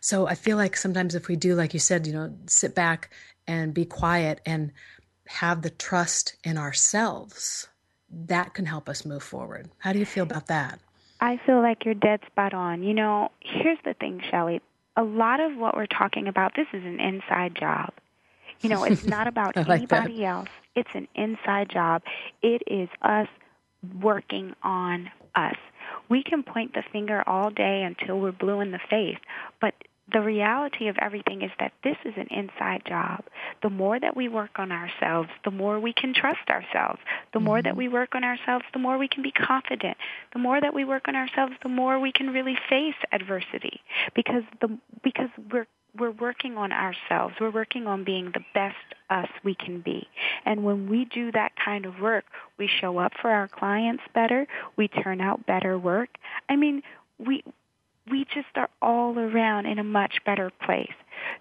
So 0.00 0.26
I 0.26 0.36
feel 0.36 0.56
like 0.56 0.74
sometimes 0.74 1.14
if 1.14 1.28
we 1.28 1.36
do, 1.36 1.54
like 1.54 1.74
you 1.74 1.80
said, 1.80 2.06
you 2.06 2.14
know, 2.14 2.34
sit 2.46 2.74
back 2.74 3.10
and 3.46 3.74
be 3.74 3.84
quiet 3.84 4.40
and 4.46 4.72
have 5.26 5.60
the 5.60 5.70
trust 5.70 6.36
in 6.44 6.56
ourselves, 6.56 7.68
that 8.10 8.54
can 8.54 8.64
help 8.64 8.88
us 8.88 9.04
move 9.04 9.22
forward. 9.22 9.68
How 9.80 9.92
do 9.92 9.98
you 9.98 10.06
feel 10.06 10.24
about 10.24 10.46
that? 10.46 10.80
I 11.20 11.38
feel 11.44 11.60
like 11.60 11.84
you're 11.84 11.92
dead 11.92 12.20
spot 12.26 12.54
on. 12.54 12.82
You 12.82 12.94
know, 12.94 13.30
here's 13.40 13.78
the 13.84 13.92
thing, 13.92 14.22
Shelley 14.30 14.62
a 14.96 15.02
lot 15.02 15.40
of 15.40 15.56
what 15.56 15.76
we're 15.76 15.86
talking 15.86 16.28
about, 16.28 16.54
this 16.56 16.66
is 16.72 16.84
an 16.84 17.00
inside 17.00 17.54
job. 17.54 17.92
You 18.60 18.68
know, 18.68 18.84
it's 18.84 19.04
not 19.04 19.26
about 19.28 19.56
like 19.56 19.68
anybody 19.68 20.18
that. 20.18 20.24
else. 20.24 20.48
It's 20.74 20.90
an 20.94 21.08
inside 21.14 21.70
job. 21.70 22.02
It 22.42 22.62
is 22.66 22.88
us 23.02 23.28
working 24.00 24.54
on 24.62 25.10
us. 25.34 25.56
We 26.08 26.22
can 26.22 26.42
point 26.42 26.74
the 26.74 26.82
finger 26.92 27.22
all 27.26 27.50
day 27.50 27.82
until 27.82 28.20
we're 28.20 28.32
blue 28.32 28.60
in 28.60 28.70
the 28.70 28.80
face, 28.90 29.18
but 29.60 29.74
the 30.12 30.20
reality 30.20 30.88
of 30.88 30.96
everything 31.00 31.42
is 31.42 31.50
that 31.58 31.72
this 31.82 31.96
is 32.04 32.12
an 32.16 32.26
inside 32.30 32.82
job. 32.86 33.24
The 33.62 33.70
more 33.70 33.98
that 33.98 34.16
we 34.16 34.28
work 34.28 34.58
on 34.58 34.70
ourselves, 34.70 35.30
the 35.44 35.50
more 35.50 35.80
we 35.80 35.94
can 35.94 36.12
trust 36.12 36.50
ourselves. 36.50 37.00
The 37.32 37.40
more 37.40 37.58
mm-hmm. 37.58 37.68
that 37.68 37.76
we 37.76 37.88
work 37.88 38.14
on 38.14 38.22
ourselves, 38.22 38.64
the 38.72 38.78
more 38.78 38.98
we 38.98 39.08
can 39.08 39.22
be 39.22 39.32
confident. 39.32 39.96
The 40.34 40.38
more 40.38 40.60
that 40.60 40.74
we 40.74 40.84
work 40.84 41.08
on 41.08 41.16
ourselves, 41.16 41.54
the 41.62 41.70
more 41.70 41.98
we 41.98 42.12
can 42.12 42.28
really 42.28 42.56
face 42.68 42.94
adversity 43.12 43.80
because 44.14 44.42
the 44.60 44.78
because 45.02 45.30
we're 45.50 45.66
we're 45.98 46.10
working 46.10 46.56
on 46.56 46.72
ourselves. 46.72 47.34
We're 47.40 47.52
working 47.52 47.86
on 47.86 48.04
being 48.04 48.32
the 48.34 48.44
best 48.52 48.76
us 49.10 49.28
we 49.44 49.54
can 49.54 49.80
be. 49.80 50.08
And 50.44 50.64
when 50.64 50.88
we 50.88 51.04
do 51.04 51.30
that 51.32 51.52
kind 51.62 51.86
of 51.86 52.00
work, 52.00 52.24
we 52.58 52.68
show 52.68 52.98
up 52.98 53.12
for 53.22 53.30
our 53.30 53.48
clients 53.48 54.02
better, 54.12 54.46
we 54.76 54.88
turn 54.88 55.20
out 55.20 55.46
better 55.46 55.78
work. 55.78 56.08
I 56.48 56.56
mean, 56.56 56.82
we 57.18 57.44
we 58.10 58.24
just 58.24 58.48
are 58.56 58.70
all 58.82 59.18
around 59.18 59.66
in 59.66 59.78
a 59.78 59.84
much 59.84 60.18
better 60.24 60.50
place. 60.64 60.92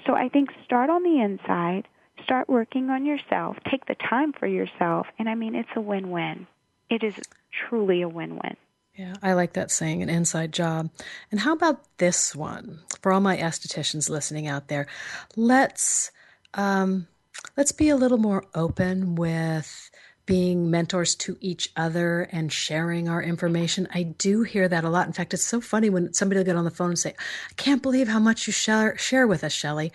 So 0.05 0.15
I 0.15 0.29
think 0.29 0.49
start 0.63 0.89
on 0.89 1.03
the 1.03 1.21
inside, 1.21 1.87
start 2.23 2.47
working 2.47 2.89
on 2.89 3.05
yourself, 3.05 3.57
take 3.69 3.85
the 3.85 3.95
time 3.95 4.33
for 4.33 4.47
yourself, 4.47 5.07
and 5.19 5.27
I 5.27 5.35
mean, 5.35 5.55
it's 5.55 5.69
a 5.75 5.81
win 5.81 6.09
win. 6.09 6.47
It 6.89 7.03
is 7.03 7.15
truly 7.51 8.01
a 8.01 8.09
win 8.09 8.35
win. 8.35 8.55
Yeah, 8.95 9.13
I 9.23 9.33
like 9.33 9.53
that 9.53 9.71
saying, 9.71 10.03
an 10.03 10.09
inside 10.09 10.53
job. 10.53 10.91
And 11.31 11.39
how 11.39 11.53
about 11.53 11.81
this 11.97 12.35
one 12.35 12.81
for 13.01 13.11
all 13.11 13.21
my 13.21 13.37
estheticians 13.37 14.09
listening 14.09 14.47
out 14.47 14.67
there? 14.67 14.85
Let's 15.35 16.11
um, 16.53 17.07
let's 17.57 17.71
be 17.71 17.89
a 17.89 17.95
little 17.95 18.19
more 18.19 18.43
open 18.53 19.15
with 19.15 19.89
being 20.25 20.71
mentors 20.71 21.15
to 21.15 21.37
each 21.41 21.69
other 21.75 22.23
and 22.31 22.51
sharing 22.51 23.09
our 23.09 23.21
information. 23.21 23.87
I 23.93 24.03
do 24.03 24.43
hear 24.43 24.67
that 24.67 24.83
a 24.83 24.89
lot. 24.89 25.07
In 25.07 25.13
fact, 25.13 25.33
it's 25.33 25.45
so 25.45 25.59
funny 25.59 25.89
when 25.89 26.13
somebody 26.13 26.39
will 26.39 26.45
get 26.45 26.55
on 26.55 26.63
the 26.63 26.71
phone 26.71 26.89
and 26.89 26.99
say, 26.99 27.15
I 27.49 27.53
can't 27.55 27.81
believe 27.81 28.07
how 28.07 28.19
much 28.19 28.47
you 28.47 28.53
share, 28.53 28.97
share 28.97 29.27
with 29.27 29.43
us, 29.43 29.51
Shelley. 29.51 29.91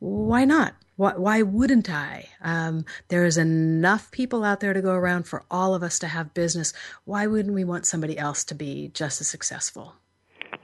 Why 0.00 0.44
not? 0.44 0.74
Why, 0.96 1.12
why 1.12 1.42
wouldn't 1.42 1.88
I? 1.88 2.28
Um, 2.42 2.84
there 3.06 3.24
is 3.24 3.38
enough 3.38 4.10
people 4.10 4.42
out 4.42 4.58
there 4.58 4.72
to 4.72 4.82
go 4.82 4.94
around 4.94 5.28
for 5.28 5.44
all 5.48 5.74
of 5.74 5.84
us 5.84 5.98
to 6.00 6.08
have 6.08 6.34
business. 6.34 6.72
Why 7.04 7.28
wouldn't 7.28 7.54
we 7.54 7.62
want 7.62 7.86
somebody 7.86 8.18
else 8.18 8.42
to 8.44 8.54
be 8.54 8.90
just 8.94 9.20
as 9.20 9.28
successful? 9.28 9.94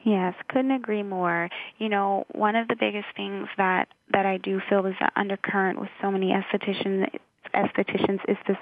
Yes, 0.04 0.34
couldn't 0.48 0.72
agree 0.72 1.02
more. 1.02 1.48
You 1.78 1.88
know, 1.88 2.26
one 2.32 2.56
of 2.56 2.68
the 2.68 2.76
biggest 2.78 3.06
things 3.16 3.46
that 3.56 3.88
that 4.12 4.26
I 4.26 4.36
do 4.36 4.60
feel 4.68 4.84
is 4.86 4.94
the 5.00 5.10
undercurrent 5.16 5.80
with 5.80 5.88
so 6.02 6.10
many 6.10 6.32
estheticians 6.32 7.06
estheticians 7.54 8.20
is 8.28 8.36
this 8.46 8.56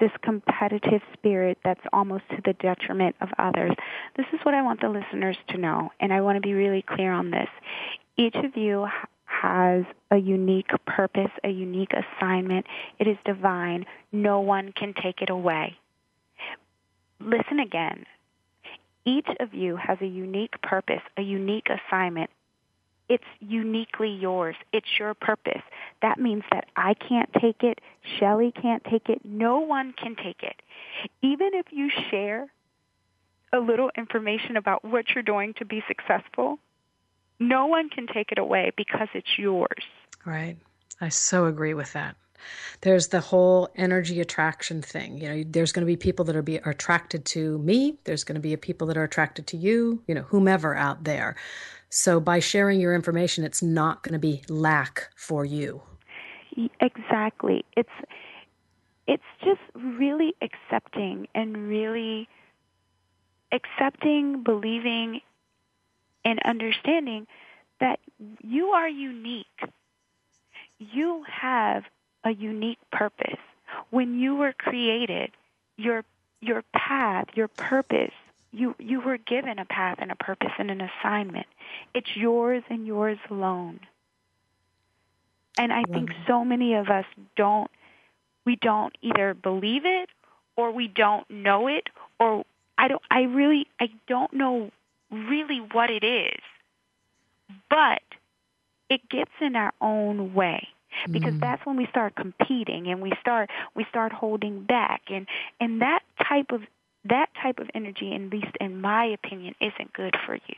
this 0.00 0.10
competitive 0.22 1.02
spirit 1.12 1.58
that's 1.64 1.80
almost 1.92 2.24
to 2.30 2.42
the 2.44 2.54
detriment 2.54 3.16
of 3.20 3.28
others. 3.38 3.72
This 4.16 4.26
is 4.32 4.40
what 4.42 4.54
I 4.54 4.62
want 4.62 4.80
the 4.80 4.88
listeners 4.88 5.36
to 5.48 5.58
know, 5.58 5.90
and 6.00 6.12
I 6.12 6.20
want 6.20 6.36
to 6.36 6.40
be 6.40 6.54
really 6.54 6.82
clear 6.82 7.12
on 7.12 7.30
this. 7.30 7.48
Each 8.16 8.34
of 8.36 8.56
you 8.56 8.86
has 9.24 9.84
a 10.10 10.16
unique 10.16 10.70
purpose, 10.86 11.30
a 11.42 11.48
unique 11.48 11.92
assignment. 11.92 12.66
It 12.98 13.06
is 13.06 13.16
divine. 13.24 13.84
No 14.12 14.40
one 14.40 14.72
can 14.72 14.94
take 15.02 15.22
it 15.22 15.30
away. 15.30 15.76
Listen 17.20 17.60
again. 17.60 18.04
Each 19.04 19.28
of 19.40 19.52
you 19.52 19.76
has 19.76 19.98
a 20.00 20.06
unique 20.06 20.60
purpose, 20.62 21.02
a 21.16 21.22
unique 21.22 21.66
assignment, 21.68 22.30
it's 23.08 23.24
uniquely 23.40 24.10
yours. 24.10 24.56
It's 24.72 24.98
your 24.98 25.14
purpose. 25.14 25.62
That 26.02 26.18
means 26.18 26.42
that 26.50 26.66
I 26.76 26.94
can't 26.94 27.30
take 27.40 27.62
it, 27.62 27.80
Shelley 28.18 28.52
can't 28.52 28.84
take 28.84 29.08
it, 29.08 29.20
no 29.24 29.60
one 29.60 29.92
can 29.92 30.16
take 30.16 30.42
it. 30.42 30.60
Even 31.22 31.50
if 31.52 31.66
you 31.70 31.90
share 32.10 32.48
a 33.52 33.58
little 33.58 33.90
information 33.96 34.56
about 34.56 34.84
what 34.84 35.06
you're 35.14 35.22
doing 35.22 35.54
to 35.54 35.64
be 35.64 35.82
successful, 35.86 36.58
no 37.38 37.66
one 37.66 37.88
can 37.88 38.06
take 38.06 38.32
it 38.32 38.38
away 38.38 38.72
because 38.76 39.08
it's 39.14 39.38
yours. 39.38 39.82
Right. 40.24 40.56
I 41.00 41.08
so 41.08 41.46
agree 41.46 41.74
with 41.74 41.92
that. 41.92 42.16
There's 42.82 43.08
the 43.08 43.20
whole 43.20 43.68
energy 43.76 44.20
attraction 44.20 44.82
thing. 44.82 45.18
You 45.18 45.28
know, 45.28 45.44
there's 45.46 45.72
going 45.72 45.82
to 45.82 45.86
be 45.86 45.96
people 45.96 46.24
that 46.26 46.36
are 46.36 46.42
be 46.42 46.60
are 46.60 46.70
attracted 46.70 47.24
to 47.26 47.58
me. 47.58 47.96
There's 48.04 48.24
going 48.24 48.34
to 48.34 48.40
be 48.40 48.54
people 48.56 48.86
that 48.88 48.96
are 48.96 49.04
attracted 49.04 49.46
to 49.48 49.56
you. 49.56 50.02
You 50.06 50.14
know, 50.14 50.22
whomever 50.22 50.74
out 50.74 51.04
there. 51.04 51.36
So 51.96 52.18
by 52.18 52.40
sharing 52.40 52.80
your 52.80 52.92
information, 52.92 53.44
it's 53.44 53.62
not 53.62 54.02
going 54.02 54.14
to 54.14 54.18
be 54.18 54.42
lack 54.48 55.10
for 55.14 55.44
you. 55.44 55.80
Exactly. 56.80 57.64
It's 57.76 57.88
it's 59.06 59.22
just 59.44 59.60
really 59.74 60.34
accepting 60.42 61.28
and 61.36 61.68
really 61.68 62.28
accepting, 63.52 64.42
believing, 64.42 65.20
and 66.24 66.40
understanding 66.44 67.28
that 67.78 68.00
you 68.42 68.70
are 68.70 68.88
unique. 68.88 69.46
You 70.80 71.22
have 71.30 71.84
a 72.24 72.32
unique 72.32 72.80
purpose. 72.90 73.38
When 73.90 74.18
you 74.18 74.34
were 74.34 74.52
created, 74.52 75.30
your 75.76 76.02
your 76.40 76.64
path, 76.72 77.26
your 77.36 77.46
purpose 77.46 78.10
you 78.54 78.74
you 78.78 79.00
were 79.00 79.18
given 79.18 79.58
a 79.58 79.64
path 79.64 79.98
and 80.00 80.10
a 80.10 80.16
purpose 80.16 80.52
and 80.58 80.70
an 80.70 80.80
assignment. 80.80 81.46
It's 81.94 82.16
yours 82.16 82.62
and 82.70 82.86
yours 82.86 83.18
alone. 83.30 83.80
And 85.56 85.72
I 85.72 85.84
think 85.84 86.10
so 86.26 86.44
many 86.44 86.74
of 86.74 86.88
us 86.88 87.04
don't 87.36 87.70
we 88.44 88.56
don't 88.56 88.96
either 89.02 89.34
believe 89.34 89.82
it 89.84 90.08
or 90.56 90.72
we 90.72 90.88
don't 90.88 91.28
know 91.30 91.68
it 91.68 91.88
or 92.18 92.44
I 92.78 92.88
don't 92.88 93.02
I 93.10 93.22
really 93.22 93.66
I 93.80 93.90
don't 94.06 94.32
know 94.32 94.70
really 95.10 95.58
what 95.72 95.90
it 95.90 96.04
is. 96.04 96.40
But 97.68 98.02
it 98.88 99.08
gets 99.08 99.30
in 99.40 99.56
our 99.56 99.72
own 99.80 100.34
way 100.34 100.68
because 101.10 101.34
mm. 101.34 101.40
that's 101.40 101.64
when 101.66 101.76
we 101.76 101.86
start 101.86 102.14
competing 102.14 102.86
and 102.88 103.02
we 103.02 103.12
start 103.20 103.50
we 103.74 103.84
start 103.90 104.12
holding 104.12 104.62
back 104.62 105.02
and 105.08 105.26
and 105.60 105.82
that 105.82 106.00
type 106.22 106.52
of 106.52 106.62
that 107.06 107.28
type 107.42 107.58
of 107.58 107.68
energy, 107.74 108.14
at 108.14 108.20
least 108.30 108.56
in 108.60 108.80
my 108.80 109.04
opinion, 109.04 109.54
isn't 109.60 109.92
good 109.92 110.16
for 110.26 110.34
you. 110.34 110.56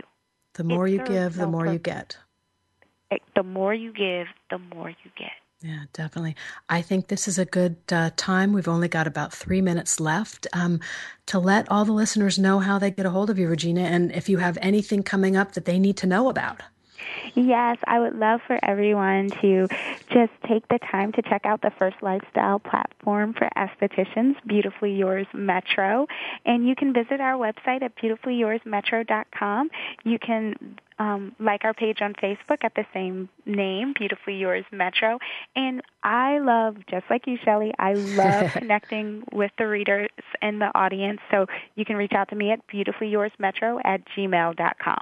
The 0.54 0.64
more 0.64 0.86
it 0.86 0.92
you 0.92 0.98
give, 0.98 1.36
no 1.36 1.44
the 1.44 1.50
more 1.50 1.64
purpose. 1.64 1.72
you 1.72 1.78
get. 1.78 2.16
The 3.34 3.42
more 3.42 3.74
you 3.74 3.92
give, 3.92 4.26
the 4.50 4.58
more 4.58 4.90
you 4.90 5.10
get. 5.16 5.32
Yeah, 5.62 5.84
definitely. 5.92 6.36
I 6.68 6.82
think 6.82 7.08
this 7.08 7.26
is 7.26 7.38
a 7.38 7.44
good 7.44 7.76
uh, 7.90 8.10
time. 8.16 8.52
We've 8.52 8.68
only 8.68 8.88
got 8.88 9.06
about 9.06 9.32
three 9.32 9.62
minutes 9.62 10.00
left 10.00 10.46
um, 10.52 10.80
to 11.26 11.38
let 11.38 11.70
all 11.70 11.84
the 11.84 11.92
listeners 11.92 12.38
know 12.38 12.58
how 12.58 12.78
they 12.78 12.90
get 12.90 13.06
a 13.06 13.10
hold 13.10 13.30
of 13.30 13.38
you, 13.38 13.48
Regina, 13.48 13.82
and 13.82 14.12
if 14.12 14.28
you 14.28 14.38
have 14.38 14.58
anything 14.60 15.02
coming 15.02 15.36
up 15.36 15.52
that 15.52 15.64
they 15.64 15.78
need 15.78 15.96
to 15.98 16.06
know 16.06 16.28
about. 16.28 16.62
Yes, 17.34 17.78
I 17.86 17.98
would 18.00 18.16
love 18.16 18.40
for 18.46 18.58
everyone 18.62 19.30
to 19.42 19.68
just 20.08 20.32
take 20.48 20.66
the 20.68 20.78
time 20.90 21.12
to 21.12 21.22
check 21.22 21.44
out 21.44 21.62
the 21.62 21.72
first 21.78 21.96
lifestyle 22.02 22.58
platform 22.58 23.34
for 23.34 23.48
estheticians, 23.56 24.34
Beautifully 24.46 24.94
Yours 24.94 25.26
Metro. 25.32 26.06
And 26.44 26.66
you 26.66 26.74
can 26.74 26.92
visit 26.92 27.20
our 27.20 27.34
website 27.34 27.82
at 27.82 27.94
beautifully.yoursmetro.com. 27.96 29.70
You 30.04 30.18
can 30.18 30.78
um, 30.98 31.34
like 31.38 31.64
our 31.64 31.74
page 31.74 31.98
on 32.00 32.14
Facebook 32.14 32.62
at 32.62 32.74
the 32.74 32.84
same 32.94 33.28
name, 33.44 33.92
Beautifully 33.98 34.36
Yours 34.36 34.64
Metro. 34.72 35.18
And 35.54 35.82
I 36.02 36.38
love, 36.38 36.76
just 36.88 37.04
like 37.10 37.26
you, 37.26 37.36
Shelley, 37.44 37.72
I 37.78 37.94
love 37.94 38.52
connecting 38.52 39.24
with 39.32 39.50
the 39.58 39.66
readers 39.66 40.08
and 40.40 40.60
the 40.60 40.70
audience. 40.74 41.20
So 41.30 41.46
you 41.74 41.84
can 41.84 41.96
reach 41.96 42.12
out 42.12 42.28
to 42.30 42.36
me 42.36 42.50
at 42.50 42.66
beautifully.yoursmetro 42.66 43.80
at 43.84 44.02
gmail.com. 44.16 44.98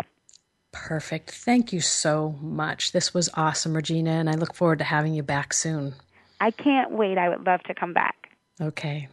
Perfect. 0.74 1.30
Thank 1.30 1.72
you 1.72 1.80
so 1.80 2.34
much. 2.42 2.90
This 2.90 3.14
was 3.14 3.30
awesome, 3.34 3.74
Regina, 3.74 4.10
and 4.10 4.28
I 4.28 4.34
look 4.34 4.54
forward 4.54 4.78
to 4.80 4.84
having 4.84 5.14
you 5.14 5.22
back 5.22 5.52
soon. 5.52 5.94
I 6.40 6.50
can't 6.50 6.90
wait. 6.90 7.16
I 7.16 7.28
would 7.28 7.46
love 7.46 7.62
to 7.62 7.74
come 7.74 7.92
back. 7.92 8.16
Okay. 8.60 9.08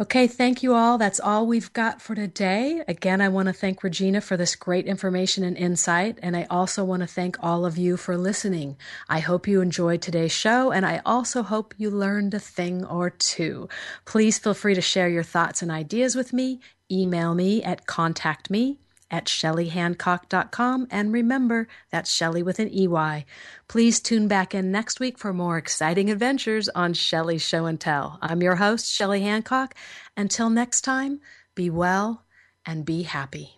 Okay, 0.00 0.28
thank 0.28 0.62
you 0.62 0.74
all. 0.74 0.98
That's 0.98 1.20
all 1.20 1.46
we've 1.46 1.72
got 1.72 2.00
for 2.00 2.14
today. 2.14 2.82
Again, 2.86 3.20
I 3.20 3.28
want 3.28 3.48
to 3.48 3.52
thank 3.52 3.82
Regina 3.82 4.20
for 4.20 4.36
this 4.36 4.54
great 4.54 4.86
information 4.86 5.42
and 5.42 5.56
insight, 5.56 6.18
and 6.22 6.36
I 6.36 6.46
also 6.48 6.84
want 6.84 7.00
to 7.00 7.06
thank 7.08 7.36
all 7.42 7.66
of 7.66 7.76
you 7.76 7.96
for 7.96 8.16
listening. 8.16 8.76
I 9.08 9.18
hope 9.18 9.48
you 9.48 9.60
enjoyed 9.60 10.02
today's 10.02 10.32
show, 10.32 10.70
and 10.70 10.86
I 10.86 11.02
also 11.04 11.42
hope 11.42 11.74
you 11.78 11.90
learned 11.90 12.32
a 12.34 12.40
thing 12.40 12.84
or 12.84 13.10
two. 13.10 13.68
Please 14.04 14.38
feel 14.38 14.54
free 14.54 14.74
to 14.74 14.80
share 14.80 15.08
your 15.08 15.24
thoughts 15.24 15.62
and 15.62 15.70
ideas 15.70 16.14
with 16.14 16.32
me. 16.32 16.60
Email 16.90 17.34
me 17.34 17.62
at 17.62 17.86
contactme 17.86 18.78
at 19.12 19.26
shelleyhancock.com. 19.26 20.88
And 20.90 21.12
remember, 21.12 21.68
that's 21.90 22.10
Shelley 22.10 22.42
with 22.42 22.58
an 22.58 22.70
EY. 22.72 23.26
Please 23.68 24.00
tune 24.00 24.26
back 24.26 24.54
in 24.54 24.72
next 24.72 24.98
week 24.98 25.18
for 25.18 25.32
more 25.32 25.58
exciting 25.58 26.10
adventures 26.10 26.68
on 26.70 26.94
Shelley's 26.94 27.42
Show 27.42 27.66
and 27.66 27.78
Tell. 27.78 28.18
I'm 28.22 28.42
your 28.42 28.56
host, 28.56 28.90
Shelley 28.90 29.20
Hancock. 29.20 29.74
Until 30.16 30.48
next 30.50 30.80
time, 30.80 31.20
be 31.54 31.68
well 31.68 32.24
and 32.66 32.84
be 32.84 33.02
happy. 33.02 33.50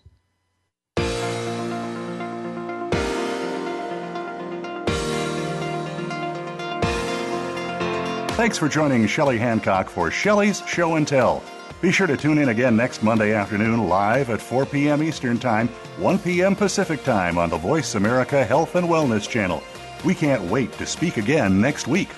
Thanks 8.35 8.59
for 8.59 8.69
joining 8.69 9.07
Shelley 9.07 9.39
Hancock 9.39 9.89
for 9.89 10.11
Shelley's 10.11 10.61
Show 10.67 10.97
and 10.97 11.07
Tell. 11.07 11.41
Be 11.85 11.93
sure 11.93 12.07
to 12.07 12.16
tune 12.16 12.39
in 12.39 12.49
again 12.49 12.76
next 12.76 13.03
Monday 13.03 13.35
afternoon 13.35 13.89
live 13.89 14.30
at 14.30 14.41
4 14.41 14.64
p.m. 14.64 15.03
Eastern 15.03 15.39
Time, 15.39 15.68
1 15.99 16.18
p.m. 16.18 16.57
Pacific 16.57 17.05
Time 17.05 17.37
on 17.37 17.51
the 17.51 17.59
Voice 17.59 17.95
America 17.95 18.43
Health 18.43 18.74
and 18.74 18.89
Wellness 18.89 19.28
Channel. 19.28 19.62
We 20.03 20.14
can't 20.14 20.43
wait 20.45 20.72
to 20.78 20.87
speak 20.87 21.18
again 21.18 21.61
next 21.61 21.87
week. 21.87 22.09